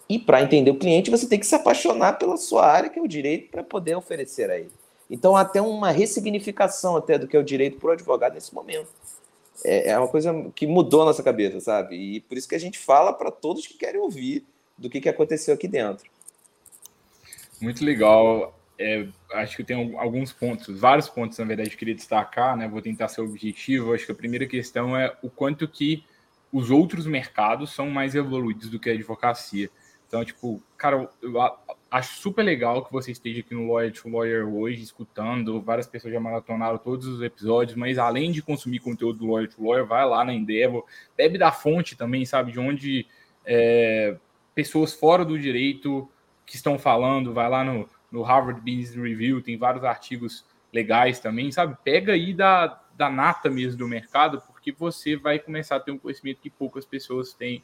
E 0.08 0.18
para 0.18 0.42
entender 0.42 0.70
o 0.70 0.78
cliente, 0.78 1.10
você 1.10 1.26
tem 1.28 1.38
que 1.38 1.46
se 1.46 1.54
apaixonar 1.54 2.18
pela 2.18 2.36
sua 2.36 2.66
área, 2.66 2.88
que 2.88 2.98
é 2.98 3.02
o 3.02 3.08
direito, 3.08 3.50
para 3.50 3.62
poder 3.62 3.96
oferecer 3.96 4.50
a 4.50 4.58
ele. 4.58 4.70
Então, 5.10 5.36
até 5.36 5.60
uma 5.60 5.90
ressignificação 5.90 6.96
até 6.96 7.18
do 7.18 7.28
que 7.28 7.36
é 7.36 7.40
o 7.40 7.44
direito 7.44 7.78
para 7.78 7.90
o 7.90 7.92
advogado 7.92 8.34
nesse 8.34 8.54
momento. 8.54 8.88
É, 9.64 9.90
é 9.90 9.98
uma 9.98 10.08
coisa 10.08 10.32
que 10.54 10.66
mudou 10.66 11.04
nossa 11.04 11.22
cabeça, 11.22 11.60
sabe? 11.60 11.96
E 11.96 12.20
por 12.20 12.36
isso 12.36 12.48
que 12.48 12.54
a 12.54 12.60
gente 12.60 12.78
fala 12.78 13.12
para 13.12 13.30
todos 13.30 13.66
que 13.66 13.74
querem 13.74 14.00
ouvir 14.00 14.44
do 14.76 14.90
que, 14.90 15.00
que 15.00 15.08
aconteceu 15.08 15.54
aqui 15.54 15.66
dentro. 15.66 16.08
Muito 17.60 17.84
legal. 17.84 18.55
É, 18.78 19.06
acho 19.32 19.56
que 19.56 19.64
tem 19.64 19.96
alguns 19.98 20.32
pontos, 20.32 20.78
vários 20.78 21.08
pontos, 21.08 21.38
na 21.38 21.44
verdade, 21.44 21.70
que 21.70 21.76
eu 21.76 21.78
queria 21.78 21.94
destacar, 21.94 22.56
né? 22.56 22.68
Vou 22.68 22.82
tentar 22.82 23.08
ser 23.08 23.22
objetivo. 23.22 23.94
Acho 23.94 24.06
que 24.06 24.12
a 24.12 24.14
primeira 24.14 24.46
questão 24.46 24.96
é 24.96 25.16
o 25.22 25.30
quanto 25.30 25.66
que 25.66 26.04
os 26.52 26.70
outros 26.70 27.06
mercados 27.06 27.72
são 27.72 27.90
mais 27.90 28.14
evoluídos 28.14 28.68
do 28.70 28.78
que 28.78 28.90
a 28.90 28.92
advocacia. 28.92 29.70
Então, 30.06 30.24
tipo, 30.24 30.62
cara, 30.76 31.08
eu 31.20 31.34
acho 31.90 32.20
super 32.20 32.42
legal 32.42 32.84
que 32.84 32.92
você 32.92 33.10
esteja 33.10 33.40
aqui 33.40 33.54
no 33.54 33.72
Lawyer 33.72 33.92
to 33.92 34.08
Lawyer 34.08 34.46
hoje, 34.46 34.82
escutando. 34.82 35.60
Várias 35.60 35.86
pessoas 35.86 36.12
já 36.12 36.20
maratonaram 36.20 36.78
todos 36.78 37.06
os 37.06 37.22
episódios, 37.22 37.76
mas 37.76 37.98
além 37.98 38.30
de 38.30 38.42
consumir 38.42 38.78
conteúdo 38.78 39.18
do 39.18 39.26
Lawyer 39.26 39.48
to 39.48 39.62
Lawyer, 39.62 39.84
vai 39.84 40.06
lá 40.06 40.24
na 40.24 40.32
Endeavor, 40.32 40.84
bebe 41.16 41.38
da 41.38 41.50
fonte 41.50 41.96
também, 41.96 42.24
sabe? 42.24 42.52
De 42.52 42.60
onde 42.60 43.06
é, 43.44 44.16
pessoas 44.54 44.94
fora 44.94 45.24
do 45.24 45.38
direito 45.38 46.08
que 46.44 46.54
estão 46.54 46.78
falando, 46.78 47.34
vai 47.34 47.48
lá 47.50 47.64
no 47.64 47.88
no 48.10 48.22
Harvard 48.22 48.60
Business 48.60 48.94
Review, 48.94 49.42
tem 49.42 49.56
vários 49.56 49.84
artigos 49.84 50.44
legais 50.72 51.18
também, 51.18 51.50
sabe? 51.50 51.76
Pega 51.82 52.12
aí 52.12 52.34
da, 52.34 52.80
da 52.94 53.10
nata 53.10 53.48
mesmo 53.48 53.78
do 53.78 53.88
mercado, 53.88 54.42
porque 54.46 54.72
você 54.72 55.16
vai 55.16 55.38
começar 55.38 55.76
a 55.76 55.80
ter 55.80 55.90
um 55.92 55.98
conhecimento 55.98 56.40
que 56.40 56.50
poucas 56.50 56.84
pessoas 56.84 57.32
têm 57.32 57.62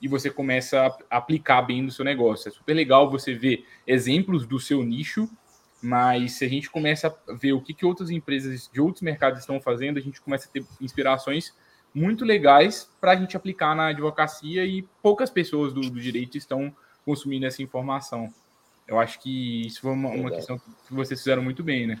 e 0.00 0.08
você 0.08 0.30
começa 0.30 0.94
a 1.10 1.16
aplicar 1.16 1.62
bem 1.62 1.82
no 1.82 1.90
seu 1.90 2.04
negócio. 2.04 2.48
É 2.48 2.50
super 2.50 2.74
legal 2.74 3.10
você 3.10 3.34
ver 3.34 3.66
exemplos 3.86 4.46
do 4.46 4.58
seu 4.58 4.82
nicho, 4.82 5.28
mas 5.82 6.32
se 6.32 6.44
a 6.44 6.48
gente 6.48 6.70
começa 6.70 7.14
a 7.28 7.32
ver 7.32 7.52
o 7.52 7.60
que, 7.60 7.74
que 7.74 7.86
outras 7.86 8.10
empresas 8.10 8.70
de 8.72 8.80
outros 8.80 9.02
mercados 9.02 9.40
estão 9.40 9.60
fazendo, 9.60 9.98
a 9.98 10.02
gente 10.02 10.20
começa 10.20 10.48
a 10.48 10.52
ter 10.52 10.64
inspirações 10.80 11.54
muito 11.94 12.24
legais 12.24 12.90
para 13.00 13.12
a 13.12 13.16
gente 13.16 13.36
aplicar 13.36 13.74
na 13.74 13.88
advocacia 13.88 14.64
e 14.64 14.82
poucas 15.02 15.30
pessoas 15.30 15.72
do, 15.72 15.80
do 15.80 16.00
direito 16.00 16.36
estão 16.36 16.74
consumindo 17.04 17.46
essa 17.46 17.62
informação. 17.62 18.32
Eu 18.86 18.98
acho 18.98 19.18
que 19.20 19.66
isso 19.66 19.80
foi 19.80 19.92
uma, 19.92 20.10
uma 20.10 20.30
questão 20.30 20.58
que 20.58 20.94
vocês 20.94 21.18
fizeram 21.20 21.42
muito 21.42 21.62
bem, 21.62 21.86
né? 21.86 22.00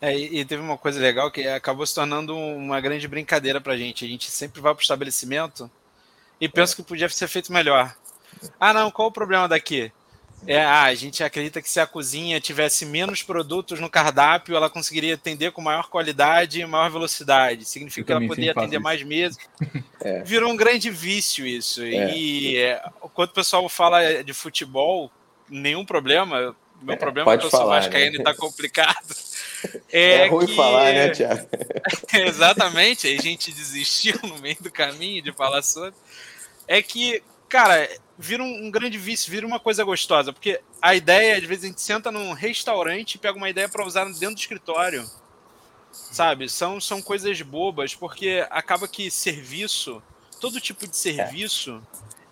É, 0.00 0.16
e 0.16 0.44
teve 0.46 0.62
uma 0.62 0.78
coisa 0.78 0.98
legal 0.98 1.30
que 1.30 1.46
acabou 1.46 1.84
se 1.84 1.94
tornando 1.94 2.34
uma 2.34 2.80
grande 2.80 3.06
brincadeira 3.06 3.60
pra 3.60 3.76
gente. 3.76 4.04
A 4.04 4.08
gente 4.08 4.30
sempre 4.30 4.60
vai 4.60 4.74
pro 4.74 4.82
estabelecimento 4.82 5.70
e 6.40 6.48
pensa 6.48 6.74
que 6.74 6.82
podia 6.82 7.08
ser 7.08 7.28
feito 7.28 7.52
melhor. 7.52 7.94
Ah, 8.58 8.72
não, 8.72 8.90
qual 8.90 9.08
o 9.08 9.12
problema 9.12 9.46
daqui? 9.46 9.92
É, 10.46 10.64
ah, 10.64 10.84
a 10.84 10.94
gente 10.94 11.22
acredita 11.22 11.60
que 11.60 11.68
se 11.68 11.78
a 11.78 11.86
cozinha 11.86 12.40
tivesse 12.40 12.86
menos 12.86 13.22
produtos 13.22 13.78
no 13.78 13.90
cardápio, 13.90 14.56
ela 14.56 14.70
conseguiria 14.70 15.14
atender 15.14 15.52
com 15.52 15.60
maior 15.60 15.90
qualidade 15.90 16.60
e 16.60 16.66
maior 16.66 16.90
velocidade. 16.90 17.66
Significa 17.66 18.06
que 18.06 18.12
ela 18.12 18.26
poderia 18.26 18.52
atender 18.52 18.76
isso. 18.76 18.82
mais 18.82 19.02
meses. 19.02 19.38
É. 20.02 20.22
Virou 20.22 20.50
um 20.50 20.56
grande 20.56 20.88
vício 20.88 21.46
isso. 21.46 21.82
É. 21.82 22.16
E 22.16 22.56
é, 22.56 22.82
quando 23.12 23.28
o 23.28 23.34
pessoal 23.34 23.68
fala 23.68 24.24
de 24.24 24.32
futebol, 24.32 25.12
nenhum 25.50 25.84
problema. 25.84 26.54
Meu 26.80 26.94
é, 26.94 26.96
problema 26.96 27.32
é 27.32 27.38
que 27.38 27.44
eu 27.44 27.50
sou 27.50 27.66
vascaíno 27.66 28.16
né? 28.16 28.20
e 28.20 28.24
tá 28.24 28.34
complicado. 28.34 29.06
É, 29.92 30.24
é 30.24 30.26
ruim 30.26 30.46
que... 30.46 30.56
falar, 30.56 30.90
né, 30.90 31.10
Tiago? 31.10 31.46
Exatamente, 32.14 33.06
aí 33.06 33.18
a 33.18 33.20
gente 33.20 33.52
desistiu 33.52 34.18
no 34.22 34.38
meio 34.38 34.56
do 34.58 34.70
caminho 34.70 35.22
de 35.22 35.32
falar 35.32 35.60
sobre. 35.60 35.92
É 36.66 36.80
que, 36.80 37.22
cara, 37.46 37.86
vira 38.16 38.42
um, 38.42 38.66
um, 38.66 38.70
grande 38.70 38.96
vício, 38.96 39.30
vira 39.30 39.46
uma 39.46 39.60
coisa 39.60 39.84
gostosa, 39.84 40.32
porque 40.32 40.62
a 40.80 40.94
ideia, 40.94 41.36
às 41.36 41.44
vezes, 41.44 41.64
a 41.64 41.66
gente 41.66 41.82
senta 41.82 42.10
num 42.10 42.32
restaurante 42.32 43.16
e 43.16 43.18
pega 43.18 43.36
uma 43.36 43.50
ideia 43.50 43.68
para 43.68 43.84
usar 43.84 44.06
dentro 44.06 44.34
do 44.34 44.40
escritório. 44.40 45.04
Sabe? 45.92 46.48
São, 46.48 46.80
são 46.80 47.02
coisas 47.02 47.42
bobas, 47.42 47.94
porque 47.94 48.46
acaba 48.48 48.88
que 48.88 49.10
serviço, 49.10 50.02
todo 50.40 50.58
tipo 50.58 50.86
de 50.88 50.96
serviço, 50.96 51.82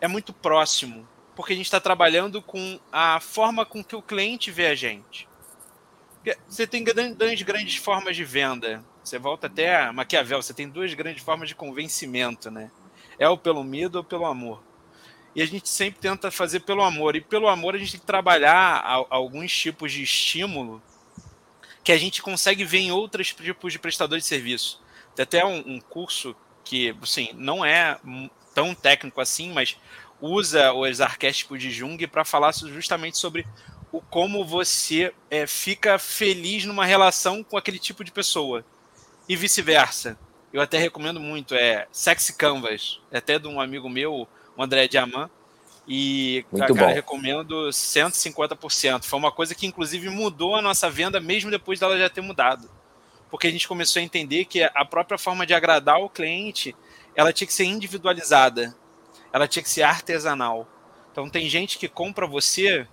é, 0.01 0.07
é 0.07 0.09
muito 0.09 0.33
próximo 0.33 1.07
porque 1.39 1.53
a 1.53 1.57
gente 1.57 1.67
está 1.67 1.79
trabalhando 1.79 2.43
com 2.43 2.81
a 2.91 3.21
forma 3.21 3.65
com 3.65 3.85
que 3.85 3.95
o 3.95 4.03
cliente 4.03 4.51
vê 4.51 4.67
a 4.67 4.75
gente. 4.75 5.29
Você 6.49 6.67
tem 6.67 6.83
duas 6.83 7.43
grandes 7.43 7.77
formas 7.77 8.17
de 8.17 8.25
venda. 8.25 8.85
Você 9.05 9.21
volta 9.21 9.47
até 9.47 9.85
a 9.85 9.93
Maquiavel, 9.93 10.43
você 10.43 10.53
tem 10.53 10.69
duas 10.69 10.93
grandes 10.95 11.23
formas 11.23 11.49
de 11.49 11.55
convencimento, 11.55 12.51
né? 12.51 12.73
É 13.21 13.29
o 13.29 13.39
pelo 13.39 13.63
medo 13.63 13.99
ou 13.99 14.05
pelo 14.05 14.27
amor. 14.27 14.61
E 15.33 15.41
a 15.41 15.47
gente 15.47 15.69
sempre 15.69 16.01
tenta 16.01 16.29
fazer 16.29 16.59
pelo 16.59 16.83
amor. 16.83 17.15
E 17.15 17.21
pelo 17.21 17.47
amor 17.47 17.77
a 17.77 17.79
gente 17.79 17.93
tem 17.93 18.01
que 18.01 18.07
trabalhar 18.07 18.83
alguns 19.09 19.57
tipos 19.57 19.93
de 19.93 20.03
estímulo 20.03 20.83
que 21.85 21.93
a 21.93 21.99
gente 21.99 22.21
consegue 22.21 22.65
ver 22.65 22.79
em 22.79 22.91
outros 22.91 23.33
tipos 23.33 23.73
de 23.73 23.79
prestadores 23.79 24.25
de 24.25 24.29
serviço. 24.29 24.83
Tem 25.15 25.23
até 25.23 25.47
um, 25.47 25.59
um 25.75 25.81
curso 25.81 26.35
que, 26.65 26.97
assim, 27.01 27.31
não 27.35 27.65
é 27.65 27.97
tão 28.53 28.75
técnico 28.75 29.21
assim, 29.21 29.53
mas 29.53 29.77
usa 30.21 30.73
os 30.73 31.01
arquétipos 31.01 31.61
de 31.61 31.71
Jung 31.71 32.07
para 32.07 32.25
falar 32.25 32.53
justamente 32.53 33.19
sobre 33.19 33.47
o 33.93 34.01
como 34.01 34.45
você 34.45 35.13
é, 35.31 35.47
fica 35.47 35.99
feliz 35.99 36.65
numa 36.65 36.85
relação 36.85 37.43
com 37.43 37.57
aquele 37.57 37.79
tipo 37.79 38.05
de 38.05 38.13
pessoa 38.13 38.65
e 39.29 39.37
vice-versa. 39.37 40.19
Eu 40.53 40.61
até 40.61 40.79
recomendo 40.79 41.21
muito, 41.21 41.55
é 41.55 41.87
Sexy 41.93 42.33
Canvas, 42.35 43.01
é 43.11 43.19
até 43.19 43.39
de 43.39 43.47
um 43.47 43.61
amigo 43.61 43.89
meu, 43.89 44.27
o 44.57 44.63
André 44.63 44.89
Diamant, 44.89 45.31
E, 45.87 46.45
Muito 46.53 46.75
cara, 46.75 46.89
bom. 46.89 46.95
recomendo 46.95 47.69
150%. 47.71 49.05
Foi 49.05 49.19
uma 49.19 49.33
coisa 49.33 49.55
que, 49.55 49.67
inclusive, 49.67 50.11
mudou 50.11 50.55
a 50.55 50.61
nossa 50.61 50.91
venda 50.91 51.19
mesmo 51.19 51.51
depois 51.51 51.81
dela 51.81 51.97
já 51.99 52.11
ter 52.11 52.21
mudado. 52.21 52.69
Porque 53.31 53.47
a 53.47 53.51
gente 53.51 53.67
começou 53.67 54.01
a 54.01 54.03
entender 54.03 54.45
que 54.45 54.63
a 54.63 54.85
própria 54.85 55.17
forma 55.17 55.47
de 55.47 55.55
agradar 55.55 55.99
o 55.99 56.11
cliente, 56.11 56.77
ela 57.15 57.33
tinha 57.33 57.47
que 57.47 57.55
ser 57.55 57.65
individualizada. 57.65 58.77
Ela 59.33 59.49
tinha 59.49 59.63
que 59.63 59.71
ser 59.71 59.83
artesanal. 59.83 60.67
Então, 61.13 61.29
tem 61.29 61.49
gente 61.49 61.79
que 61.79 61.89
compra 61.89 62.27
você 62.27 62.87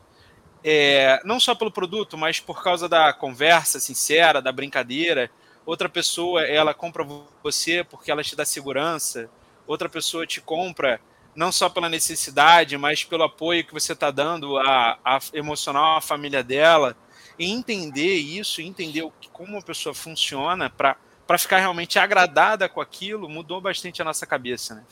é, 0.68 1.22
não 1.24 1.40
só 1.40 1.54
pelo 1.54 1.70
produto, 1.70 2.18
mas 2.18 2.40
por 2.40 2.64
causa 2.64 2.90
da 2.90 3.14
conversa 3.14 3.80
sincera, 3.80 4.42
da 4.42 4.52
brincadeira. 4.52 5.30
Outra 5.64 5.88
pessoa, 5.88 6.42
ela 6.44 6.74
compra 6.74 7.06
você 7.44 7.84
porque 7.84 8.10
ela 8.10 8.24
te 8.24 8.36
dá 8.36 8.44
segurança. 8.44 9.30
Outra 9.68 9.88
pessoa 9.88 10.26
te 10.26 10.42
compra 10.42 11.00
não 11.36 11.52
só 11.52 11.70
pela 11.70 11.88
necessidade, 11.88 12.78
mas 12.80 13.04
pelo 13.04 13.24
apoio 13.24 13.64
que 13.64 13.74
você 13.74 13.94
está 13.94 14.10
dando 14.10 14.58
a, 14.58 14.98
a, 15.06 15.20
emocional 15.34 15.98
à 15.98 16.02
família 16.02 16.44
dela. 16.44 16.98
E 17.38 17.52
entender 17.52 18.16
isso, 18.16 18.60
entender 18.60 19.08
como 19.32 19.60
a 19.60 19.62
pessoa 19.62 19.94
funciona 19.94 20.68
para 20.68 20.98
ficar 21.38 21.60
realmente 21.60 22.00
agradada 22.00 22.68
com 22.68 22.82
aquilo, 22.82 23.30
mudou 23.30 23.62
bastante 23.62 24.02
a 24.02 24.06
nossa 24.06 24.26
cabeça, 24.26 24.74
né? 24.74 24.84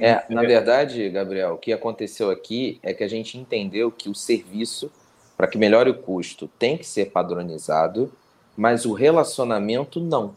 É, 0.00 0.24
na 0.28 0.42
verdade, 0.42 1.08
Gabriel, 1.08 1.54
o 1.54 1.58
que 1.58 1.72
aconteceu 1.72 2.30
aqui 2.30 2.78
é 2.82 2.92
que 2.92 3.02
a 3.02 3.08
gente 3.08 3.38
entendeu 3.38 3.90
que 3.90 4.08
o 4.08 4.14
serviço, 4.14 4.90
para 5.36 5.46
que 5.46 5.56
melhore 5.56 5.90
o 5.90 5.98
custo, 5.98 6.46
tem 6.58 6.76
que 6.76 6.86
ser 6.86 7.10
padronizado, 7.10 8.12
mas 8.56 8.84
o 8.84 8.92
relacionamento 8.92 9.98
não. 9.98 10.36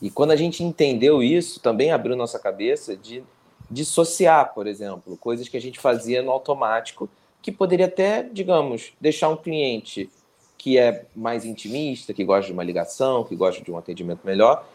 E 0.00 0.10
quando 0.10 0.30
a 0.30 0.36
gente 0.36 0.62
entendeu 0.62 1.22
isso, 1.22 1.58
também 1.60 1.90
abriu 1.90 2.14
nossa 2.14 2.38
cabeça 2.38 2.96
de 2.96 3.24
dissociar, 3.70 4.54
por 4.54 4.66
exemplo, 4.66 5.16
coisas 5.16 5.48
que 5.48 5.56
a 5.56 5.60
gente 5.60 5.80
fazia 5.80 6.22
no 6.22 6.30
automático, 6.30 7.08
que 7.42 7.50
poderia 7.50 7.86
até, 7.86 8.22
digamos, 8.22 8.92
deixar 9.00 9.28
um 9.28 9.36
cliente 9.36 10.08
que 10.56 10.78
é 10.78 11.06
mais 11.14 11.44
intimista, 11.44 12.12
que 12.14 12.24
gosta 12.24 12.46
de 12.46 12.52
uma 12.52 12.64
ligação, 12.64 13.24
que 13.24 13.34
gosta 13.34 13.62
de 13.62 13.70
um 13.70 13.78
atendimento 13.78 14.20
melhor, 14.24 14.66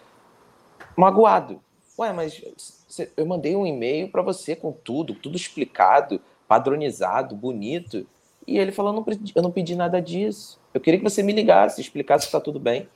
magoado. 0.95 1.61
Ué, 1.97 2.11
mas 2.13 2.41
eu 3.15 3.25
mandei 3.25 3.55
um 3.55 3.65
e-mail 3.65 4.09
para 4.09 4.21
você 4.21 4.55
com 4.55 4.71
tudo, 4.71 5.13
tudo 5.13 5.35
explicado, 5.35 6.21
padronizado, 6.47 7.35
bonito. 7.35 8.05
E 8.47 8.57
ele 8.57 8.71
falou: 8.71 8.93
não, 8.93 9.05
eu 9.35 9.41
não 9.41 9.51
pedi 9.51 9.75
nada 9.75 10.01
disso. 10.01 10.59
Eu 10.73 10.81
queria 10.81 10.99
que 10.99 11.03
você 11.03 11.21
me 11.23 11.33
ligasse, 11.33 11.81
explicasse 11.81 12.23
se 12.23 12.27
está 12.27 12.39
tudo 12.39 12.59
bem. 12.59 12.87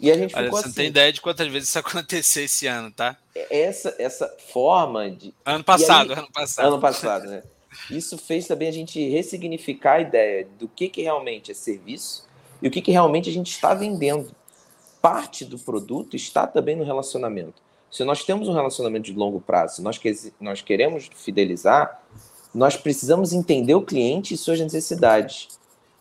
E 0.00 0.10
a 0.10 0.16
gente 0.16 0.34
Olha, 0.34 0.46
ficou 0.46 0.58
você 0.58 0.66
assim. 0.66 0.68
não 0.68 0.74
tem 0.74 0.86
ideia 0.88 1.12
de 1.12 1.20
quantas 1.20 1.48
vezes 1.48 1.68
isso 1.68 1.78
aconteceu 1.80 2.44
esse 2.44 2.66
ano, 2.66 2.90
tá? 2.90 3.16
Essa, 3.50 3.94
essa 3.98 4.28
forma 4.52 5.10
de. 5.10 5.34
Ano 5.44 5.64
passado, 5.64 6.12
aí, 6.12 6.18
ano 6.18 6.28
passado. 6.32 6.66
Ano 6.66 6.80
passado, 6.80 7.26
né? 7.26 7.42
Isso 7.90 8.16
fez 8.16 8.46
também 8.46 8.68
a 8.68 8.72
gente 8.72 9.08
ressignificar 9.08 9.94
a 9.94 10.00
ideia 10.00 10.46
do 10.58 10.68
que, 10.68 10.88
que 10.88 11.02
realmente 11.02 11.50
é 11.50 11.54
serviço 11.54 12.26
e 12.62 12.68
o 12.68 12.70
que, 12.70 12.80
que 12.80 12.92
realmente 12.92 13.28
a 13.28 13.32
gente 13.32 13.50
está 13.50 13.74
vendendo. 13.74 14.34
Parte 15.02 15.44
do 15.44 15.58
produto 15.58 16.16
está 16.16 16.46
também 16.46 16.76
no 16.76 16.84
relacionamento. 16.84 17.63
Se 17.94 18.02
nós 18.02 18.24
temos 18.24 18.48
um 18.48 18.52
relacionamento 18.52 19.04
de 19.04 19.12
longo 19.12 19.40
prazo, 19.40 19.76
se 19.76 19.82
nós, 19.82 19.98
que, 19.98 20.12
nós 20.40 20.60
queremos 20.60 21.08
fidelizar, 21.14 22.02
nós 22.52 22.76
precisamos 22.76 23.32
entender 23.32 23.76
o 23.76 23.84
cliente 23.84 24.34
e 24.34 24.36
suas 24.36 24.58
necessidades. 24.58 25.60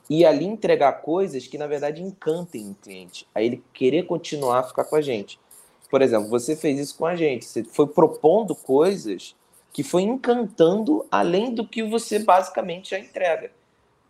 E 0.10 0.26
ali 0.26 0.44
entregar 0.44 1.04
coisas 1.04 1.46
que, 1.46 1.56
na 1.56 1.68
verdade, 1.68 2.02
encantem 2.02 2.72
o 2.72 2.74
cliente. 2.74 3.28
A 3.36 3.44
ele 3.44 3.64
querer 3.72 4.08
continuar 4.08 4.62
a 4.62 4.64
ficar 4.64 4.86
com 4.86 4.96
a 4.96 5.04
gente. 5.04 5.40
Por 5.88 6.02
exemplo, 6.02 6.30
você 6.30 6.56
fez 6.56 6.80
isso 6.80 6.98
com 6.98 7.06
a 7.06 7.16
gente. 7.16 7.46
Você 7.46 7.64
foi 7.64 7.86
propondo 7.86 8.56
coisas 8.56 9.36
que 9.72 9.84
foi 9.84 10.02
encantando 10.02 11.06
além 11.12 11.54
do 11.54 11.68
que 11.68 11.84
você 11.84 12.18
basicamente 12.18 12.90
já 12.90 12.98
entrega. 12.98 13.52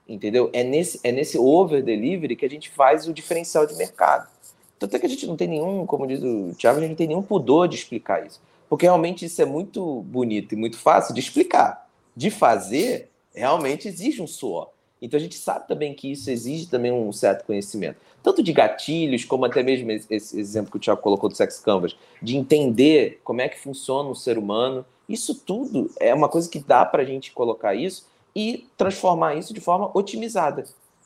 Entendeu? 0.08 0.50
É 0.54 0.64
nesse, 0.64 1.02
é 1.04 1.12
nesse 1.12 1.38
over 1.38 1.84
delivery 1.84 2.38
que 2.38 2.46
a 2.46 2.50
gente 2.50 2.70
faz 2.70 3.10
o 3.10 3.14
diferencial 3.14 3.68
de 3.68 3.76
mercado. 3.76 4.33
Tanto 4.80 4.96
é 4.96 5.00
que 5.00 5.06
a 5.06 5.10
gente 5.10 5.26
não 5.26 5.38
tem 5.38 5.48
nenhum, 5.48 5.86
como 5.86 6.08
diz 6.08 6.22
o 6.22 6.54
Thiago, 6.58 6.78
a 6.78 6.82
gente 6.82 6.92
não 6.92 6.98
tem 6.98 7.08
nenhum 7.08 7.22
pudor 7.22 7.68
de 7.68 7.76
explicar 7.76 8.26
isso. 8.26 8.42
Porque 8.70 8.86
realmente 8.86 9.26
isso 9.26 9.42
é 9.42 9.46
muito 9.46 10.02
bonito 10.02 10.54
e 10.54 10.56
muito 10.58 10.78
fácil 10.78 11.14
de 11.14 11.20
explicar. 11.20 11.88
De 12.16 12.30
fazer, 12.30 13.10
realmente 13.34 13.88
exige 13.88 14.22
um 14.22 14.28
suor. 14.28 14.70
Então 15.02 15.18
a 15.18 15.22
gente 15.22 15.36
sabe 15.36 15.68
também 15.68 15.94
que 15.94 16.12
isso 16.12 16.30
exige 16.30 16.68
também 16.68 16.92
um 16.92 17.12
certo 17.12 17.46
conhecimento. 17.46 17.98
Tanto 18.24 18.42
de 18.42 18.54
gatilhos, 18.54 19.26
como 19.26 19.44
até 19.44 19.62
mesmo 19.62 19.92
esse 19.92 20.40
exemplo 20.40 20.72
que 20.72 20.78
o 20.78 20.80
Thiago 20.80 21.02
colocou 21.02 21.30
do 21.30 21.36
Sex 21.36 21.60
Canvas, 21.60 21.94
de 22.22 22.38
entender 22.38 23.20
como 23.22 23.42
é 23.42 23.50
que 23.50 23.60
funciona 23.60 24.10
o 24.10 24.16
ser 24.16 24.38
humano. 24.38 24.86
Isso 25.10 25.36
tudo 25.36 25.92
é 26.00 26.14
uma 26.14 26.30
coisa 26.30 26.50
que 26.50 26.60
dá 26.60 26.86
para 26.86 27.04
a 27.04 27.06
gente 27.06 27.34
colocar 27.34 27.76
isso 27.76 28.08
e 28.34 28.66
transformar 28.78 29.36
isso 29.36 29.54
de 29.54 29.60
forma 29.60 29.92
otimizada. 29.94 30.64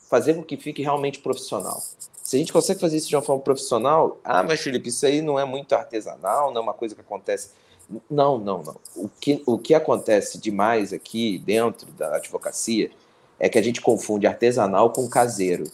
Fazer 0.08 0.34
com 0.34 0.44
que 0.44 0.56
fique 0.56 0.80
realmente 0.80 1.18
profissional. 1.18 1.82
Se 2.28 2.36
a 2.36 2.38
gente 2.38 2.52
consegue 2.52 2.78
fazer 2.78 2.98
isso 2.98 3.08
de 3.08 3.16
uma 3.16 3.22
forma 3.22 3.40
profissional, 3.40 4.20
ah, 4.22 4.42
mas 4.42 4.60
Felipe, 4.60 4.90
isso 4.90 5.06
aí 5.06 5.22
não 5.22 5.40
é 5.40 5.46
muito 5.46 5.74
artesanal, 5.74 6.52
não 6.52 6.60
é 6.60 6.62
uma 6.62 6.74
coisa 6.74 6.94
que 6.94 7.00
acontece. 7.00 7.52
Não, 8.10 8.36
não, 8.36 8.62
não. 8.62 8.76
O 8.94 9.08
que, 9.08 9.42
o 9.46 9.56
que 9.56 9.72
acontece 9.72 10.36
demais 10.36 10.92
aqui 10.92 11.38
dentro 11.38 11.90
da 11.92 12.16
advocacia 12.16 12.90
é 13.40 13.48
que 13.48 13.58
a 13.58 13.62
gente 13.62 13.80
confunde 13.80 14.26
artesanal 14.26 14.90
com 14.90 15.08
caseiro. 15.08 15.64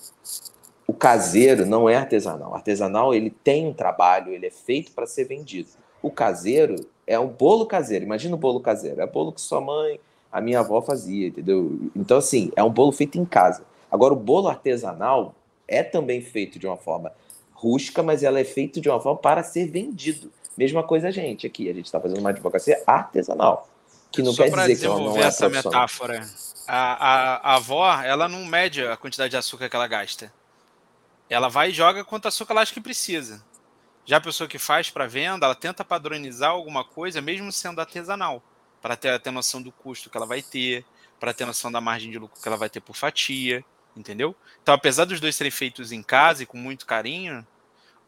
O 0.87 0.95
caseiro 0.95 1.67
não 1.67 1.89
é 1.89 1.97
artesanal. 1.97 2.53
O 2.53 2.55
artesanal 2.55 3.13
ele 3.13 3.31
tem 3.31 3.67
um 3.67 3.73
trabalho, 3.75 4.33
ele 4.33 4.47
é 4.47 4.51
feito 4.53 4.93
para 4.93 5.09
ser 5.09 5.25
vendido. 5.25 5.71
O 6.01 6.09
caseiro 6.09 6.77
é 7.05 7.19
um 7.19 7.27
bolo 7.27 7.67
caseiro. 7.67 8.05
Imagina 8.05 8.37
o 8.37 8.39
bolo 8.39 8.61
caseiro. 8.61 9.01
É 9.01 9.07
bolo 9.09 9.33
que 9.33 9.41
sua 9.41 9.61
mãe, 9.61 9.99
a 10.31 10.41
minha 10.41 10.61
avó 10.61 10.81
fazia, 10.81 11.27
entendeu? 11.27 11.91
Então, 11.97 12.19
assim, 12.19 12.53
é 12.55 12.63
um 12.63 12.71
bolo 12.71 12.93
feito 12.93 13.19
em 13.19 13.25
casa. 13.25 13.65
Agora, 13.91 14.15
o 14.15 14.17
bolo 14.17 14.47
artesanal, 14.47 15.35
é 15.67 15.83
também 15.83 16.21
feito 16.21 16.59
de 16.59 16.67
uma 16.67 16.77
forma 16.77 17.13
rústica, 17.53 18.03
mas 18.03 18.23
ela 18.23 18.39
é 18.39 18.45
feita 18.45 18.81
de 18.81 18.89
uma 18.89 19.01
forma 19.01 19.19
para 19.19 19.43
ser 19.43 19.71
vendido. 19.71 20.31
Mesma 20.57 20.83
coisa 20.83 21.09
a 21.09 21.11
gente 21.11 21.47
aqui, 21.47 21.69
a 21.69 21.73
gente 21.73 21.87
está 21.87 22.01
fazendo 22.01 22.21
uma 22.21 22.31
advocacia 22.31 22.83
artesanal, 22.87 23.69
que 24.13 24.23
não 24.23 24.33
Só 24.33 24.45
quer 24.45 24.51
dizer 24.51 24.79
que 24.79 24.87
ela 24.87 25.01
não 25.01 25.17
é 25.17 25.23
essa 25.23 25.49
metáfora, 25.49 26.29
a, 26.67 26.77
a, 26.77 27.37
a 27.37 27.55
avó, 27.57 27.93
ela 28.03 28.29
não 28.29 28.45
mede 28.45 28.87
a 28.87 28.97
quantidade 28.97 29.31
de 29.31 29.37
açúcar 29.37 29.69
que 29.69 29.77
ela 29.77 29.89
gasta. 29.89 30.33
Ela 31.29 31.49
vai 31.49 31.71
e 31.71 31.73
joga 31.73 32.05
quanto 32.05 32.29
açúcar 32.29 32.53
ela 32.53 32.61
acha 32.63 32.73
que 32.73 32.81
precisa. 32.81 33.43
Já 34.05 34.19
a 34.19 34.21
pessoa 34.21 34.47
que 34.47 34.59
faz 34.59 34.91
para 34.91 35.07
venda, 35.07 35.47
ela 35.47 35.55
tenta 35.55 35.85
padronizar 35.85 36.51
alguma 36.51 36.85
coisa, 36.85 37.21
mesmo 37.23 37.51
sendo 37.51 37.81
artesanal, 37.81 38.43
para 38.81 38.95
ter, 38.95 39.19
ter 39.19 39.31
noção 39.31 39.63
do 39.63 39.73
custo 39.73 40.11
que 40.11 40.17
ela 40.17 40.27
vai 40.27 40.43
ter, 40.43 40.85
para 41.19 41.33
ter 41.33 41.47
noção 41.47 41.73
da 41.73 41.81
margem 41.81 42.11
de 42.11 42.19
lucro 42.19 42.41
que 42.41 42.47
ela 42.47 42.57
vai 42.57 42.69
ter 42.69 42.81
por 42.81 42.95
fatia 42.95 43.65
entendeu? 43.97 44.35
Então, 44.63 44.75
apesar 44.75 45.05
dos 45.05 45.21
dois 45.21 45.37
serem 45.37 45.51
feitos 45.51 45.93
em 45.93 46.03
casa 46.03 46.43
e 46.43 46.47
com 46.47 46.59
muito 46.59 46.87
carinho, 46.87 47.47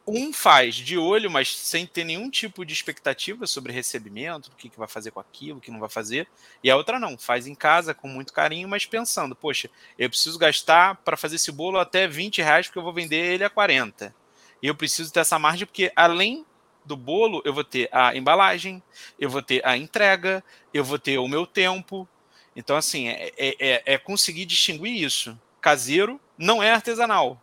um 0.06 0.32
faz 0.32 0.76
de 0.76 0.96
olho, 0.96 1.30
mas 1.30 1.56
sem 1.56 1.84
ter 1.84 2.04
nenhum 2.04 2.30
tipo 2.30 2.64
de 2.64 2.72
expectativa 2.72 3.46
sobre 3.46 3.72
recebimento, 3.72 4.50
do 4.50 4.56
que, 4.56 4.68
que 4.68 4.78
vai 4.78 4.86
fazer 4.86 5.10
com 5.10 5.18
aquilo, 5.18 5.58
o 5.58 5.60
que 5.60 5.70
não 5.70 5.80
vai 5.80 5.88
fazer, 5.88 6.28
e 6.62 6.70
a 6.70 6.76
outra 6.76 7.00
não, 7.00 7.18
faz 7.18 7.46
em 7.46 7.54
casa 7.54 7.92
com 7.92 8.06
muito 8.06 8.32
carinho, 8.32 8.68
mas 8.68 8.86
pensando, 8.86 9.34
poxa, 9.34 9.68
eu 9.98 10.08
preciso 10.08 10.38
gastar 10.38 10.96
para 10.96 11.16
fazer 11.16 11.36
esse 11.36 11.50
bolo 11.50 11.78
até 11.78 12.06
20 12.06 12.40
reais, 12.40 12.66
porque 12.66 12.78
eu 12.78 12.84
vou 12.84 12.92
vender 12.92 13.16
ele 13.16 13.42
a 13.42 13.50
40. 13.50 14.14
E 14.62 14.68
eu 14.68 14.74
preciso 14.74 15.12
ter 15.12 15.20
essa 15.20 15.38
margem, 15.38 15.66
porque 15.66 15.92
além 15.96 16.46
do 16.84 16.96
bolo, 16.96 17.42
eu 17.44 17.52
vou 17.52 17.64
ter 17.64 17.88
a 17.90 18.16
embalagem, 18.16 18.80
eu 19.18 19.28
vou 19.28 19.42
ter 19.42 19.60
a 19.66 19.76
entrega, 19.76 20.42
eu 20.72 20.84
vou 20.84 21.00
ter 21.00 21.18
o 21.18 21.26
meu 21.26 21.44
tempo. 21.44 22.08
Então, 22.54 22.76
assim, 22.76 23.08
é, 23.08 23.32
é, 23.36 23.56
é, 23.58 23.82
é 23.94 23.98
conseguir 23.98 24.44
distinguir 24.44 25.02
isso 25.02 25.36
caseiro 25.66 26.20
não 26.38 26.62
é 26.62 26.70
artesanal. 26.70 27.42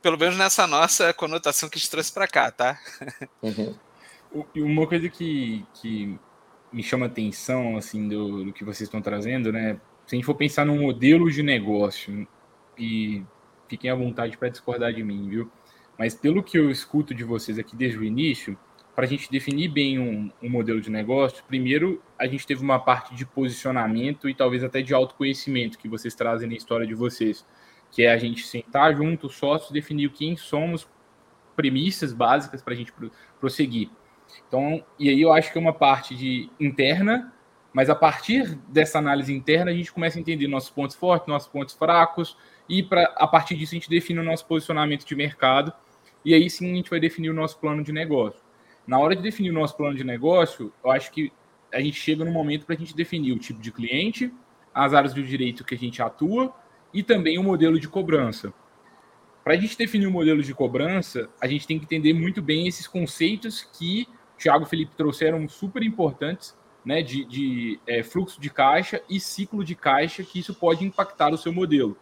Pelo 0.00 0.16
menos 0.16 0.36
nessa 0.36 0.68
nossa 0.68 1.12
conotação 1.12 1.68
que 1.68 1.76
a 1.76 1.80
gente 1.80 1.90
trouxe 1.90 2.12
para 2.12 2.28
cá, 2.28 2.48
tá? 2.48 2.78
Uhum. 3.42 3.74
E 4.54 4.62
uma 4.62 4.86
coisa 4.86 5.08
que, 5.08 5.66
que 5.74 6.16
me 6.72 6.80
chama 6.80 7.06
atenção, 7.06 7.76
assim, 7.76 8.08
do, 8.08 8.44
do 8.44 8.52
que 8.52 8.62
vocês 8.62 8.82
estão 8.86 9.02
trazendo, 9.02 9.50
né? 9.50 9.80
Se 10.06 10.14
a 10.14 10.16
gente 10.16 10.24
for 10.24 10.36
pensar 10.36 10.64
num 10.64 10.80
modelo 10.80 11.28
de 11.28 11.42
negócio, 11.42 12.24
e 12.78 13.24
fiquem 13.68 13.90
à 13.90 13.96
vontade 13.96 14.36
para 14.36 14.48
discordar 14.48 14.92
de 14.92 15.02
mim, 15.02 15.28
viu? 15.28 15.50
Mas 15.98 16.14
pelo 16.14 16.40
que 16.40 16.56
eu 16.56 16.70
escuto 16.70 17.12
de 17.12 17.24
vocês 17.24 17.58
aqui 17.58 17.74
desde 17.74 17.98
o 17.98 18.04
início, 18.04 18.56
para 18.94 19.04
a 19.04 19.08
gente 19.08 19.30
definir 19.30 19.68
bem 19.68 19.98
um, 19.98 20.30
um, 20.40 20.48
modelo 20.48 20.80
de 20.80 20.88
negócio, 20.88 21.42
primeiro 21.48 22.00
a 22.18 22.26
gente 22.26 22.46
teve 22.46 22.62
uma 22.62 22.78
parte 22.78 23.14
de 23.14 23.26
posicionamento 23.26 24.28
e 24.28 24.34
talvez 24.34 24.62
até 24.62 24.80
de 24.82 24.94
autoconhecimento 24.94 25.78
que 25.78 25.88
vocês 25.88 26.14
trazem 26.14 26.48
na 26.48 26.54
história 26.54 26.86
de 26.86 26.94
vocês, 26.94 27.44
que 27.90 28.04
é 28.04 28.12
a 28.12 28.16
gente 28.16 28.46
sentar 28.46 28.94
junto, 28.94 29.28
sócios, 29.28 29.72
definir 29.72 30.10
quem 30.10 30.36
somos, 30.36 30.88
premissas 31.56 32.12
básicas 32.12 32.62
para 32.62 32.74
a 32.74 32.76
gente 32.76 32.92
prosseguir. 33.40 33.90
Então, 34.46 34.84
e 34.98 35.08
aí 35.08 35.20
eu 35.20 35.32
acho 35.32 35.50
que 35.50 35.58
é 35.58 35.60
uma 35.60 35.72
parte 35.72 36.14
de 36.14 36.48
interna, 36.58 37.32
mas 37.72 37.90
a 37.90 37.94
partir 37.96 38.56
dessa 38.68 38.98
análise 38.98 39.32
interna 39.32 39.72
a 39.72 39.74
gente 39.74 39.92
começa 39.92 40.18
a 40.18 40.20
entender 40.20 40.46
nossos 40.46 40.70
pontos 40.70 40.94
fortes, 40.94 41.26
nossos 41.26 41.48
pontos 41.48 41.74
fracos, 41.74 42.36
e 42.68 42.82
pra, 42.82 43.12
a 43.16 43.26
partir 43.26 43.56
disso 43.56 43.74
a 43.74 43.78
gente 43.78 43.90
define 43.90 44.20
o 44.20 44.24
nosso 44.24 44.46
posicionamento 44.46 45.04
de 45.04 45.16
mercado, 45.16 45.72
e 46.24 46.32
aí 46.32 46.48
sim 46.48 46.72
a 46.72 46.76
gente 46.76 46.90
vai 46.90 47.00
definir 47.00 47.30
o 47.30 47.34
nosso 47.34 47.58
plano 47.58 47.82
de 47.82 47.92
negócio 47.92 48.43
na 48.86 48.98
hora 48.98 49.16
de 49.16 49.22
definir 49.22 49.50
o 49.50 49.54
nosso 49.54 49.76
plano 49.76 49.96
de 49.96 50.04
negócio, 50.04 50.72
eu 50.82 50.90
acho 50.90 51.10
que 51.10 51.32
a 51.72 51.80
gente 51.80 51.98
chega 51.98 52.24
no 52.24 52.30
momento 52.30 52.66
para 52.66 52.74
a 52.74 52.78
gente 52.78 52.94
definir 52.94 53.32
o 53.32 53.38
tipo 53.38 53.60
de 53.60 53.72
cliente, 53.72 54.32
as 54.72 54.92
áreas 54.92 55.14
do 55.14 55.22
direito 55.22 55.64
que 55.64 55.74
a 55.74 55.78
gente 55.78 56.02
atua 56.02 56.54
e 56.92 57.02
também 57.02 57.38
o 57.38 57.42
modelo 57.42 57.78
de 57.78 57.88
cobrança. 57.88 58.52
Para 59.42 59.54
a 59.54 59.56
gente 59.56 59.76
definir 59.76 60.06
o 60.06 60.10
modelo 60.10 60.42
de 60.42 60.54
cobrança, 60.54 61.28
a 61.40 61.46
gente 61.46 61.66
tem 61.66 61.78
que 61.78 61.84
entender 61.84 62.14
muito 62.14 62.40
bem 62.40 62.66
esses 62.66 62.86
conceitos 62.86 63.62
que 63.62 64.08
o 64.34 64.38
Thiago 64.38 64.64
e 64.64 64.68
Felipe 64.68 64.96
trouxeram 64.96 65.46
super 65.48 65.82
importantes, 65.82 66.56
né, 66.84 67.02
de, 67.02 67.24
de 67.24 67.80
é, 67.86 68.02
fluxo 68.02 68.40
de 68.40 68.50
caixa 68.50 69.02
e 69.08 69.18
ciclo 69.18 69.64
de 69.64 69.74
caixa, 69.74 70.22
que 70.22 70.38
isso 70.38 70.54
pode 70.54 70.84
impactar 70.84 71.32
o 71.32 71.38
seu 71.38 71.52
modelo. 71.52 71.96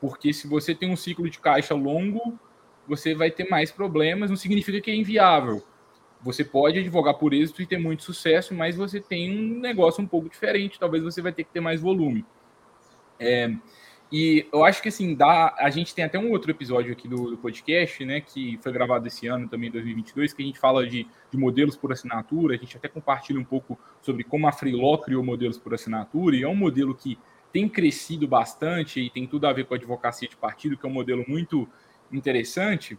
Porque 0.00 0.32
se 0.32 0.46
você 0.46 0.74
tem 0.74 0.90
um 0.90 0.96
ciclo 0.96 1.28
de 1.28 1.38
caixa 1.38 1.74
longo, 1.74 2.38
você 2.86 3.14
vai 3.14 3.30
ter 3.30 3.48
mais 3.48 3.70
problemas, 3.70 4.30
não 4.30 4.36
significa 4.36 4.80
que 4.80 4.90
é 4.90 4.94
inviável. 4.94 5.62
Você 6.24 6.42
pode 6.42 6.78
advogar 6.78 7.14
por 7.14 7.34
êxito 7.34 7.60
e 7.60 7.66
ter 7.66 7.78
muito 7.78 8.02
sucesso, 8.02 8.54
mas 8.54 8.76
você 8.76 9.00
tem 9.00 9.30
um 9.30 9.60
negócio 9.60 10.02
um 10.02 10.06
pouco 10.06 10.28
diferente, 10.28 10.78
talvez 10.78 11.04
você 11.04 11.20
vai 11.20 11.32
ter 11.32 11.44
que 11.44 11.52
ter 11.52 11.60
mais 11.60 11.80
volume. 11.80 12.24
É, 13.20 13.54
e 14.10 14.46
eu 14.52 14.64
acho 14.64 14.80
que 14.80 14.88
assim, 14.88 15.14
dá, 15.14 15.54
a 15.58 15.68
gente 15.70 15.94
tem 15.94 16.04
até 16.04 16.18
um 16.18 16.30
outro 16.30 16.50
episódio 16.50 16.92
aqui 16.92 17.08
do, 17.08 17.32
do, 17.32 17.36
podcast, 17.36 18.04
né, 18.04 18.20
que 18.20 18.58
foi 18.62 18.70
gravado 18.70 19.06
esse 19.06 19.26
ano 19.26 19.48
também, 19.48 19.70
2022, 19.70 20.32
que 20.32 20.42
a 20.42 20.46
gente 20.46 20.58
fala 20.58 20.86
de, 20.86 21.06
de, 21.30 21.36
modelos 21.36 21.76
por 21.76 21.92
assinatura, 21.92 22.54
a 22.54 22.56
gente 22.56 22.76
até 22.76 22.88
compartilha 22.88 23.40
um 23.40 23.44
pouco 23.44 23.78
sobre 24.00 24.24
como 24.24 24.46
a 24.46 24.52
Freeló 24.52 24.96
criou 24.98 25.22
modelos 25.24 25.58
por 25.58 25.74
assinatura, 25.74 26.36
e 26.36 26.42
é 26.42 26.48
um 26.48 26.54
modelo 26.54 26.94
que 26.94 27.18
tem 27.52 27.68
crescido 27.68 28.26
bastante 28.26 29.00
e 29.00 29.10
tem 29.10 29.26
tudo 29.26 29.46
a 29.46 29.52
ver 29.52 29.64
com 29.64 29.74
a 29.74 29.76
advocacia 29.76 30.28
de 30.28 30.36
partido, 30.36 30.76
que 30.76 30.86
é 30.86 30.88
um 30.88 30.92
modelo 30.92 31.24
muito 31.26 31.68
interessante, 32.12 32.98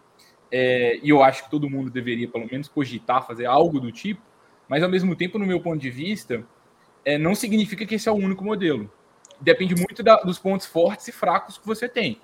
é, 0.52 1.00
e 1.02 1.10
eu 1.10 1.24
acho 1.24 1.46
que 1.46 1.52
todo 1.52 1.70
mundo 1.70 1.90
deveria, 1.90 2.28
pelo 2.28 2.48
menos, 2.50 2.68
cogitar 2.68 3.26
fazer 3.26 3.46
algo 3.46 3.80
do 3.80 3.92
tipo, 3.92 4.22
mas 4.68 4.84
ao 4.84 4.90
mesmo 4.90 5.16
tempo, 5.16 5.38
no 5.38 5.46
meu 5.46 5.60
ponto 5.60 5.80
de 5.80 5.90
vista, 5.90 6.44
é, 7.04 7.18
não 7.18 7.36
significa 7.36 7.86
que 7.86 7.96
esse 7.96 8.10
é 8.10 8.12
o 8.12 8.16
único 8.16 8.44
modelo 8.44 8.90
depende 9.40 9.76
muito 9.76 10.02
da, 10.04 10.18
dos 10.18 10.40
pontos 10.40 10.66
fortes 10.66 11.08
e 11.08 11.12
fracos 11.12 11.58
que 11.58 11.66
você 11.66 11.88
tem. 11.88 12.20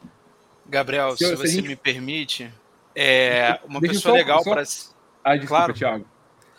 Gabriel, 0.66 1.16
se, 1.18 1.26
se 1.26 1.36
você 1.36 1.48
gente... 1.48 1.68
me 1.68 1.76
permite, 1.76 2.52
é 2.96 3.60
uma 3.66 3.80
Deixa 3.80 3.96
pessoa 3.96 4.14
só, 4.14 4.18
legal 4.18 4.44
só... 4.44 4.52
para. 4.52 4.64
Ah, 5.24 5.36
desculpa, 5.36 5.48
claro. 5.48 5.74
Thiago. 5.74 6.06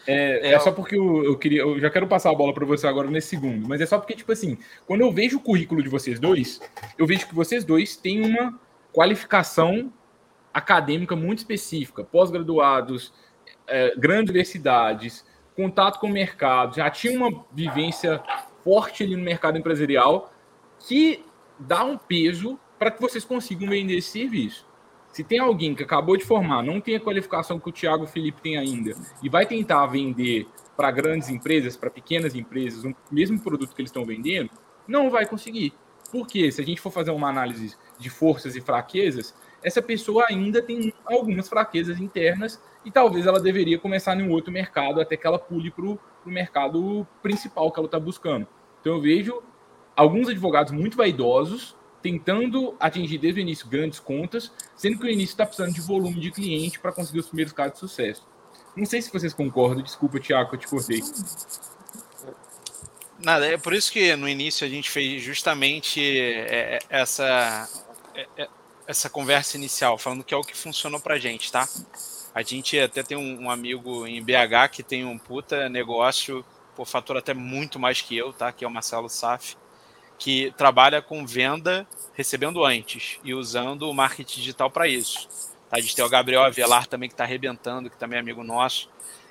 É, 0.05 0.49
é, 0.49 0.53
é, 0.55 0.59
só 0.59 0.73
porque 0.73 0.97
eu, 0.97 1.25
eu, 1.25 1.39
queria, 1.39 1.61
eu 1.61 1.79
já 1.79 1.89
quero 1.89 2.09
passar 2.09 2.31
a 2.31 2.35
bola 2.35 2.53
para 2.53 2.67
você 2.67 2.89
agora 2.89 3.09
nesse 3.09 3.29
segundo, 3.29 3.69
mas 3.69 3.81
é 3.81 3.87
só 3.87 3.99
porque, 3.99 4.17
tipo 4.17 4.33
assim, 4.33 4.59
quando 4.85 5.03
eu 5.03 5.13
vejo 5.13 5.37
o 5.37 5.41
currículo 5.41 5.81
de 5.81 5.89
vocês 5.89 6.19
dois, 6.19 6.61
eu 6.99 7.07
vejo 7.07 7.29
que 7.29 7.35
vocês 7.35 7.65
dois 7.65 7.97
têm 7.97 8.25
uma 8.25 8.59
qualificação 8.93 9.93
acadêmica 10.53 11.17
muito 11.17 11.39
específica, 11.39 12.05
pós-graduados, 12.05 13.13
é, 13.67 13.95
grandes 13.97 14.31
universidades, 14.31 15.25
contato 15.57 15.99
com 15.99 16.07
o 16.07 16.13
mercado, 16.13 16.77
já 16.77 16.91
tinha 16.91 17.17
uma 17.17 17.45
vivência 17.53 18.23
forte 18.65 19.03
ali 19.03 19.17
no 19.17 19.23
mercado 19.23 19.59
empresarial 19.59 20.33
que 20.79 21.25
dá 21.59 21.85
um 21.85 21.97
peso 21.97 22.59
para 22.79 22.91
que 22.91 23.01
vocês 23.01 23.25
consigam 23.25 23.69
vender 23.69 23.97
esse 23.97 24.11
serviço. 24.11 24.67
Se 25.13 25.23
tem 25.23 25.39
alguém 25.39 25.75
que 25.75 25.83
acabou 25.83 26.17
de 26.17 26.25
formar, 26.25 26.63
não 26.63 26.81
tem 26.81 26.97
a 26.97 27.01
qualificação 27.01 27.61
que 27.61 27.69
o 27.69 27.73
Thiago 27.73 28.07
Felipe 28.07 28.41
tem 28.41 28.57
ainda, 28.57 28.95
e 29.23 29.29
vai 29.29 29.45
tentar 29.45 29.87
vender 29.87 30.47
para 30.75 30.91
grandes 30.91 31.29
empresas, 31.29 31.77
para 31.77 31.91
pequenas 31.91 32.35
empresas, 32.35 32.83
o 32.83 32.95
mesmo 33.11 33.39
produto 33.39 33.75
que 33.75 33.83
eles 33.83 33.91
estão 33.91 34.07
vendendo, 34.07 34.51
não 34.89 35.11
vai 35.11 35.27
conseguir. 35.27 35.75
Porque 36.11 36.51
se 36.51 36.61
a 36.61 36.65
gente 36.65 36.81
for 36.81 36.91
fazer 36.91 37.11
uma 37.11 37.29
análise 37.29 37.77
de 37.99 38.11
forças 38.11 38.57
e 38.57 38.61
fraquezas, 38.61 39.35
essa 39.63 39.81
pessoa 39.81 40.27
ainda 40.29 40.61
tem 40.63 40.93
algumas 41.05 41.49
fraquezas 41.49 42.01
internas 42.01 42.61
e 42.85 42.91
talvez 42.91 43.27
ela 43.27 43.41
deveria 43.41 43.79
começar 43.79 44.19
em 44.19 44.23
um 44.23 44.31
outro 44.31 44.53
mercado 44.53 45.01
até 45.01 45.17
que 45.17 45.27
ela 45.27 45.39
pule 45.39 45.71
para 45.71 45.85
o 45.85 45.99
mercado 46.27 47.07
principal 47.23 47.71
que 47.71 47.79
ela 47.79 47.87
está 47.87 47.99
buscando. 47.99 48.47
Então 48.81 48.95
eu 48.95 49.01
vejo 49.01 49.43
alguns 49.97 50.29
advogados 50.29 50.73
muito 50.73 50.97
vaidosos 50.97 51.77
tentando 52.03 52.75
atingir 52.81 53.19
desde 53.19 53.41
o 53.41 53.43
início 53.43 53.69
grandes 53.69 54.01
contas, 54.01 54.51
sendo 54.75 54.99
que 54.99 55.05
o 55.05 55.09
início 55.09 55.35
está 55.35 55.47
precisando 55.47 55.73
de 55.73 55.81
volume 55.81 56.19
de 56.19 56.33
cliente 56.33 56.81
para 56.81 56.91
conseguir 56.91 57.21
os 57.21 57.29
primeiros 57.29 57.53
casos 57.53 57.75
de 57.75 57.79
sucesso. 57.79 58.27
Não 58.77 58.85
sei 58.85 59.01
se 59.01 59.13
vocês 59.13 59.33
concordam, 59.33 59.83
desculpa, 59.83 60.19
Tiago, 60.19 60.55
eu 60.55 60.59
te 60.59 60.67
cortei. 60.67 61.01
Nada, 63.25 63.47
é 63.47 63.57
por 63.57 63.73
isso 63.73 63.93
que 63.93 64.17
no 64.17 64.29
início 64.29 64.67
a 64.67 64.71
gente 64.71 64.91
fez 64.91 65.23
justamente 65.23 66.01
é, 66.01 66.75
é, 66.75 66.79
essa, 66.91 67.69
é, 68.37 68.49
essa 68.87 69.09
conversa 69.09 69.57
inicial, 69.57 69.97
falando 69.99 70.25
que 70.25 70.35
é 70.35 70.37
o 70.37 70.43
que 70.43 70.57
funcionou 70.57 71.01
para 71.01 71.15
a 71.15 71.19
gente, 71.19 71.51
tá? 71.51 71.69
A 72.35 72.43
gente 72.43 72.79
até 72.79 73.03
tem 73.03 73.17
um, 73.17 73.51
amigo 73.51 74.07
em 74.07 74.23
BH 74.23 74.71
que 74.71 74.83
tem 74.83 75.05
um 75.05 75.19
puta 75.19 75.69
negócio, 75.69 76.45
por 76.75 76.87
fatura 76.87 77.19
até 77.19 77.35
muito 77.35 77.79
mais 77.79 78.01
que 78.01 78.17
eu, 78.17 78.33
tá? 78.33 78.51
Que 78.53 78.65
é 78.65 78.69
o 78.69 78.71
Marcelo 78.71 79.09
Saf 79.09 79.57
que 80.23 80.55
trabalha 80.57 81.03
com 81.03 81.27
venda 81.27 81.85
recebendo 82.15 82.65
antes 82.65 83.19
e 83.25 83.35
usando 83.35 83.91
o 83.91 83.93
marketing 83.93 84.39
digital 84.39 84.71
para 84.71 84.87
isso. 84.87 85.29
Tá? 85.69 85.79
A 85.79 85.81
gente 85.81 85.97
tem 85.97 86.05
o 86.05 86.09
Gabriel 86.09 86.45
Avelar 86.45 86.87
também 86.87 87.09
que 87.09 87.15
está 87.15 87.25
arrebentando, 87.25 87.91
que 87.91 87.97
também 87.97 88.19
é 88.19 88.21
amigo 88.21 88.45
nosso. 88.45 88.89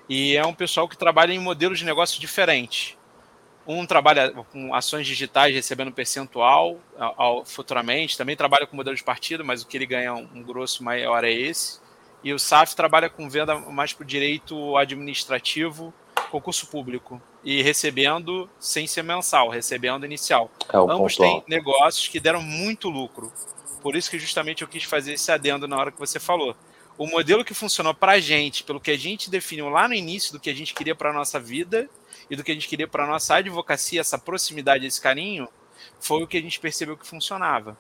E 0.09 0.35
é 0.35 0.45
um 0.45 0.53
pessoal 0.53 0.89
que 0.89 0.97
trabalha 0.97 1.31
em 1.31 1.39
modelos 1.39 1.79
de 1.79 1.85
negócio 1.85 2.19
diferentes. 2.19 2.97
Um 3.67 3.86
trabalha 3.86 4.32
com 4.32 4.74
ações 4.74 5.06
digitais 5.06 5.54
recebendo 5.54 5.91
percentual 5.91 6.80
ao, 6.97 7.45
futuramente, 7.45 8.17
também 8.17 8.36
trabalha 8.36 8.65
com 8.65 8.76
modelo 8.76 8.95
de 8.95 9.04
partido, 9.04 9.45
mas 9.45 9.62
o 9.62 9.67
que 9.67 9.78
ele 9.78 9.86
ganha 9.86 10.13
um, 10.13 10.28
um 10.34 10.43
grosso 10.43 10.84
maior 10.84 11.24
é 11.24 11.32
esse. 11.32 11.80
E 12.24 12.34
o 12.34 12.39
SAF 12.39 12.76
trabalha 12.76 13.10
com 13.10 13.30
venda 13.30 13.56
mais 13.56 13.93
para 13.93 14.04
o 14.04 14.06
direito 14.06 14.78
administrativo, 14.78 15.93
concurso 16.30 16.67
público 16.67 17.21
e 17.43 17.62
recebendo 17.62 18.50
sem 18.60 18.88
ser 18.88 19.04
mensal, 19.04 19.50
recebendo 19.50 20.06
inicial. 20.06 20.50
É 20.71 20.78
Ambos 20.78 21.17
têm 21.17 21.43
negócios 21.47 22.08
que 22.08 22.19
deram 22.19 22.41
muito 22.41 22.89
lucro. 22.89 23.32
Por 23.82 23.95
isso 23.95 24.10
que 24.10 24.19
justamente 24.19 24.62
eu 24.62 24.67
quis 24.67 24.84
fazer 24.84 25.13
esse 25.13 25.32
adendo 25.32 25.67
na 25.67 25.78
hora 25.78 25.91
que 25.91 26.00
você 26.00 26.19
falou. 26.19 26.56
O 26.97 27.08
modelo 27.08 27.43
que 27.43 27.54
funcionou 27.54 27.93
para 27.93 28.13
a 28.13 28.19
gente, 28.19 28.63
pelo 28.63 28.80
que 28.80 28.91
a 28.91 28.97
gente 28.97 29.30
definiu 29.30 29.69
lá 29.69 29.88
no 29.88 29.93
início 29.93 30.32
do 30.32 30.39
que 30.39 30.50
a 30.50 30.54
gente 30.54 30.74
queria 30.74 30.95
para 30.95 31.10
a 31.10 31.13
nossa 31.13 31.39
vida 31.39 31.89
e 32.29 32.36
do 32.36 32.43
que 32.43 32.51
a 32.51 32.53
gente 32.53 32.67
queria 32.67 32.88
para 32.88 33.07
nossa 33.07 33.36
advocacia, 33.36 34.01
essa 34.01 34.17
proximidade, 34.17 34.86
esse 34.86 35.01
carinho, 35.01 35.47
foi 35.99 36.23
o 36.23 36.27
que 36.27 36.38
a 36.38 36.41
gente 36.41 36.60
percebeu 36.60 36.97
que 36.97 37.07
funcionava. 37.07 37.77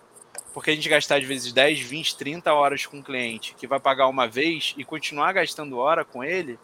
Porque 0.53 0.71
a 0.71 0.75
gente 0.75 0.89
gastar 0.89 1.17
às 1.17 1.23
vezes 1.23 1.53
10, 1.53 1.79
20, 1.79 2.17
30 2.17 2.53
horas 2.53 2.85
com 2.85 2.97
um 2.97 3.03
cliente 3.03 3.55
que 3.55 3.67
vai 3.67 3.79
pagar 3.79 4.07
uma 4.07 4.27
vez 4.27 4.73
e 4.77 4.83
continuar 4.83 5.31
gastando 5.33 5.77
hora 5.77 6.03
com 6.03 6.23
ele, 6.23 6.59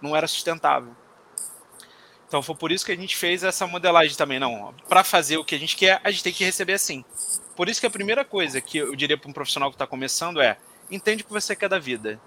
não 0.00 0.16
era 0.16 0.26
sustentável. 0.26 0.94
Então 2.26 2.42
foi 2.42 2.56
por 2.56 2.72
isso 2.72 2.84
que 2.84 2.92
a 2.92 2.96
gente 2.96 3.16
fez 3.16 3.44
essa 3.44 3.66
modelagem 3.66 4.16
também. 4.16 4.38
Não, 4.38 4.74
para 4.88 5.04
fazer 5.04 5.36
o 5.36 5.44
que 5.44 5.54
a 5.54 5.58
gente 5.58 5.76
quer, 5.76 6.00
a 6.02 6.10
gente 6.10 6.24
tem 6.24 6.32
que 6.32 6.44
receber 6.44 6.72
assim. 6.72 7.04
Por 7.54 7.68
isso 7.68 7.80
que 7.80 7.86
a 7.86 7.90
primeira 7.90 8.24
coisa 8.24 8.60
que 8.60 8.78
eu 8.78 8.96
diria 8.96 9.16
para 9.16 9.30
um 9.30 9.32
profissional 9.32 9.70
que 9.70 9.76
está 9.76 9.86
começando 9.86 10.40
é: 10.40 10.58
entende 10.90 11.22
o 11.22 11.26
que 11.26 11.32
você 11.32 11.54
quer 11.54 11.68
da 11.68 11.78
vida. 11.78 12.20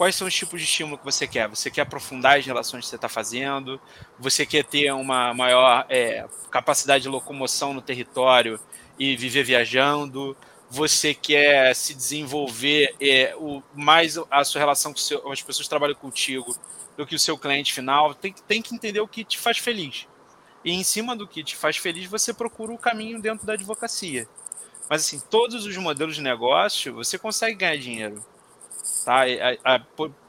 Quais 0.00 0.16
são 0.16 0.26
os 0.26 0.32
tipos 0.32 0.58
de 0.58 0.66
estímulo 0.66 0.96
que 0.96 1.04
você 1.04 1.26
quer? 1.26 1.46
Você 1.48 1.70
quer 1.70 1.82
aprofundar 1.82 2.38
as 2.38 2.46
relações 2.46 2.84
que 2.84 2.88
você 2.88 2.96
está 2.96 3.06
fazendo? 3.06 3.78
Você 4.18 4.46
quer 4.46 4.64
ter 4.64 4.90
uma 4.94 5.34
maior 5.34 5.84
é, 5.90 6.26
capacidade 6.50 7.02
de 7.02 7.08
locomoção 7.10 7.74
no 7.74 7.82
território 7.82 8.58
e 8.98 9.14
viver 9.14 9.44
viajando? 9.44 10.34
Você 10.70 11.12
quer 11.12 11.76
se 11.76 11.92
desenvolver 11.92 12.94
é, 12.98 13.34
o, 13.36 13.62
mais 13.74 14.16
a 14.30 14.42
sua 14.42 14.58
relação 14.58 14.94
com 14.94 14.98
seu, 14.98 15.30
as 15.30 15.42
pessoas 15.42 15.66
que 15.66 15.68
trabalham 15.68 15.94
contigo 15.94 16.56
do 16.96 17.06
que 17.06 17.14
o 17.14 17.18
seu 17.18 17.36
cliente 17.36 17.74
final. 17.74 18.14
Tem, 18.14 18.34
tem 18.48 18.62
que 18.62 18.74
entender 18.74 19.00
o 19.00 19.06
que 19.06 19.22
te 19.22 19.36
faz 19.36 19.58
feliz. 19.58 20.08
E 20.64 20.72
em 20.72 20.82
cima 20.82 21.14
do 21.14 21.28
que 21.28 21.44
te 21.44 21.54
faz 21.54 21.76
feliz, 21.76 22.06
você 22.06 22.32
procura 22.32 22.72
o 22.72 22.78
caminho 22.78 23.20
dentro 23.20 23.46
da 23.46 23.52
advocacia. 23.52 24.26
Mas 24.88 25.02
assim, 25.02 25.20
todos 25.28 25.66
os 25.66 25.76
modelos 25.76 26.14
de 26.16 26.22
negócio, 26.22 26.94
você 26.94 27.18
consegue 27.18 27.56
ganhar 27.56 27.76
dinheiro. 27.76 28.24
Tá? 29.04 29.22
A, 29.64 29.76
a, 29.76 29.82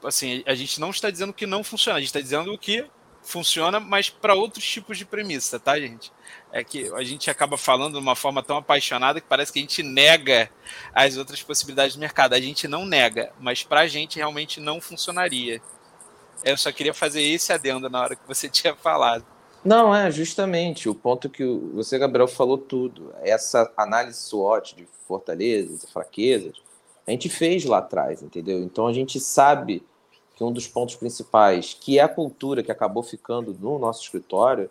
assim, 0.04 0.42
a 0.46 0.54
gente 0.54 0.80
não 0.80 0.90
está 0.90 1.10
dizendo 1.10 1.32
que 1.32 1.46
não 1.46 1.62
funciona, 1.62 1.98
a 1.98 2.00
gente 2.00 2.08
está 2.08 2.20
dizendo 2.20 2.56
que 2.56 2.84
funciona, 3.22 3.78
mas 3.78 4.10
para 4.10 4.34
outros 4.34 4.64
tipos 4.64 4.98
de 4.98 5.04
premissa, 5.04 5.58
tá, 5.58 5.78
gente? 5.78 6.12
É 6.50 6.62
que 6.62 6.92
a 6.94 7.02
gente 7.02 7.30
acaba 7.30 7.56
falando 7.56 7.94
de 7.94 8.00
uma 8.00 8.16
forma 8.16 8.42
tão 8.42 8.56
apaixonada 8.56 9.20
que 9.20 9.26
parece 9.26 9.52
que 9.52 9.58
a 9.58 9.62
gente 9.62 9.82
nega 9.82 10.50
as 10.94 11.16
outras 11.16 11.42
possibilidades 11.42 11.94
do 11.94 12.00
mercado. 12.00 12.34
A 12.34 12.40
gente 12.40 12.68
não 12.68 12.84
nega, 12.84 13.32
mas 13.40 13.62
para 13.62 13.80
a 13.80 13.86
gente 13.86 14.16
realmente 14.16 14.60
não 14.60 14.80
funcionaria. 14.80 15.62
Eu 16.44 16.56
só 16.56 16.72
queria 16.72 16.92
fazer 16.92 17.22
esse 17.22 17.52
adendo 17.52 17.88
na 17.88 18.00
hora 18.00 18.16
que 18.16 18.26
você 18.26 18.48
tinha 18.50 18.74
falado. 18.74 19.24
Não, 19.64 19.94
é 19.94 20.10
justamente 20.10 20.88
o 20.88 20.94
ponto 20.94 21.30
que 21.30 21.44
você, 21.72 21.96
Gabriel, 21.96 22.26
falou 22.26 22.58
tudo. 22.58 23.14
Essa 23.22 23.72
análise 23.76 24.20
SWOT 24.20 24.74
de 24.74 24.88
fortalezas 25.06 25.84
e 25.84 25.92
fraquezas, 25.92 26.56
a 27.06 27.10
gente 27.10 27.28
fez 27.28 27.64
lá 27.64 27.78
atrás, 27.78 28.22
entendeu? 28.22 28.60
Então 28.62 28.86
a 28.86 28.92
gente 28.92 29.18
sabe 29.18 29.82
que 30.36 30.44
um 30.44 30.52
dos 30.52 30.66
pontos 30.66 30.94
principais, 30.94 31.76
que 31.78 31.98
é 31.98 32.02
a 32.02 32.08
cultura 32.08 32.62
que 32.62 32.72
acabou 32.72 33.02
ficando 33.02 33.56
no 33.58 33.78
nosso 33.78 34.02
escritório, 34.02 34.70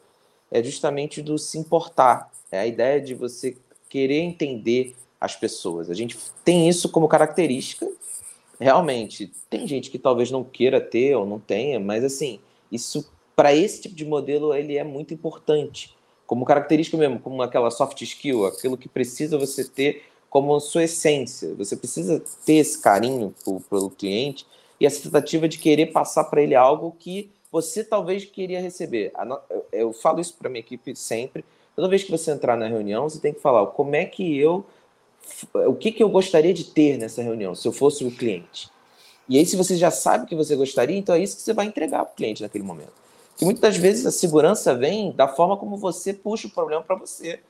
é 0.49 0.63
justamente 0.63 1.21
do 1.21 1.37
se 1.37 1.57
importar. 1.57 2.31
É 2.51 2.59
a 2.59 2.67
ideia 2.67 2.99
de 2.99 3.13
você 3.13 3.57
querer 3.89 4.19
entender 4.19 4.95
as 5.19 5.35
pessoas. 5.35 5.89
A 5.89 5.93
gente 5.93 6.17
tem 6.43 6.67
isso 6.67 6.89
como 6.89 7.07
característica 7.07 7.87
realmente, 8.59 9.31
tem 9.49 9.67
gente 9.67 9.89
que 9.89 9.97
talvez 9.97 10.29
não 10.29 10.43
queira 10.43 10.79
ter 10.79 11.15
ou 11.15 11.25
não 11.25 11.39
tenha, 11.39 11.79
mas 11.79 12.03
assim, 12.03 12.39
isso 12.71 13.11
para 13.35 13.55
esse 13.55 13.81
tipo 13.81 13.95
de 13.95 14.05
modelo 14.05 14.53
ele 14.53 14.77
é 14.77 14.83
muito 14.83 15.15
importante, 15.15 15.95
como 16.27 16.45
característica 16.45 16.95
mesmo, 16.95 17.19
como 17.19 17.41
aquela 17.41 17.71
soft 17.71 17.99
skill, 18.01 18.45
aquilo 18.45 18.77
que 18.77 18.87
precisa 18.87 19.35
você 19.35 19.65
ter 19.67 20.03
como 20.31 20.57
sua 20.61 20.85
essência. 20.85 21.53
Você 21.55 21.75
precisa 21.75 22.23
ter 22.45 22.53
esse 22.53 22.79
carinho 22.79 23.35
pelo 23.69 23.89
cliente 23.89 24.47
e 24.79 24.85
essa 24.85 25.03
tentativa 25.03 25.47
de 25.47 25.59
querer 25.59 25.87
passar 25.87 26.23
para 26.23 26.41
ele 26.41 26.55
algo 26.55 26.95
que 26.97 27.29
você 27.51 27.83
talvez 27.83 28.23
queria 28.23 28.61
receber. 28.61 29.11
Eu 29.73 29.91
falo 29.91 30.21
isso 30.21 30.33
para 30.39 30.49
minha 30.49 30.61
equipe 30.61 30.95
sempre. 30.95 31.43
Toda 31.75 31.89
vez 31.89 32.03
que 32.05 32.09
você 32.09 32.31
entrar 32.31 32.55
na 32.55 32.65
reunião, 32.65 33.09
você 33.09 33.19
tem 33.19 33.33
que 33.33 33.41
falar 33.41 33.67
como 33.67 33.93
é 33.93 34.05
que 34.05 34.39
eu, 34.39 34.65
o 35.53 35.75
que, 35.75 35.91
que 35.91 36.01
eu 36.01 36.07
gostaria 36.07 36.53
de 36.53 36.63
ter 36.63 36.97
nessa 36.97 37.21
reunião, 37.21 37.53
se 37.53 37.67
eu 37.67 37.73
fosse 37.73 38.05
o 38.05 38.11
cliente. 38.11 38.69
E 39.27 39.37
aí, 39.37 39.45
se 39.45 39.57
você 39.57 39.75
já 39.75 39.91
sabe 39.91 40.23
o 40.23 40.27
que 40.27 40.35
você 40.35 40.55
gostaria, 40.55 40.97
então 40.97 41.13
é 41.13 41.19
isso 41.19 41.35
que 41.35 41.41
você 41.41 41.53
vai 41.53 41.65
entregar 41.65 42.05
para 42.05 42.13
o 42.13 42.15
cliente 42.15 42.41
naquele 42.41 42.63
momento. 42.63 42.93
Que 43.35 43.43
muitas 43.43 43.75
vezes 43.75 44.05
a 44.05 44.11
segurança 44.11 44.73
vem 44.73 45.11
da 45.11 45.27
forma 45.27 45.57
como 45.57 45.75
você 45.75 46.13
puxa 46.13 46.47
o 46.47 46.51
problema 46.51 46.81
para 46.81 46.95
você. 46.95 47.41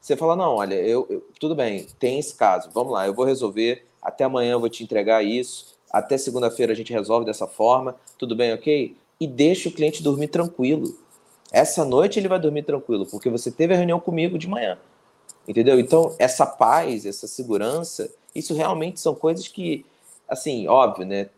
Você 0.00 0.16
fala, 0.16 0.34
não, 0.34 0.54
olha, 0.54 0.74
eu, 0.74 1.06
eu, 1.10 1.26
tudo 1.38 1.54
bem, 1.54 1.86
tem 1.98 2.18
esse 2.18 2.34
caso, 2.34 2.70
vamos 2.72 2.92
lá, 2.92 3.06
eu 3.06 3.12
vou 3.12 3.24
resolver, 3.24 3.86
até 4.00 4.24
amanhã 4.24 4.52
eu 4.52 4.60
vou 4.60 4.68
te 4.68 4.82
entregar 4.82 5.22
isso, 5.22 5.76
até 5.90 6.16
segunda-feira 6.16 6.72
a 6.72 6.76
gente 6.76 6.92
resolve 6.92 7.26
dessa 7.26 7.46
forma, 7.46 7.96
tudo 8.16 8.34
bem, 8.34 8.54
ok? 8.54 8.96
E 9.20 9.26
deixa 9.26 9.68
o 9.68 9.72
cliente 9.72 10.02
dormir 10.02 10.28
tranquilo. 10.28 10.96
Essa 11.52 11.84
noite 11.84 12.18
ele 12.18 12.28
vai 12.28 12.38
dormir 12.38 12.62
tranquilo, 12.62 13.04
porque 13.04 13.28
você 13.28 13.50
teve 13.50 13.74
a 13.74 13.76
reunião 13.76 14.00
comigo 14.00 14.38
de 14.38 14.48
manhã. 14.48 14.78
Entendeu? 15.46 15.78
Então, 15.80 16.14
essa 16.18 16.46
paz, 16.46 17.04
essa 17.04 17.26
segurança, 17.26 18.10
isso 18.34 18.54
realmente 18.54 19.00
são 19.00 19.14
coisas 19.14 19.48
que, 19.48 19.84
assim, 20.28 20.68
óbvio, 20.68 21.04
né? 21.04 21.28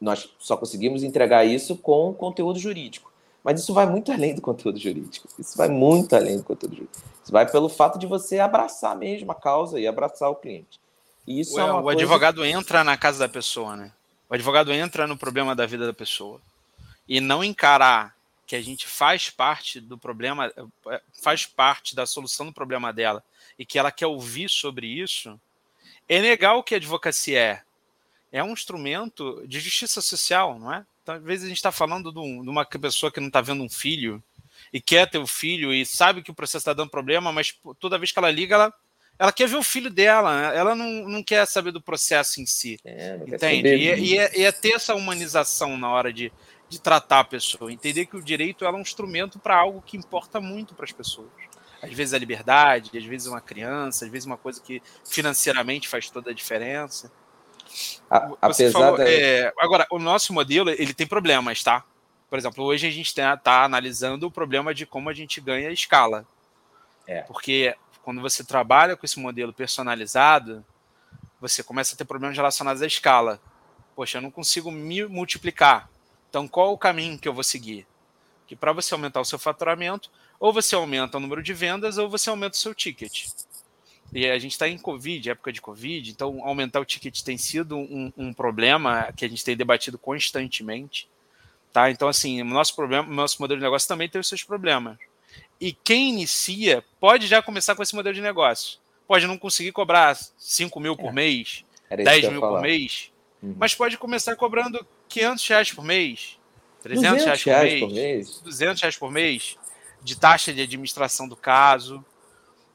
Nós 0.00 0.30
só 0.38 0.56
conseguimos 0.56 1.02
entregar 1.02 1.44
isso 1.44 1.76
com 1.76 2.14
conteúdo 2.14 2.58
jurídico. 2.58 3.12
Mas 3.42 3.60
isso 3.60 3.74
vai 3.74 3.84
muito 3.84 4.12
além 4.12 4.34
do 4.34 4.40
conteúdo 4.40 4.78
jurídico. 4.78 5.28
Isso 5.38 5.58
vai 5.58 5.68
muito 5.68 6.14
além 6.14 6.36
do 6.36 6.44
conteúdo 6.44 6.76
jurídico. 6.76 7.02
Vai 7.30 7.50
pelo 7.50 7.68
fato 7.68 7.98
de 7.98 8.06
você 8.06 8.38
abraçar 8.38 8.96
mesmo 8.96 9.30
a 9.32 9.34
causa 9.34 9.78
e 9.78 9.86
abraçar 9.86 10.30
o 10.30 10.36
cliente. 10.36 10.80
E 11.26 11.40
isso 11.40 11.56
o, 11.56 11.60
é 11.60 11.72
o 11.72 11.82
coisa... 11.82 12.00
advogado 12.00 12.44
entra 12.44 12.82
na 12.82 12.96
casa 12.96 13.18
da 13.18 13.28
pessoa, 13.28 13.76
né? 13.76 13.92
O 14.28 14.34
advogado 14.34 14.72
entra 14.72 15.06
no 15.06 15.16
problema 15.16 15.54
da 15.54 15.66
vida 15.66 15.86
da 15.86 15.94
pessoa. 15.94 16.40
E 17.08 17.20
não 17.20 17.42
encarar 17.42 18.14
que 18.46 18.56
a 18.56 18.62
gente 18.62 18.86
faz 18.86 19.28
parte 19.28 19.78
do 19.78 19.98
problema, 19.98 20.50
faz 21.22 21.44
parte 21.44 21.94
da 21.94 22.06
solução 22.06 22.46
do 22.46 22.52
problema 22.52 22.92
dela 22.92 23.22
e 23.58 23.66
que 23.66 23.78
ela 23.78 23.92
quer 23.92 24.06
ouvir 24.06 24.48
sobre 24.48 24.86
isso, 24.86 25.38
é 26.08 26.20
negar 26.20 26.54
o 26.54 26.62
que 26.62 26.74
a 26.74 26.78
advocacia 26.78 27.38
é. 27.38 27.62
É 28.32 28.42
um 28.42 28.52
instrumento 28.52 29.42
de 29.46 29.60
justiça 29.60 30.00
social, 30.00 30.58
não 30.58 30.72
é? 30.72 30.84
Então, 31.02 31.14
às 31.14 31.22
vezes 31.22 31.44
a 31.44 31.48
gente 31.48 31.58
está 31.58 31.72
falando 31.72 32.12
de, 32.12 32.18
uma 32.18 32.64
pessoa 32.64 33.12
que 33.12 33.20
não 33.20 33.28
está 33.28 33.40
vendo 33.40 33.62
um 33.62 33.68
filho 33.68 34.22
e 34.72 34.80
quer 34.80 35.08
ter 35.08 35.18
o 35.18 35.26
filho 35.26 35.72
e 35.72 35.84
sabe 35.84 36.22
que 36.22 36.30
o 36.30 36.34
processo 36.34 36.58
está 36.58 36.72
dando 36.72 36.90
problema, 36.90 37.32
mas 37.32 37.54
toda 37.78 37.98
vez 37.98 38.12
que 38.12 38.18
ela 38.18 38.30
liga, 38.30 38.54
ela, 38.54 38.74
ela 39.18 39.32
quer 39.32 39.48
ver 39.48 39.56
o 39.56 39.62
filho 39.62 39.90
dela, 39.90 40.52
ela 40.54 40.74
não, 40.74 41.08
não 41.08 41.22
quer 41.22 41.46
saber 41.46 41.72
do 41.72 41.80
processo 41.80 42.40
em 42.40 42.46
si. 42.46 42.78
É, 42.84 43.18
entende? 43.26 43.68
E, 43.68 43.88
é, 43.88 43.98
e, 43.98 44.18
é, 44.18 44.38
e, 44.40 44.44
é, 44.44 44.52
ter 44.52 44.72
essa 44.72 44.94
humanização 44.94 45.76
na 45.76 45.90
hora 45.90 46.12
de, 46.12 46.32
de 46.68 46.80
tratar 46.80 47.20
a 47.20 47.24
pessoa, 47.24 47.72
entender 47.72 48.06
que 48.06 48.16
o 48.16 48.22
direito 48.22 48.64
é 48.64 48.70
um 48.70 48.80
instrumento 48.80 49.38
para 49.38 49.56
algo 49.56 49.82
que 49.82 49.96
importa 49.96 50.40
muito 50.40 50.74
para 50.74 50.84
as 50.84 50.92
pessoas. 50.92 51.28
Às 51.82 51.92
vezes 51.92 52.12
a 52.12 52.18
liberdade, 52.18 52.96
às 52.96 53.04
vezes 53.04 53.28
uma 53.28 53.40
criança, 53.40 54.04
às 54.04 54.10
vezes 54.10 54.26
uma 54.26 54.36
coisa 54.36 54.60
que 54.60 54.82
financeiramente 55.08 55.88
faz 55.88 56.10
toda 56.10 56.30
a 56.30 56.34
diferença. 56.34 57.10
A, 58.10 58.32
apesar 58.40 58.72
falou, 58.72 58.98
da... 58.98 59.08
é, 59.08 59.52
agora, 59.58 59.86
o 59.90 59.98
nosso 59.98 60.32
modelo 60.32 60.70
ele 60.70 60.94
tem 60.94 61.06
problemas, 61.06 61.62
tá? 61.62 61.84
Por 62.28 62.38
exemplo, 62.38 62.64
hoje 62.64 62.86
a 62.86 62.90
gente 62.90 63.06
está 63.06 63.64
analisando 63.64 64.26
o 64.26 64.30
problema 64.30 64.74
de 64.74 64.84
como 64.84 65.08
a 65.08 65.14
gente 65.14 65.40
ganha 65.40 65.70
escala. 65.70 66.26
É. 67.06 67.22
Porque 67.22 67.74
quando 68.02 68.20
você 68.20 68.44
trabalha 68.44 68.96
com 68.96 69.06
esse 69.06 69.18
modelo 69.18 69.52
personalizado, 69.52 70.64
você 71.40 71.62
começa 71.62 71.94
a 71.94 71.98
ter 71.98 72.04
problemas 72.04 72.36
relacionados 72.36 72.82
à 72.82 72.86
escala. 72.86 73.40
Poxa, 73.94 74.18
eu 74.18 74.22
não 74.22 74.30
consigo 74.30 74.70
me 74.70 75.04
multiplicar. 75.06 75.90
Então, 76.28 76.46
qual 76.46 76.72
o 76.72 76.78
caminho 76.78 77.18
que 77.18 77.26
eu 77.26 77.32
vou 77.32 77.44
seguir? 77.44 77.86
Que 78.46 78.54
para 78.54 78.72
você 78.72 78.94
aumentar 78.94 79.20
o 79.20 79.24
seu 79.24 79.38
faturamento, 79.38 80.10
ou 80.38 80.52
você 80.52 80.74
aumenta 80.74 81.16
o 81.16 81.20
número 81.20 81.42
de 81.42 81.52
vendas, 81.52 81.98
ou 81.98 82.08
você 82.08 82.30
aumenta 82.30 82.54
o 82.54 82.58
seu 82.58 82.74
ticket. 82.74 83.28
E 84.12 84.26
a 84.26 84.38
gente 84.38 84.52
está 84.52 84.68
em 84.68 84.78
Covid, 84.78 85.30
época 85.30 85.52
de 85.52 85.60
Covid, 85.60 86.10
então 86.10 86.42
aumentar 86.42 86.80
o 86.80 86.84
ticket 86.84 87.22
tem 87.22 87.36
sido 87.36 87.76
um, 87.76 88.12
um, 88.16 88.32
problema 88.32 89.12
que 89.14 89.24
a 89.24 89.28
gente 89.28 89.44
tem 89.44 89.56
debatido 89.56 89.98
constantemente. 89.98 91.08
Tá? 91.72 91.90
Então, 91.90 92.08
assim, 92.08 92.40
o 92.40 92.44
nosso 92.44 92.74
problema, 92.74 93.08
o 93.08 93.14
nosso 93.14 93.40
modelo 93.40 93.60
de 93.60 93.64
negócio 93.64 93.88
também 93.88 94.08
tem 94.08 94.20
os 94.20 94.28
seus 94.28 94.42
problemas. 94.42 94.96
E 95.60 95.72
quem 95.72 96.10
inicia 96.10 96.84
pode 97.00 97.26
já 97.26 97.42
começar 97.42 97.74
com 97.74 97.82
esse 97.82 97.94
modelo 97.94 98.14
de 98.14 98.20
negócio. 98.20 98.78
Pode 99.06 99.26
não 99.26 99.38
conseguir 99.38 99.72
cobrar 99.72 100.16
5 100.38 100.80
mil 100.80 100.96
por 100.96 101.08
é. 101.08 101.12
mês, 101.12 101.64
10 101.90 102.30
mil 102.30 102.40
por 102.40 102.60
mês, 102.60 103.10
uhum. 103.42 103.54
mas 103.58 103.74
pode 103.74 103.96
começar 103.96 104.36
cobrando 104.36 104.86
500 105.08 105.48
reais 105.48 105.72
por 105.72 105.84
mês, 105.84 106.38
300 106.82 107.24
reais, 107.24 107.42
por, 107.42 107.50
reais 107.50 107.72
mês, 107.72 107.80
por 107.80 107.92
mês, 107.92 108.40
200 108.42 108.82
reais 108.82 108.96
por 108.96 109.10
mês 109.10 109.58
de 110.02 110.16
taxa 110.16 110.52
de 110.52 110.60
administração 110.60 111.26
do 111.26 111.36
caso 111.36 112.04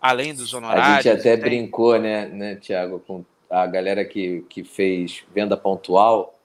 além 0.03 0.33
dos 0.35 0.53
honorários. 0.53 0.85
A 0.85 0.95
gente 0.95 1.09
até 1.21 1.37
tem... 1.37 1.39
brincou, 1.39 1.97
né, 1.97 2.27
né, 2.27 2.55
Tiago, 2.57 2.99
com 2.99 3.23
a 3.49 3.65
galera 3.65 4.03
que, 4.03 4.43
que 4.49 4.61
fez 4.61 5.23
venda 5.33 5.55
pontual 5.55 6.37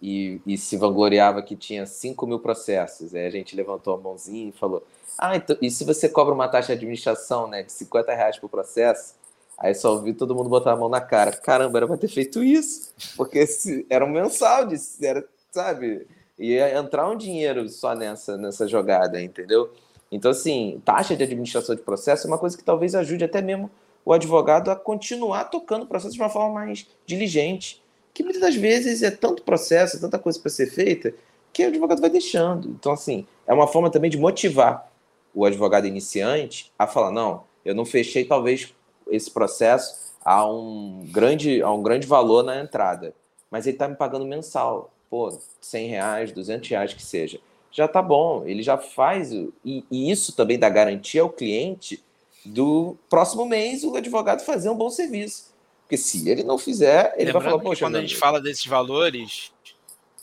e, 0.00 0.40
e, 0.46 0.56
se 0.56 0.76
vangloriava 0.76 1.42
que 1.42 1.54
tinha 1.54 1.84
5 1.84 2.26
mil 2.26 2.38
processos. 2.38 3.14
Aí 3.14 3.26
a 3.26 3.30
gente 3.30 3.54
levantou 3.54 3.94
a 3.94 3.98
mãozinha 3.98 4.48
e 4.48 4.52
falou: 4.52 4.82
Ah, 5.18 5.36
então, 5.36 5.56
e 5.60 5.70
se 5.70 5.84
você 5.84 6.08
cobra 6.08 6.34
uma 6.34 6.48
taxa 6.48 6.68
de 6.68 6.72
administração 6.74 7.46
né, 7.46 7.62
de 7.62 7.72
50 7.72 8.14
reais 8.14 8.38
por 8.38 8.48
processo? 8.48 9.14
Aí 9.58 9.74
só 9.74 9.92
ouvi 9.92 10.14
todo 10.14 10.34
mundo 10.34 10.48
botar 10.48 10.72
a 10.72 10.76
mão 10.76 10.88
na 10.88 11.02
cara. 11.02 11.32
Caramba, 11.32 11.78
era 11.78 11.86
pra 11.86 11.98
ter 11.98 12.08
feito 12.08 12.42
isso. 12.42 12.94
Porque 13.14 13.46
se, 13.46 13.84
era 13.90 14.04
um 14.04 14.08
mensal, 14.08 14.66
de, 14.66 14.76
era, 15.02 15.22
sabe? 15.50 16.06
Ia 16.38 16.78
entrar 16.78 17.06
um 17.06 17.16
dinheiro 17.16 17.68
só 17.68 17.94
nessa, 17.94 18.38
nessa 18.38 18.66
jogada, 18.66 19.20
entendeu? 19.20 19.70
Então, 20.10 20.30
assim, 20.30 20.80
taxa 20.82 21.14
de 21.14 21.22
administração 21.22 21.74
de 21.74 21.82
processo 21.82 22.26
é 22.26 22.30
uma 22.30 22.38
coisa 22.38 22.56
que 22.56 22.64
talvez 22.64 22.94
ajude 22.94 23.22
até 23.22 23.42
mesmo 23.42 23.70
o 24.02 24.14
advogado 24.14 24.70
a 24.70 24.76
continuar 24.76 25.44
tocando 25.44 25.82
o 25.82 25.86
processo 25.86 26.14
de 26.14 26.20
uma 26.20 26.30
forma 26.30 26.54
mais 26.54 26.86
diligente. 27.04 27.82
Que 28.12 28.22
muitas 28.22 28.40
das 28.40 28.54
vezes 28.54 29.02
é 29.02 29.10
tanto 29.10 29.42
processo, 29.42 30.00
tanta 30.00 30.18
coisa 30.18 30.38
para 30.40 30.50
ser 30.50 30.70
feita, 30.70 31.14
que 31.52 31.64
o 31.64 31.68
advogado 31.68 32.00
vai 32.00 32.10
deixando. 32.10 32.68
Então, 32.68 32.92
assim, 32.92 33.26
é 33.46 33.52
uma 33.52 33.66
forma 33.66 33.90
também 33.90 34.10
de 34.10 34.18
motivar 34.18 34.90
o 35.34 35.44
advogado 35.44 35.86
iniciante 35.86 36.72
a 36.78 36.86
falar: 36.86 37.10
não, 37.10 37.44
eu 37.64 37.74
não 37.74 37.84
fechei 37.84 38.24
talvez 38.24 38.74
esse 39.08 39.30
processo 39.30 40.10
a 40.24 40.44
um 40.48 41.06
grande, 41.10 41.62
a 41.62 41.70
um 41.70 41.82
grande 41.82 42.06
valor 42.06 42.42
na 42.42 42.60
entrada, 42.60 43.14
mas 43.50 43.66
ele 43.66 43.76
está 43.76 43.88
me 43.88 43.96
pagando 43.96 44.24
mensal, 44.24 44.92
pô, 45.08 45.36
100 45.60 45.88
reais, 45.88 46.32
200 46.32 46.68
reais 46.68 46.92
que 46.92 47.02
seja 47.02 47.40
já 47.70 47.86
tá 47.86 48.02
bom, 48.02 48.44
ele 48.44 48.62
já 48.62 48.76
faz, 48.76 49.32
e, 49.32 49.52
e, 49.64 50.10
isso 50.10 50.34
também 50.34 50.58
dá 50.58 50.68
garantia 50.68 51.22
ao 51.22 51.30
cliente 51.30 52.02
do 52.44 52.96
próximo 53.08 53.44
mês 53.46 53.84
o 53.84 53.94
advogado 53.94 54.44
fazer 54.44 54.68
um 54.70 54.76
bom 54.76 54.90
serviço. 54.90 55.49
Porque 55.90 55.96
se 55.96 56.28
ele 56.28 56.44
não 56.44 56.56
fizer, 56.56 57.14
ele 57.16 57.24
Lembrando 57.24 57.42
vai 57.42 57.50
falar, 57.50 57.62
poxa. 57.64 57.84
Quando 57.84 57.96
a 57.96 58.00
gente 58.00 58.16
fala 58.16 58.40
desses 58.40 58.64
valores, 58.64 59.52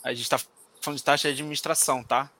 a 0.02 0.14
gente 0.14 0.22
está 0.22 0.40
falando 0.80 0.96
de 0.96 1.04
taxa 1.04 1.28
de 1.28 1.34
administração, 1.34 2.02
tá? 2.02 2.30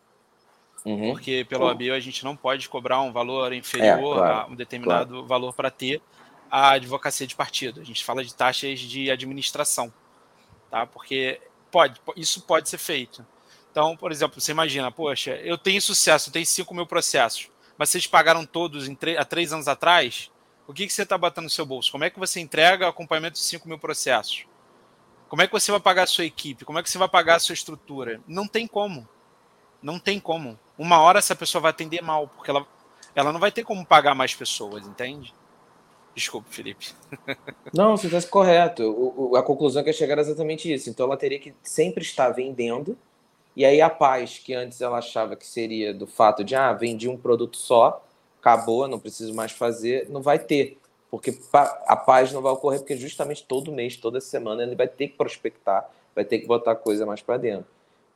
Uhum. 0.83 1.13
Porque 1.13 1.45
pelo 1.47 1.65
uhum. 1.65 1.71
ABIO 1.71 1.95
a 1.95 2.01
gente 2.01 2.25
não 2.25 2.35
pode 2.35 2.71
cobrar 2.71 3.03
um 3.03 3.13
valor 3.13 3.53
inferior 3.53 4.17
é, 4.17 4.19
claro, 4.19 4.35
a 4.35 4.47
um 4.47 4.55
determinado 4.55 5.11
claro. 5.11 5.27
valor 5.27 5.53
para 5.53 5.71
ter 5.71 6.01
a 6.51 6.71
advocacia 6.71 7.27
de 7.27 7.37
partido. 7.37 7.83
A 7.83 7.85
gente 7.85 8.03
fala 8.03 8.25
de 8.25 8.35
taxas 8.35 8.81
de 8.81 9.11
administração, 9.11 9.93
tá? 10.71 10.87
Porque 10.87 11.39
pode, 11.71 12.01
isso 12.17 12.41
pode 12.41 12.67
ser 12.71 12.79
feito. 12.79 13.27
Então, 13.71 13.95
por 13.95 14.11
exemplo, 14.11 14.41
você 14.41 14.53
imagina, 14.53 14.91
poxa, 14.91 15.33
eu 15.33 15.59
tenho 15.59 15.83
sucesso, 15.83 16.31
eu 16.31 16.33
tenho 16.33 16.47
5 16.47 16.75
mil 16.75 16.87
processos, 16.87 17.51
mas 17.77 17.91
vocês 17.91 18.07
pagaram 18.07 18.47
todos 18.47 18.89
há 19.19 19.25
três 19.27 19.53
anos 19.53 19.69
atrás, 19.69 20.31
o 20.69 20.73
que, 20.73 20.87
que 20.87 20.93
você 20.93 21.03
está 21.03 21.19
batendo 21.19 21.45
no 21.45 21.51
seu 21.51 21.67
bolso? 21.67 21.91
Como 21.91 22.05
é 22.05 22.11
que 22.11 22.19
você 22.19 22.39
entrega 22.39 22.87
acompanhamento 22.87 23.35
de 23.35 23.41
5 23.41 23.67
mil 23.67 23.79
processos? 23.79 24.47
Como 25.29 25.43
é 25.43 25.47
que 25.47 25.53
você 25.53 25.71
vai 25.73 25.81
pagar 25.81 26.05
a 26.05 26.07
sua 26.07 26.25
equipe? 26.25 26.65
Como 26.65 26.79
é 26.79 26.83
que 26.83 26.91
você 26.91 26.99
vai 26.99 27.09
pagar 27.09 27.37
a 27.37 27.41
sua 27.41 27.55
estrutura? 27.55 28.21
Não 28.29 28.47
tem 28.47 28.67
como. 28.67 29.09
Não 29.83 29.99
tem 29.99 30.21
como. 30.21 30.59
Uma 30.77 31.01
hora 31.01 31.19
essa 31.19 31.35
pessoa 31.35 31.63
vai 31.63 31.71
atender 31.71 32.03
mal, 32.03 32.29
porque 32.29 32.51
ela, 32.51 32.67
ela 33.15 33.33
não 33.33 33.41
vai 33.41 33.51
ter 33.51 33.65
como 33.65 33.85
pagar 33.85 34.15
mais 34.15 34.35
pessoas, 34.35 34.87
entende? 34.87 35.35
Desculpe, 36.15 36.49
Felipe. 36.51 36.89
Não, 37.73 37.97
você 37.97 38.09
está 38.09 38.29
correto. 38.29 38.83
O, 38.83 39.31
o, 39.31 39.37
a 39.37 39.43
conclusão 39.43 39.85
que 39.85 39.91
é 39.91 39.93
chegar 39.93 40.19
é 40.19 40.21
exatamente 40.23 40.73
isso. 40.73 40.91
Então 40.91 41.07
ela 41.07 41.17
teria 41.17 41.39
que 41.39 41.55
sempre 41.63 42.03
estar 42.03 42.31
vendendo 42.31 42.99
e 43.59 43.65
aí 43.65 43.81
a 43.81 43.91
paz, 43.91 44.39
que 44.39 44.55
antes 44.55 44.81
ela 44.81 44.99
achava 44.99 45.35
que 45.35 45.45
seria 45.45 45.93
do 45.93 46.07
fato 46.07 46.45
de, 46.45 46.55
ah, 46.55 46.73
vendi 46.73 47.09
um 47.09 47.17
produto 47.17 47.57
só, 47.57 48.05
acabou, 48.41 48.89
não 48.89 48.99
preciso 48.99 49.35
mais 49.35 49.53
fazer, 49.53 50.09
não 50.09 50.23
vai 50.23 50.39
ter. 50.39 50.79
Porque 51.11 51.39
a 51.53 51.97
paz 51.97 52.33
não 52.33 52.43
vai 52.43 52.53
ocorrer, 52.53 52.81
porque 52.81 52.97
justamente 52.97 53.45
todo 53.45 53.73
mês, 53.73 53.97
toda 53.97 54.21
semana, 54.21 54.63
ele 54.63 54.75
vai 54.75 54.87
ter 54.87 55.09
que 55.09 55.17
prospectar, 55.17 55.89
vai 56.15 56.25
ter 56.25 56.39
que 56.39 56.47
botar 56.47 56.75
coisa 56.75 57.07
mais 57.07 57.23
para 57.23 57.39
dentro. 57.39 57.67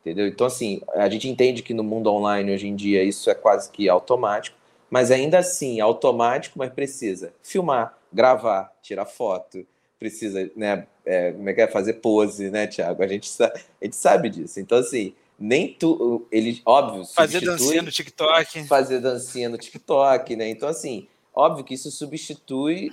Entendeu? 0.00 0.26
Então, 0.26 0.46
assim, 0.46 0.82
a 0.94 1.08
gente 1.08 1.28
entende 1.28 1.62
que 1.62 1.72
no 1.72 1.84
mundo 1.84 2.12
online 2.12 2.52
hoje 2.52 2.66
em 2.66 2.74
dia 2.74 3.02
isso 3.04 3.30
é 3.30 3.34
quase 3.34 3.70
que 3.70 3.88
automático, 3.88 4.56
mas 4.90 5.10
ainda 5.10 5.38
assim, 5.38 5.80
automático, 5.80 6.58
mas 6.58 6.70
precisa 6.70 7.32
filmar, 7.42 7.96
gravar, 8.12 8.72
tirar 8.82 9.06
foto, 9.06 9.64
precisa, 9.98 10.50
né, 10.56 10.86
é, 11.06 11.32
como 11.32 11.48
é 11.48 11.52
que 11.54 11.60
é, 11.60 11.66
fazer 11.68 11.94
pose, 11.94 12.50
né, 12.50 12.66
Tiago? 12.66 13.02
A 13.02 13.06
gente, 13.06 13.30
a 13.42 13.52
gente 13.84 13.96
sabe 13.96 14.28
disso. 14.28 14.58
Então, 14.60 14.78
assim, 14.78 15.14
nem 15.42 15.74
tu, 15.74 16.24
ele, 16.30 16.62
óbvio, 16.64 17.04
fazer 17.04 17.40
dancinha 17.40 17.82
no 17.82 17.90
TikTok. 17.90 18.62
Fazer 18.68 19.00
dancinha 19.00 19.48
no 19.48 19.58
TikTok, 19.58 20.36
né? 20.36 20.48
Então, 20.48 20.68
assim, 20.68 21.08
óbvio 21.34 21.64
que 21.64 21.74
isso 21.74 21.90
substitui 21.90 22.92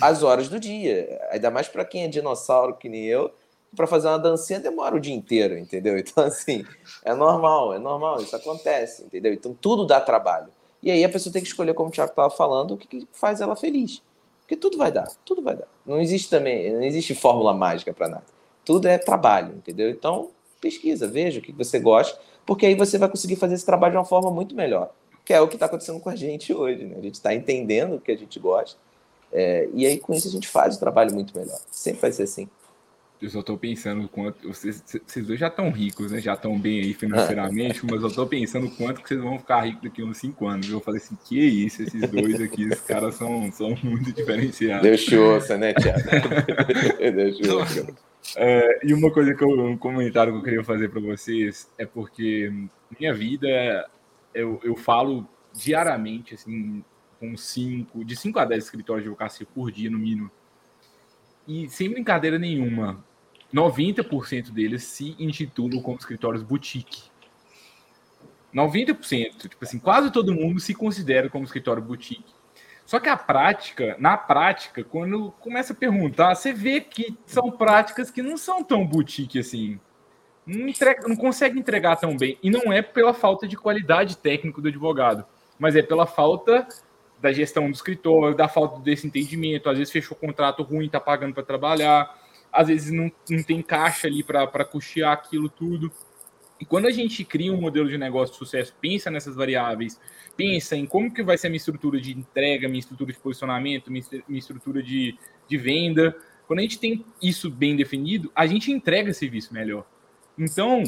as 0.00 0.22
horas 0.22 0.48
do 0.48 0.60
dia. 0.60 1.20
Ainda 1.32 1.50
mais 1.50 1.66
para 1.66 1.84
quem 1.84 2.04
é 2.04 2.08
dinossauro 2.08 2.76
que 2.76 2.88
nem 2.88 3.06
eu, 3.06 3.32
para 3.74 3.88
fazer 3.88 4.06
uma 4.06 4.20
dancinha 4.20 4.60
demora 4.60 4.94
o 4.94 5.00
dia 5.00 5.14
inteiro, 5.14 5.58
entendeu? 5.58 5.98
Então, 5.98 6.22
assim, 6.22 6.64
é 7.04 7.12
normal, 7.12 7.74
é 7.74 7.78
normal, 7.80 8.20
isso 8.20 8.36
acontece, 8.36 9.02
entendeu? 9.02 9.32
Então, 9.32 9.52
tudo 9.52 9.84
dá 9.84 10.00
trabalho. 10.00 10.46
E 10.80 10.92
aí 10.92 11.02
a 11.04 11.08
pessoa 11.08 11.32
tem 11.32 11.42
que 11.42 11.48
escolher, 11.48 11.74
como 11.74 11.88
o 11.88 11.92
Thiago 11.92 12.12
estava 12.12 12.30
falando, 12.30 12.74
o 12.74 12.76
que, 12.76 13.04
faz 13.12 13.40
ela 13.40 13.56
feliz. 13.56 14.00
Porque 14.42 14.54
tudo 14.54 14.78
vai 14.78 14.92
dar, 14.92 15.08
tudo 15.24 15.42
vai 15.42 15.56
dar. 15.56 15.66
Não 15.84 16.00
existe 16.00 16.30
também, 16.30 16.72
não 16.72 16.82
existe 16.82 17.16
fórmula 17.16 17.52
mágica 17.52 17.92
para 17.92 18.08
nada. 18.08 18.24
Tudo 18.64 18.86
é 18.86 18.96
trabalho, 18.96 19.56
entendeu? 19.56 19.90
Então, 19.90 20.30
pesquisa, 20.60 21.08
veja 21.08 21.38
o 21.38 21.42
que 21.42 21.52
você 21.52 21.78
gosta, 21.78 22.18
porque 22.44 22.66
aí 22.66 22.74
você 22.74 22.98
vai 22.98 23.08
conseguir 23.08 23.36
fazer 23.36 23.54
esse 23.54 23.66
trabalho 23.66 23.92
de 23.92 23.98
uma 23.98 24.04
forma 24.04 24.30
muito 24.30 24.54
melhor. 24.54 24.92
Que 25.24 25.32
é 25.32 25.40
o 25.40 25.48
que 25.48 25.54
está 25.54 25.66
acontecendo 25.66 26.00
com 26.00 26.10
a 26.10 26.16
gente 26.16 26.52
hoje, 26.54 26.84
né? 26.84 26.96
A 26.98 27.02
gente 27.02 27.14
está 27.14 27.34
entendendo 27.34 27.96
o 27.96 28.00
que 28.00 28.12
a 28.12 28.16
gente 28.16 28.38
gosta. 28.38 28.78
É, 29.32 29.68
e 29.72 29.86
aí, 29.86 29.98
com 29.98 30.12
isso, 30.12 30.26
a 30.26 30.30
gente 30.30 30.48
faz 30.48 30.76
o 30.76 30.80
trabalho 30.80 31.14
muito 31.14 31.36
melhor. 31.36 31.58
Sempre 31.70 32.00
vai 32.00 32.12
ser 32.12 32.24
assim. 32.24 32.48
Eu 33.22 33.28
só 33.28 33.42
tô 33.42 33.56
pensando 33.56 34.08
quanto. 34.08 34.48
Vocês, 34.48 34.82
vocês 35.06 35.26
dois 35.26 35.38
já 35.38 35.48
estão 35.48 35.70
ricos, 35.70 36.10
né? 36.10 36.20
Já 36.20 36.32
estão 36.32 36.58
bem 36.58 36.80
aí 36.80 36.94
financeiramente, 36.94 37.84
mas 37.86 38.02
eu 38.02 38.10
tô 38.10 38.26
pensando 38.26 38.70
quanto 38.70 39.02
que 39.02 39.08
vocês 39.08 39.20
vão 39.20 39.38
ficar 39.38 39.60
ricos 39.60 39.82
daqui 39.82 40.00
a 40.00 40.04
uns 40.06 40.16
5 40.16 40.46
anos. 40.46 40.70
Eu 40.70 40.80
falei 40.80 41.00
assim, 41.00 41.16
que 41.24 41.38
isso, 41.38 41.82
esses 41.82 42.00
dois 42.10 42.40
aqui, 42.40 42.66
os 42.66 42.80
caras 42.80 43.14
são, 43.16 43.52
são 43.52 43.76
muito 43.82 44.10
diferenciados. 44.10 44.82
Deixa 44.82 45.20
ouça, 45.20 45.58
né, 45.58 45.74
Tiago? 45.74 46.00
Ouça. 47.56 48.09
É, 48.36 48.86
e 48.86 48.94
uma 48.94 49.10
coisa 49.10 49.34
que 49.34 49.42
eu, 49.42 49.48
um 49.48 49.76
comentário 49.76 50.32
que 50.32 50.38
eu 50.38 50.42
queria 50.42 50.64
fazer 50.64 50.88
para 50.88 51.00
vocês 51.00 51.70
é 51.78 51.86
porque 51.86 52.52
minha 52.98 53.14
vida, 53.14 53.88
eu, 54.34 54.60
eu 54.62 54.76
falo 54.76 55.26
diariamente, 55.52 56.34
assim, 56.34 56.84
com 57.18 57.36
cinco, 57.36 58.04
de 58.04 58.16
5 58.16 58.38
a 58.38 58.44
10 58.44 58.64
escritórios 58.64 59.04
de 59.04 59.08
advocacia 59.08 59.46
por 59.54 59.70
dia, 59.70 59.90
no 59.90 59.98
mínimo. 59.98 60.30
E 61.46 61.68
sem 61.68 61.90
brincadeira 61.90 62.38
nenhuma, 62.38 63.04
90% 63.52 64.50
deles 64.52 64.84
se 64.84 65.16
intitulam 65.18 65.82
como 65.82 65.98
escritórios 65.98 66.42
boutique. 66.42 67.10
90%, 68.54 69.48
tipo 69.48 69.64
assim, 69.64 69.78
quase 69.78 70.10
todo 70.10 70.34
mundo 70.34 70.60
se 70.60 70.74
considera 70.74 71.28
como 71.28 71.44
escritório 71.44 71.82
boutique. 71.82 72.34
Só 72.90 72.98
que 72.98 73.08
a 73.08 73.16
prática, 73.16 73.94
na 74.00 74.16
prática, 74.16 74.82
quando 74.82 75.30
começa 75.38 75.72
a 75.72 75.76
perguntar, 75.76 76.34
você 76.34 76.52
vê 76.52 76.80
que 76.80 77.16
são 77.24 77.48
práticas 77.48 78.10
que 78.10 78.20
não 78.20 78.36
são 78.36 78.64
tão 78.64 78.84
boutique 78.84 79.38
assim. 79.38 79.78
Não, 80.44 80.66
entrega, 80.66 81.06
não 81.06 81.14
consegue 81.14 81.56
entregar 81.56 81.94
tão 81.94 82.16
bem. 82.16 82.36
E 82.42 82.50
não 82.50 82.72
é 82.72 82.82
pela 82.82 83.14
falta 83.14 83.46
de 83.46 83.56
qualidade 83.56 84.16
técnica 84.16 84.60
do 84.60 84.66
advogado, 84.66 85.24
mas 85.56 85.76
é 85.76 85.82
pela 85.82 86.04
falta 86.04 86.66
da 87.20 87.32
gestão 87.32 87.70
do 87.70 87.74
escritório, 87.74 88.34
da 88.34 88.48
falta 88.48 88.80
desse 88.80 89.06
entendimento. 89.06 89.70
Às 89.70 89.78
vezes 89.78 89.92
fechou 89.92 90.16
contrato 90.16 90.64
ruim, 90.64 90.86
está 90.86 90.98
pagando 90.98 91.32
para 91.32 91.44
trabalhar 91.44 92.18
às 92.52 92.68
vezes 92.68 92.90
não, 92.90 93.10
não 93.28 93.42
tem 93.42 93.62
caixa 93.62 94.08
ali 94.08 94.22
para 94.22 94.64
custear 94.64 95.12
aquilo 95.12 95.48
tudo. 95.48 95.92
E 96.60 96.64
quando 96.66 96.86
a 96.86 96.90
gente 96.90 97.24
cria 97.24 97.52
um 97.52 97.60
modelo 97.60 97.88
de 97.88 97.96
negócio 97.96 98.32
de 98.34 98.38
sucesso, 98.38 98.74
pensa 98.80 99.10
nessas 99.10 99.34
variáveis, 99.34 99.98
pensa 100.36 100.76
em 100.76 100.84
como 100.84 101.12
que 101.12 101.22
vai 101.22 101.38
ser 101.38 101.46
a 101.46 101.50
minha 101.50 101.56
estrutura 101.56 101.98
de 101.98 102.12
entrega, 102.12 102.68
minha 102.68 102.80
estrutura 102.80 103.10
de 103.10 103.18
posicionamento, 103.18 103.90
minha, 103.90 104.04
estrutura 104.28 104.82
de, 104.82 105.16
de 105.48 105.56
venda. 105.56 106.14
Quando 106.46 106.58
a 106.58 106.62
gente 106.62 106.78
tem 106.78 107.04
isso 107.22 107.50
bem 107.50 107.74
definido, 107.76 108.30
a 108.34 108.46
gente 108.46 108.70
entrega 108.70 109.14
serviço 109.14 109.54
melhor. 109.54 109.86
Então, 110.38 110.82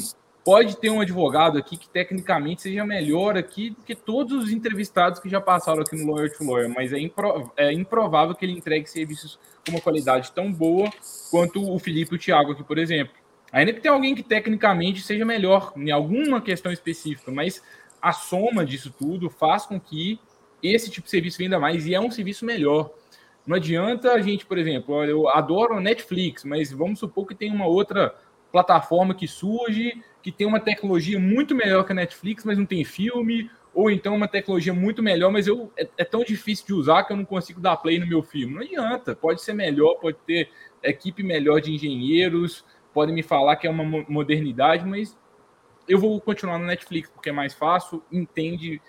pode 0.44 0.76
ter 0.76 0.90
um 0.90 1.00
advogado 1.00 1.56
aqui 1.56 1.78
que 1.78 1.88
tecnicamente 1.88 2.62
seja 2.62 2.84
melhor 2.84 3.38
aqui 3.38 3.70
do 3.70 3.82
que 3.82 3.94
todos 3.94 4.44
os 4.44 4.52
entrevistados 4.52 5.20
que 5.20 5.28
já 5.28 5.40
passaram 5.40 5.82
aqui 5.82 5.96
no 5.96 6.12
Lawyer 6.12 6.36
to 6.36 6.44
Lawyer, 6.44 6.68
mas 6.68 6.92
é, 6.92 6.98
impro 6.98 7.50
é 7.56 7.72
improvável 7.72 8.34
que 8.34 8.44
ele 8.44 8.52
entregue 8.52 8.90
serviços 8.90 9.38
com 9.64 9.72
uma 9.72 9.80
qualidade 9.80 10.32
tão 10.32 10.52
boa 10.52 10.90
quanto 11.30 11.62
o 11.62 11.78
Felipe 11.78 12.12
e 12.12 12.16
o 12.16 12.18
Thiago 12.18 12.52
aqui, 12.52 12.64
por 12.64 12.76
exemplo. 12.76 13.21
Ainda 13.52 13.72
que 13.72 13.80
tenha 13.80 13.94
alguém 13.94 14.14
que 14.14 14.22
tecnicamente 14.22 15.02
seja 15.02 15.24
melhor 15.24 15.72
em 15.76 15.90
alguma 15.90 16.40
questão 16.40 16.72
específica, 16.72 17.30
mas 17.30 17.62
a 18.00 18.12
soma 18.12 18.64
disso 18.64 18.92
tudo 18.98 19.28
faz 19.28 19.66
com 19.66 19.78
que 19.78 20.18
esse 20.62 20.90
tipo 20.90 21.04
de 21.04 21.10
serviço 21.10 21.38
venda 21.38 21.60
mais 21.60 21.86
e 21.86 21.94
é 21.94 22.00
um 22.00 22.10
serviço 22.10 22.44
melhor. 22.46 22.90
Não 23.46 23.56
adianta 23.56 24.12
a 24.12 24.22
gente, 24.22 24.46
por 24.46 24.56
exemplo, 24.56 25.04
eu 25.04 25.28
adoro 25.28 25.74
a 25.74 25.80
Netflix, 25.80 26.44
mas 26.44 26.72
vamos 26.72 26.98
supor 26.98 27.26
que 27.26 27.34
tem 27.34 27.52
uma 27.52 27.66
outra 27.66 28.14
plataforma 28.50 29.14
que 29.14 29.28
surge 29.28 30.02
que 30.22 30.30
tem 30.30 30.46
uma 30.46 30.60
tecnologia 30.60 31.18
muito 31.18 31.54
melhor 31.54 31.84
que 31.84 31.92
a 31.92 31.94
Netflix, 31.94 32.44
mas 32.44 32.56
não 32.56 32.64
tem 32.64 32.84
filme, 32.84 33.50
ou 33.74 33.90
então 33.90 34.14
uma 34.14 34.28
tecnologia 34.28 34.72
muito 34.72 35.02
melhor, 35.02 35.32
mas 35.32 35.46
eu, 35.46 35.72
é, 35.76 35.88
é, 35.98 36.04
tão 36.04 36.22
difícil 36.22 36.66
de 36.66 36.72
usar 36.74 37.02
que 37.02 37.12
eu 37.12 37.16
não 37.16 37.24
consigo 37.24 37.60
dar 37.60 37.76
play 37.76 37.98
no 37.98 38.06
meu 38.06 38.22
filme. 38.22 38.54
Não 38.54 38.62
adianta, 38.62 39.16
pode 39.16 39.42
ser 39.42 39.52
melhor, 39.52 39.96
pode 39.96 40.18
ter 40.26 40.48
equipe 40.82 41.22
melhor 41.22 41.60
de 41.60 41.72
engenheiros, 41.72 42.64
podem 42.92 43.14
me 43.14 43.22
falar 43.22 43.56
que 43.56 43.66
é 43.66 43.70
uma 43.70 44.04
modernidade, 44.08 44.86
mas 44.86 45.16
eu 45.88 45.98
vou 45.98 46.20
continuar 46.20 46.58
no 46.58 46.66
Netflix 46.66 47.10
porque 47.10 47.30
é 47.30 47.32
mais 47.32 47.54
fácil, 47.54 48.02
entende, 48.10 48.80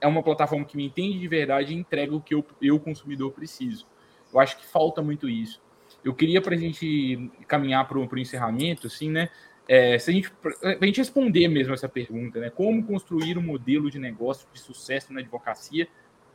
é 0.00 0.06
uma 0.06 0.22
plataforma 0.22 0.64
que 0.64 0.76
me 0.76 0.86
entende 0.86 1.18
de 1.18 1.28
verdade 1.28 1.72
e 1.72 1.76
entrega 1.76 2.14
o 2.14 2.20
que 2.20 2.34
eu, 2.34 2.44
eu 2.60 2.80
consumidor, 2.80 3.32
preciso. 3.32 3.86
Eu 4.32 4.40
acho 4.40 4.58
que 4.58 4.66
falta 4.66 5.02
muito 5.02 5.28
isso. 5.28 5.60
Eu 6.04 6.14
queria, 6.14 6.40
para 6.40 6.54
a 6.54 6.58
gente 6.58 7.30
caminhar 7.46 7.86
para 7.86 7.98
o 7.98 8.18
encerramento, 8.18 8.86
assim, 8.86 9.10
né? 9.10 9.28
É, 9.66 9.98
se 9.98 10.10
a 10.10 10.14
gente, 10.14 10.32
a 10.80 10.84
gente 10.84 10.98
responder 10.98 11.46
mesmo 11.48 11.74
essa 11.74 11.88
pergunta, 11.88 12.40
né? 12.40 12.50
Como 12.50 12.84
construir 12.86 13.36
um 13.36 13.42
modelo 13.42 13.90
de 13.90 13.98
negócio 13.98 14.48
de 14.52 14.60
sucesso 14.60 15.12
na 15.12 15.20
advocacia? 15.20 15.88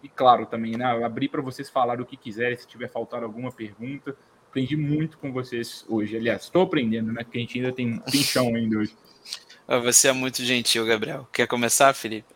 E 0.03 0.09
claro, 0.09 0.45
também, 0.45 0.77
né? 0.77 0.85
Abrir 1.03 1.29
para 1.29 1.41
vocês 1.41 1.69
falar 1.69 1.99
o 1.99 2.05
que 2.05 2.17
quiserem, 2.17 2.57
se 2.57 2.67
tiver 2.67 2.89
faltado 2.89 3.25
alguma 3.25 3.51
pergunta. 3.51 4.15
Aprendi 4.53 4.77
muito 4.77 5.17
com 5.17 5.33
vocês 5.33 5.83
hoje. 5.89 6.15
Aliás, 6.15 6.43
estou 6.43 6.61
aprendendo, 6.61 7.11
né? 7.11 7.23
Porque 7.23 7.39
a 7.39 7.41
gente 7.41 7.57
ainda 7.57 7.71
tem, 7.71 7.97
tem 7.97 8.21
chão 8.21 8.53
ainda 8.53 8.77
hoje. 8.77 8.95
Você 9.83 10.09
é 10.09 10.13
muito 10.13 10.43
gentil, 10.43 10.85
Gabriel. 10.85 11.27
Quer 11.33 11.47
começar, 11.47 11.91
Felipe? 11.95 12.27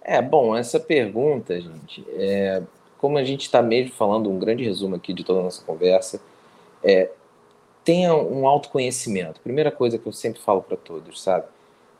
É, 0.00 0.22
bom, 0.22 0.56
essa 0.56 0.80
pergunta, 0.80 1.60
gente, 1.60 2.02
é, 2.14 2.62
como 2.96 3.18
a 3.18 3.24
gente 3.24 3.42
está 3.42 3.60
mesmo 3.60 3.92
falando, 3.92 4.30
um 4.30 4.38
grande 4.38 4.64
resumo 4.64 4.96
aqui 4.96 5.12
de 5.12 5.22
toda 5.22 5.40
a 5.40 5.42
nossa 5.42 5.62
conversa, 5.62 6.18
é, 6.82 7.10
tenha 7.84 8.14
um 8.14 8.48
autoconhecimento. 8.48 9.38
Primeira 9.42 9.70
coisa 9.70 9.98
que 9.98 10.06
eu 10.06 10.12
sempre 10.14 10.40
falo 10.40 10.62
para 10.62 10.78
todos, 10.78 11.20
sabe? 11.20 11.44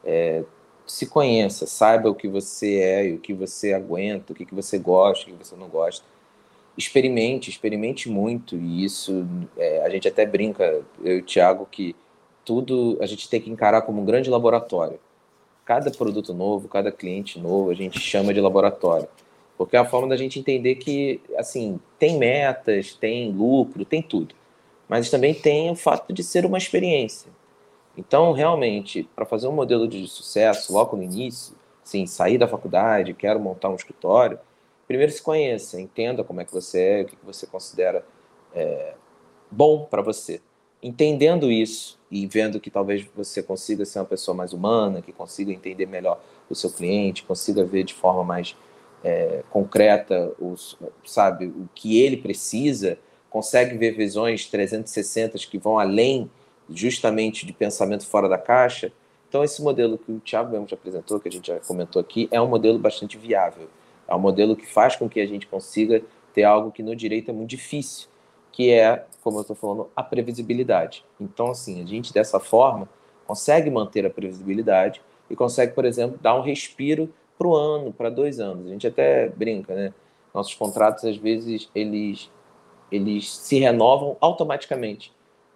É, 0.07 0.43
se 0.87 1.05
conheça, 1.05 1.67
saiba 1.67 2.09
o 2.09 2.15
que 2.15 2.29
você 2.29 2.77
é 2.77 3.09
e 3.09 3.13
o 3.13 3.19
que 3.19 3.35
você 3.35 3.75
aguenta, 3.75 4.33
o 4.33 4.35
que, 4.35 4.47
que 4.47 4.55
você 4.55 4.79
gosta, 4.79 5.27
o 5.27 5.37
que 5.37 5.45
você 5.45 5.55
não 5.55 5.69
gosta. 5.69 6.03
Experimente, 6.79 7.51
experimente 7.51 8.09
muito, 8.09 8.57
e 8.57 8.85
isso 8.85 9.27
é, 9.57 9.85
a 9.85 9.89
gente 9.91 10.07
até 10.07 10.25
brinca, 10.25 10.83
eu 11.05 11.17
e 11.17 11.21
o 11.21 11.25
Thiago, 11.25 11.67
que 11.69 11.97
tudo 12.45 12.97
a 13.01 13.07
gente 13.07 13.29
tem 13.29 13.41
que 13.41 13.51
encarar 13.51 13.83
como 13.83 14.01
um 14.01 14.05
grande 14.05 14.31
laboratório. 14.31 14.99
Cada 15.65 15.91
produto 15.91 16.33
novo, 16.33 16.69
cada 16.69 16.93
cliente 16.93 17.39
novo, 17.39 17.71
a 17.71 17.75
gente 17.75 17.99
chama 17.99 18.33
de 18.33 18.41
laboratório. 18.41 19.09
Porque 19.59 19.77
é 19.77 19.81
a 19.81 19.85
forma 19.85 20.09
da 20.09 20.17
gente 20.17 20.39
entender 20.39 20.77
que, 20.77 21.21
assim, 21.37 21.81
tem 21.99 22.17
metas, 22.17 22.95
tem 22.95 23.33
lucro, 23.33 23.85
tem 23.85 24.01
tudo 24.01 24.39
mas 24.89 25.11
também 25.11 25.35
tem 25.35 25.71
o 25.71 25.77
fato 25.77 26.13
de 26.13 26.25
ser 26.25 26.47
uma 26.47 26.57
experiência. 26.57 27.31
Então, 27.97 28.33
realmente, 28.33 29.09
para 29.15 29.27
fazer 29.27 29.47
um 29.49 29.53
modelo 29.53 29.87
de 29.87 30.07
sucesso 30.09 30.73
logo 30.73 30.97
no 30.97 31.03
início, 31.03 31.55
sim, 31.85 32.07
sair 32.07 32.39
da 32.39 32.49
faculdade, 32.49 33.13
quero 33.13 33.39
montar 33.39 33.69
um 33.69 33.75
escritório, 33.75 34.39
primeiro 34.89 35.13
se 35.13 35.23
conheça, 35.23 35.79
entenda 35.79 36.25
como 36.25 36.41
é 36.41 36.45
que 36.47 36.53
você 36.53 36.81
é, 36.81 37.03
o 37.03 37.05
que 37.05 37.17
você 37.23 37.47
considera 37.47 38.05
é, 38.55 38.95
bom 39.51 39.85
para 39.85 40.01
você. 40.01 40.41
Entendendo 40.83 41.53
isso 41.53 41.99
e 42.11 42.27
vendo 42.27 42.59
que 42.59 42.71
talvez 42.71 43.07
você 43.15 43.43
consiga 43.43 43.85
ser 43.85 43.99
uma 43.99 44.07
pessoa 44.07 44.35
mais 44.35 44.55
humana, 44.55 45.03
que 45.03 45.13
consiga 45.13 45.53
entender 45.53 45.87
melhor 45.87 46.21
o 46.49 46.55
seu 46.55 46.71
cliente, 46.71 47.23
consiga 47.25 47.65
ver 47.65 47.85
de 47.85 47.93
forma 47.93 48.25
mais 48.25 48.57
é, 49.05 49.43
concreta, 49.51 50.33
os, 50.41 50.79
sabe, 51.05 51.47
o 51.47 51.69
que 51.75 52.01
ele 52.01 52.17
precisa, 52.17 52.99
consegue 53.29 53.77
ver 53.77 53.93
visões 53.93 54.47
360 54.47 55.37
que 55.39 55.59
vão 55.59 55.79
além 55.79 56.31
justamente 56.71 57.45
de 57.45 57.53
pensamento 57.53 58.07
fora 58.07 58.29
da 58.29 58.39
caixa. 58.39 58.91
Então, 59.29 59.45
esse 59.45 59.63
modelo 59.63 59.99
que 59.99 60.11
o 60.11 60.21
Thiago 60.21 60.53
mesmo 60.53 60.67
já 60.67 60.75
apresentou, 60.75 61.21
que 61.21 61.29
a 61.29 61.33
gente 61.33 61.49
já 61.49 61.61
comentou 61.61 62.01
aqui, 62.01 62.29
é 62.31 62.41
um 62.41 62.49
modelo 62.49 62.79
bastante 62.79 63.19
viável. 63.19 63.69
É 64.09 64.15
um 64.15 64.19
modelo 64.19 64.57
que 64.57 64.67
faz 64.67 64.97
com 64.97 65.09
que 65.09 65.21
a 65.21 65.27
gente 65.27 65.47
consiga 65.47 66.03
ter 66.33 66.45
algo 66.45 66.73
que 66.73 66.83
no 66.83 66.97
direito 66.97 67.31
é 67.31 67.35
muito 67.35 67.51
difícil, 67.51 68.09
que 68.51 68.71
é, 68.71 69.05
como 69.23 69.39
eu 69.39 69.43
estou 69.43 69.55
falando, 69.55 69.89
a 69.95 70.03
previsibilidade. 70.03 71.05
Então, 71.21 71.51
assim, 71.51 71.83
a 71.83 71.87
gente 71.87 72.13
dessa 72.13 72.41
forma 72.41 72.89
consegue 73.27 73.71
manter 73.71 74.07
a 74.07 74.11
previsibilidade 74.11 75.03
e 75.29 75.37
consegue, 75.37 75.75
por 75.75 75.85
exemplo, 75.85 76.19
dar 76.21 76.35
um 76.35 76.41
respiro 76.41 77.13
para 77.39 77.47
o 77.47 77.55
ano, 77.55 77.93
para 77.93 78.11
dois 78.11 78.41
anos. 78.41 78.67
A 78.67 78.71
gente 78.71 78.87
até 78.87 79.29
brinca, 79.29 79.75
né? 79.75 79.95
Nossos 80.35 80.55
contratos, 80.55 81.05
às 81.05 81.17
vezes, 81.17 81.71
eles, 81.75 82.31
eles 82.91 83.31
se 83.31 83.59
renovam 83.59 84.17
automaticamente, 84.21 85.13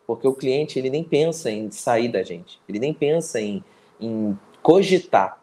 porque 0.07 0.27
o 0.29 0.35
cliente 0.35 0.79
ele 0.79 0.91
nem 0.91 1.03
pensa 1.03 1.51
em 1.51 1.71
sair 1.71 2.09
da 2.09 2.23
gente, 2.23 2.61
ele 2.69 2.79
nem 2.79 2.93
pensa 2.93 3.41
em, 3.41 3.65
em 4.01 4.39
cogitar. 4.63 5.42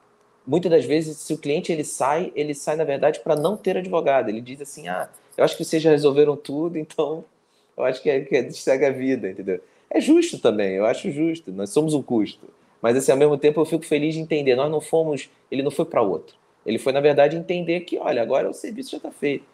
Muitas 0.49 0.71
das 0.71 0.83
vezes, 0.83 1.15
se 1.17 1.31
o 1.31 1.37
cliente 1.37 1.71
ele 1.71 1.83
sai, 1.83 2.33
ele 2.35 2.55
sai, 2.55 2.75
na 2.75 2.83
verdade, 2.83 3.19
para 3.19 3.35
não 3.35 3.55
ter 3.55 3.77
advogado. 3.77 4.29
Ele 4.29 4.41
diz 4.41 4.59
assim, 4.59 4.87
ah, 4.87 5.07
eu 5.37 5.43
acho 5.43 5.55
que 5.55 5.63
vocês 5.63 5.79
já 5.79 5.91
resolveram 5.91 6.35
tudo, 6.35 6.75
então 6.75 7.23
eu 7.77 7.83
acho 7.83 8.01
que 8.01 8.09
é, 8.09 8.21
que 8.21 8.35
é, 8.35 8.49
segue 8.49 8.83
a 8.83 8.89
vida, 8.89 9.29
entendeu? 9.29 9.61
É 9.91 10.01
justo 10.01 10.39
também, 10.39 10.73
eu 10.73 10.87
acho 10.87 11.11
justo. 11.11 11.51
Nós 11.51 11.69
somos 11.69 11.93
um 11.93 12.01
custo. 12.01 12.47
Mas, 12.81 12.97
assim, 12.97 13.11
ao 13.11 13.17
mesmo 13.17 13.37
tempo, 13.37 13.61
eu 13.61 13.65
fico 13.65 13.85
feliz 13.85 14.15
de 14.15 14.21
entender. 14.21 14.55
Nós 14.55 14.71
não 14.71 14.81
fomos. 14.81 15.29
Ele 15.51 15.61
não 15.61 15.69
foi 15.69 15.85
para 15.85 16.01
outro. 16.01 16.35
Ele 16.65 16.79
foi, 16.79 16.93
na 16.93 16.99
verdade, 16.99 17.37
entender 17.37 17.81
que, 17.81 17.99
olha, 17.99 18.19
agora 18.19 18.49
o 18.49 18.53
serviço 18.53 18.89
já 18.89 18.97
está 18.97 19.11
feito. 19.11 19.45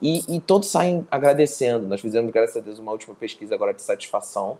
E, 0.00 0.22
e, 0.36 0.40
todos 0.40 0.68
saem 0.68 1.04
agradecendo. 1.10 1.88
Nós 1.88 2.00
fizemos, 2.00 2.30
graças 2.30 2.56
a 2.56 2.60
Deus, 2.60 2.78
uma 2.78 2.92
última 2.92 3.16
pesquisa 3.16 3.56
agora 3.56 3.74
de 3.74 3.82
satisfação. 3.82 4.56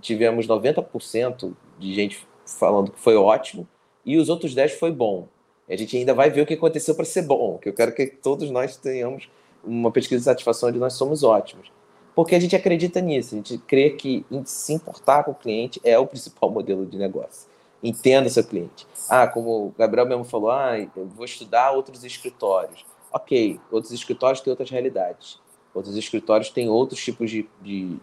Tivemos 0.00 0.48
90% 0.48 1.52
de 1.78 1.94
gente 1.94 2.26
falando 2.44 2.90
que 2.90 2.98
foi 2.98 3.14
ótimo 3.14 3.68
e 4.06 4.16
os 4.16 4.30
outros 4.30 4.54
10% 4.54 4.78
foi 4.78 4.92
bom. 4.92 5.28
A 5.68 5.76
gente 5.76 5.96
ainda 5.96 6.14
vai 6.14 6.30
ver 6.30 6.40
o 6.40 6.46
que 6.46 6.54
aconteceu 6.54 6.94
para 6.94 7.04
ser 7.04 7.22
bom, 7.22 7.58
que 7.58 7.68
eu 7.68 7.74
quero 7.74 7.92
que 7.92 8.06
todos 8.06 8.48
nós 8.50 8.76
tenhamos 8.76 9.28
uma 9.62 9.90
pesquisa 9.90 10.20
de 10.20 10.24
satisfação 10.24 10.68
onde 10.68 10.78
nós 10.78 10.94
somos 10.94 11.24
ótimos 11.24 11.70
porque 12.16 12.34
a 12.34 12.40
gente 12.40 12.56
acredita 12.56 12.98
nisso, 12.98 13.34
a 13.34 13.36
gente 13.36 13.58
crê 13.58 13.90
que 13.90 14.24
se 14.46 14.72
importar 14.72 15.22
com 15.22 15.32
o 15.32 15.34
cliente 15.34 15.78
é 15.84 15.98
o 15.98 16.06
principal 16.06 16.48
modelo 16.50 16.86
de 16.86 16.96
negócio. 16.96 17.46
Entenda 17.82 18.30
seu 18.30 18.42
cliente. 18.42 18.86
Ah, 19.06 19.26
como 19.28 19.66
o 19.66 19.74
Gabriel 19.78 20.06
mesmo 20.06 20.24
falou, 20.24 20.50
ah, 20.50 20.78
eu 20.78 21.06
vou 21.14 21.26
estudar 21.26 21.72
outros 21.72 22.02
escritórios. 22.04 22.86
Ok, 23.12 23.60
outros 23.70 23.92
escritórios 23.92 24.40
têm 24.40 24.50
outras 24.50 24.70
realidades. 24.70 25.38
Outros 25.74 25.94
escritórios 25.94 26.48
têm 26.48 26.70
outros 26.70 27.04
tipos 27.04 27.30
de, 27.30 27.46
de, 27.60 27.98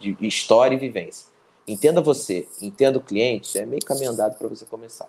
de, 0.00 0.14
de 0.14 0.26
história 0.26 0.74
e 0.74 0.78
vivência. 0.78 1.28
Entenda 1.66 2.00
você, 2.00 2.48
entenda 2.60 2.98
o 2.98 3.00
cliente, 3.00 3.56
é 3.56 3.64
meio 3.64 3.84
caminho 3.84 4.10
andado 4.10 4.36
para 4.36 4.48
você 4.48 4.66
começar. 4.66 5.08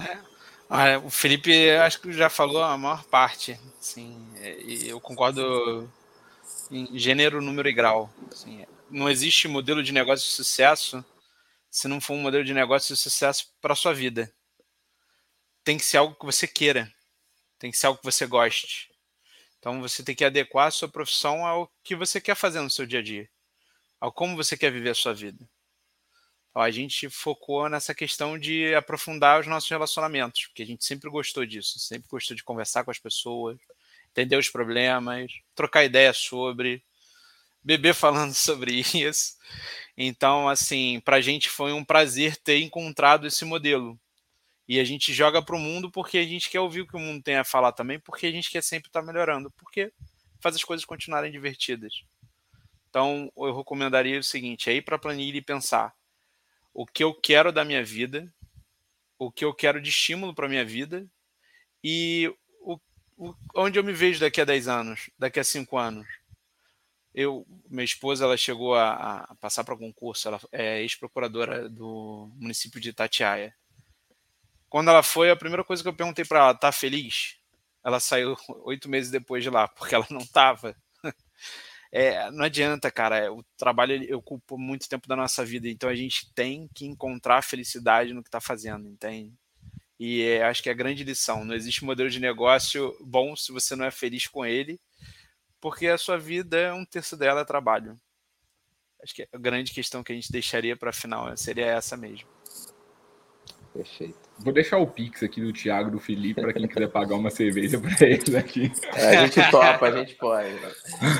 É. 0.00 0.18
Ah, 0.68 0.98
o 0.98 1.10
Felipe 1.10 1.70
acho 1.70 2.00
que 2.00 2.12
já 2.12 2.30
falou 2.30 2.62
a 2.62 2.78
maior 2.78 3.04
parte. 3.04 3.58
Sim, 3.80 4.32
e 4.64 4.88
eu 4.88 5.00
concordo 5.00 5.90
em 6.70 6.98
gênero, 6.98 7.42
número 7.42 7.68
e 7.68 7.72
grau. 7.72 8.12
Assim, 8.30 8.64
não 8.90 9.08
existe 9.10 9.48
modelo 9.48 9.82
de 9.82 9.92
negócio 9.92 10.26
de 10.28 10.32
sucesso 10.32 11.04
se 11.70 11.86
não 11.86 12.00
for 12.00 12.14
um 12.14 12.22
modelo 12.22 12.44
de 12.44 12.52
negócio 12.52 12.94
de 12.94 13.00
sucesso 13.00 13.46
para 13.60 13.76
sua 13.76 13.94
vida. 13.94 14.32
Tem 15.64 15.76
que 15.76 15.84
ser 15.84 15.98
algo 15.98 16.14
que 16.14 16.26
você 16.26 16.46
queira, 16.48 16.92
tem 17.58 17.70
que 17.70 17.76
ser 17.76 17.86
algo 17.86 17.98
que 18.00 18.04
você 18.04 18.26
goste. 18.26 18.90
Então 19.58 19.80
você 19.80 20.02
tem 20.02 20.14
que 20.14 20.24
adequar 20.24 20.68
a 20.68 20.70
sua 20.70 20.88
profissão 20.88 21.46
ao 21.46 21.70
que 21.84 21.94
você 21.94 22.20
quer 22.20 22.34
fazer 22.34 22.60
no 22.60 22.70
seu 22.70 22.86
dia 22.86 23.00
a 23.00 23.02
dia, 23.02 23.28
ao 24.00 24.12
como 24.12 24.36
você 24.36 24.56
quer 24.56 24.72
viver 24.72 24.90
a 24.90 24.94
sua 24.94 25.14
vida. 25.14 25.48
A 26.54 26.70
gente 26.70 27.08
focou 27.08 27.68
nessa 27.68 27.94
questão 27.94 28.36
de 28.36 28.74
aprofundar 28.74 29.40
os 29.40 29.46
nossos 29.46 29.70
relacionamentos, 29.70 30.46
porque 30.46 30.62
a 30.62 30.66
gente 30.66 30.84
sempre 30.84 31.08
gostou 31.08 31.46
disso, 31.46 31.78
sempre 31.78 32.08
gostou 32.08 32.36
de 32.36 32.42
conversar 32.42 32.82
com 32.82 32.90
as 32.90 32.98
pessoas, 32.98 33.56
entender 34.10 34.36
os 34.36 34.48
problemas, 34.48 35.30
trocar 35.54 35.84
ideia 35.84 36.12
sobre, 36.12 36.82
beber 37.62 37.94
falando 37.94 38.34
sobre 38.34 38.82
isso. 38.94 39.36
Então, 39.96 40.48
assim, 40.48 41.00
para 41.04 41.16
a 41.16 41.20
gente 41.20 41.48
foi 41.48 41.72
um 41.72 41.84
prazer 41.84 42.36
ter 42.36 42.58
encontrado 42.58 43.26
esse 43.26 43.44
modelo. 43.44 43.98
E 44.66 44.80
a 44.80 44.84
gente 44.84 45.12
joga 45.12 45.42
para 45.42 45.56
o 45.56 45.58
mundo 45.58 45.90
porque 45.90 46.18
a 46.18 46.24
gente 46.24 46.50
quer 46.50 46.60
ouvir 46.60 46.82
o 46.82 46.86
que 46.86 46.96
o 46.96 47.00
mundo 47.00 47.22
tem 47.22 47.36
a 47.36 47.44
falar 47.44 47.72
também, 47.72 47.98
porque 48.00 48.26
a 48.26 48.32
gente 48.32 48.50
quer 48.50 48.62
sempre 48.62 48.88
estar 48.88 49.00
tá 49.00 49.06
melhorando, 49.06 49.50
porque 49.52 49.92
faz 50.40 50.56
as 50.56 50.64
coisas 50.64 50.84
continuarem 50.84 51.30
divertidas. 51.30 52.04
Então, 52.88 53.30
eu 53.36 53.56
recomendaria 53.56 54.18
o 54.18 54.24
seguinte: 54.24 54.70
é 54.70 54.74
ir 54.74 54.82
para 54.82 54.96
a 54.96 54.98
planilha 54.98 55.38
e 55.38 55.42
pensar 55.42 55.94
o 56.72 56.86
que 56.86 57.02
eu 57.02 57.14
quero 57.14 57.52
da 57.52 57.64
minha 57.64 57.84
vida, 57.84 58.32
o 59.18 59.30
que 59.30 59.44
eu 59.44 59.52
quero 59.52 59.80
de 59.80 59.90
estímulo 59.90 60.34
para 60.34 60.48
minha 60.48 60.64
vida 60.64 61.06
e 61.82 62.32
onde 63.54 63.78
eu 63.78 63.84
me 63.84 63.92
vejo 63.92 64.20
daqui 64.20 64.40
a 64.40 64.44
10 64.44 64.68
anos, 64.68 65.10
daqui 65.18 65.38
a 65.38 65.44
5 65.44 65.76
anos. 65.76 66.06
Eu, 67.12 67.44
minha 67.68 67.84
esposa, 67.84 68.24
ela 68.24 68.36
chegou 68.36 68.74
a, 68.74 69.24
a 69.24 69.34
passar 69.34 69.64
para 69.64 69.76
concurso, 69.76 70.28
ela 70.28 70.40
é 70.52 70.80
ex-procuradora 70.80 71.68
do 71.68 72.30
município 72.36 72.80
de 72.80 72.90
Itatiaia. 72.90 73.54
Quando 74.68 74.88
ela 74.88 75.02
foi, 75.02 75.30
a 75.30 75.36
primeira 75.36 75.64
coisa 75.64 75.82
que 75.82 75.88
eu 75.88 75.94
perguntei 75.94 76.24
para 76.24 76.38
ela, 76.38 76.54
tá 76.54 76.70
feliz? 76.70 77.36
Ela 77.84 77.98
saiu 77.98 78.36
oito 78.64 78.88
meses 78.88 79.10
depois 79.10 79.42
de 79.42 79.50
lá, 79.50 79.66
porque 79.66 79.94
ela 79.94 80.06
não 80.08 80.20
estava. 80.20 80.74
É, 81.92 82.30
não 82.30 82.44
adianta, 82.44 82.90
cara. 82.90 83.32
O 83.32 83.42
trabalho 83.56 84.16
ocupa 84.16 84.56
muito 84.56 84.88
tempo 84.88 85.08
da 85.08 85.16
nossa 85.16 85.44
vida, 85.44 85.68
então 85.68 85.88
a 85.88 85.94
gente 85.94 86.32
tem 86.34 86.68
que 86.74 86.86
encontrar 86.86 87.42
felicidade 87.42 88.14
no 88.14 88.22
que 88.22 88.28
está 88.28 88.40
fazendo, 88.40 88.88
entende? 88.88 89.34
E 89.98 90.22
é, 90.22 90.44
acho 90.44 90.62
que 90.62 90.68
é 90.68 90.72
a 90.72 90.76
grande 90.76 91.04
lição. 91.04 91.44
Não 91.44 91.54
existe 91.54 91.84
modelo 91.84 92.08
de 92.08 92.20
negócio 92.20 92.96
bom 93.00 93.36
se 93.36 93.52
você 93.52 93.76
não 93.76 93.84
é 93.84 93.90
feliz 93.90 94.26
com 94.26 94.46
ele, 94.46 94.80
porque 95.60 95.88
a 95.88 95.98
sua 95.98 96.16
vida, 96.16 96.74
um 96.74 96.86
terço 96.86 97.16
dela 97.16 97.42
é 97.42 97.44
trabalho. 97.44 98.00
Acho 99.02 99.14
que 99.14 99.28
a 99.30 99.38
grande 99.38 99.72
questão 99.72 100.02
que 100.02 100.12
a 100.12 100.14
gente 100.14 100.32
deixaria 100.32 100.76
para 100.76 100.92
final 100.92 101.36
seria 101.36 101.66
essa 101.66 101.96
mesmo. 101.96 102.28
Perfeito. 103.72 104.29
Vou 104.42 104.52
deixar 104.54 104.78
o 104.78 104.86
Pix 104.86 105.22
aqui 105.22 105.40
do 105.40 105.52
Thiago, 105.52 105.90
do 105.90 106.00
Felipe, 106.00 106.40
para 106.40 106.52
quem 106.52 106.66
quiser 106.66 106.88
pagar 106.88 107.14
uma 107.16 107.30
cerveja 107.30 107.78
para 107.78 107.90
eles 108.08 108.34
aqui. 108.34 108.72
É, 108.94 109.18
a 109.18 109.26
gente 109.26 109.50
topa, 109.50 109.86
a 109.86 109.90
gente 109.90 110.14
pode. 110.14 110.48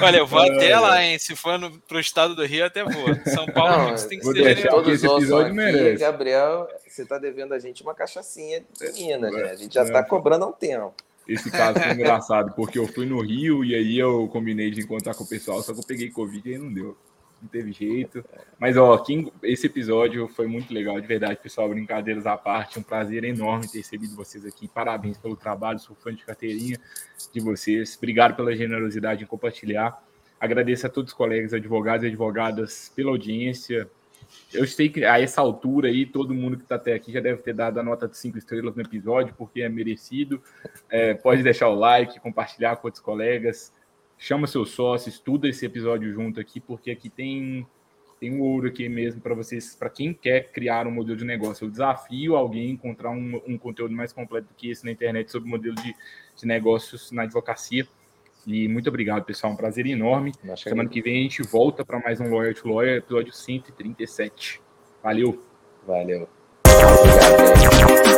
Olha, 0.02 0.16
eu 0.16 0.26
vou 0.26 0.42
é, 0.42 0.48
até 0.48 0.78
lá, 0.78 1.04
hein? 1.04 1.18
Se 1.18 1.36
for 1.36 1.58
no, 1.58 1.70
pro 1.80 2.00
estado 2.00 2.34
do 2.34 2.44
Rio, 2.44 2.64
até 2.64 2.82
vou. 2.82 3.14
São 3.26 3.46
Paulo, 3.46 3.90
Não, 3.90 4.08
tem 4.08 4.18
que 4.18 4.24
ser. 4.24 4.68
Todos 4.68 4.94
esse 4.94 5.06
episódio 5.06 5.54
merece. 5.54 6.00
Gabriel, 6.00 6.66
você 6.86 7.02
está 7.02 7.18
devendo 7.18 7.52
a 7.52 7.58
gente 7.58 7.82
uma 7.82 7.94
cachaçinha 7.94 8.64
de 8.78 8.92
Minas, 9.02 9.32
né? 9.32 9.50
A 9.50 9.56
gente 9.56 9.74
já 9.74 9.82
está 9.82 9.98
é. 9.98 10.02
cobrando 10.02 10.46
há 10.46 10.48
um 10.48 10.52
tempo. 10.52 10.94
Esse 11.28 11.50
caso 11.50 11.78
foi 11.78 11.92
engraçado, 11.92 12.52
porque 12.54 12.78
eu 12.78 12.88
fui 12.88 13.06
no 13.06 13.20
Rio 13.20 13.64
e 13.64 13.74
aí 13.74 13.98
eu 13.98 14.28
combinei 14.28 14.70
de 14.70 14.80
encontrar 14.80 15.14
com 15.14 15.24
o 15.24 15.28
pessoal, 15.28 15.62
só 15.62 15.72
que 15.72 15.80
eu 15.80 15.84
peguei 15.84 16.10
Covid 16.10 16.48
e 16.48 16.54
aí 16.54 16.58
não 16.58 16.72
deu 16.72 16.96
não 17.42 17.48
teve 17.48 17.72
jeito. 17.72 18.24
Mas, 18.58 18.76
ó, 18.76 19.02
esse 19.42 19.66
episódio 19.66 20.28
foi 20.28 20.46
muito 20.46 20.72
legal, 20.72 21.00
de 21.00 21.06
verdade, 21.06 21.38
pessoal. 21.42 21.68
Brincadeiras 21.68 22.26
à 22.26 22.36
parte, 22.36 22.78
um 22.78 22.82
prazer 22.82 23.24
enorme 23.24 23.68
ter 23.68 23.78
recebido 23.78 24.14
vocês 24.14 24.44
aqui. 24.44 24.68
Parabéns 24.68 25.18
pelo 25.18 25.36
trabalho, 25.36 25.78
sou 25.78 25.96
fã 25.96 26.14
de 26.14 26.24
carteirinha 26.24 26.78
de 27.32 27.40
vocês. 27.40 27.96
Obrigado 27.96 28.36
pela 28.36 28.54
generosidade 28.54 29.24
em 29.24 29.26
compartilhar. 29.26 30.02
Agradeço 30.38 30.86
a 30.86 30.90
todos 30.90 31.12
os 31.12 31.16
colegas, 31.16 31.52
advogados 31.52 32.04
e 32.04 32.08
advogadas, 32.08 32.90
pela 32.94 33.10
audiência. 33.10 33.88
Eu 34.52 34.66
sei 34.66 34.88
que 34.88 35.04
a 35.04 35.20
essa 35.20 35.40
altura 35.40 35.88
aí, 35.88 36.06
todo 36.06 36.34
mundo 36.34 36.56
que 36.56 36.62
está 36.62 36.76
até 36.76 36.94
aqui 36.94 37.12
já 37.12 37.20
deve 37.20 37.42
ter 37.42 37.52
dado 37.52 37.78
a 37.78 37.82
nota 37.82 38.06
de 38.06 38.16
cinco 38.16 38.38
estrelas 38.38 38.74
no 38.74 38.82
episódio, 38.82 39.34
porque 39.36 39.62
é 39.62 39.68
merecido. 39.68 40.42
É, 40.88 41.14
pode 41.14 41.42
deixar 41.42 41.68
o 41.68 41.74
like, 41.74 42.20
compartilhar 42.20 42.76
com 42.76 42.86
outros 42.86 43.02
colegas 43.02 43.72
chama 44.20 44.46
seu 44.46 44.66
sócio, 44.66 45.08
estuda 45.08 45.48
esse 45.48 45.64
episódio 45.64 46.12
junto 46.12 46.38
aqui, 46.38 46.60
porque 46.60 46.90
aqui 46.90 47.08
tem 47.08 47.66
tem 48.20 48.34
um 48.34 48.42
ouro 48.42 48.68
aqui 48.68 48.86
mesmo 48.86 49.18
para 49.18 49.34
vocês, 49.34 49.74
para 49.74 49.88
quem 49.88 50.12
quer 50.12 50.52
criar 50.52 50.86
um 50.86 50.90
modelo 50.90 51.16
de 51.16 51.24
negócio. 51.24 51.64
Eu 51.64 51.70
desafio 51.70 52.36
alguém 52.36 52.68
a 52.68 52.72
encontrar 52.74 53.08
um, 53.08 53.40
um 53.48 53.56
conteúdo 53.56 53.94
mais 53.94 54.12
completo 54.12 54.46
do 54.48 54.54
que 54.54 54.70
esse 54.70 54.84
na 54.84 54.90
internet 54.90 55.32
sobre 55.32 55.48
modelo 55.48 55.74
de, 55.76 55.96
de 56.36 56.46
negócios 56.46 57.10
na 57.12 57.22
advocacia. 57.22 57.88
E 58.46 58.68
muito 58.68 58.90
obrigado, 58.90 59.24
pessoal. 59.24 59.54
Um 59.54 59.56
prazer 59.56 59.86
enorme. 59.86 60.34
Semana 60.54 60.90
que 60.90 61.00
vem 61.00 61.20
a 61.20 61.22
gente 61.22 61.42
volta 61.42 61.82
para 61.82 61.98
mais 61.98 62.20
um 62.20 62.28
Lawyer 62.30 62.54
to 62.54 62.68
Lawyer, 62.68 62.98
episódio 62.98 63.32
137. 63.32 64.60
Valeu. 65.02 65.42
Valeu. 65.86 66.28
Obrigado. 66.66 68.09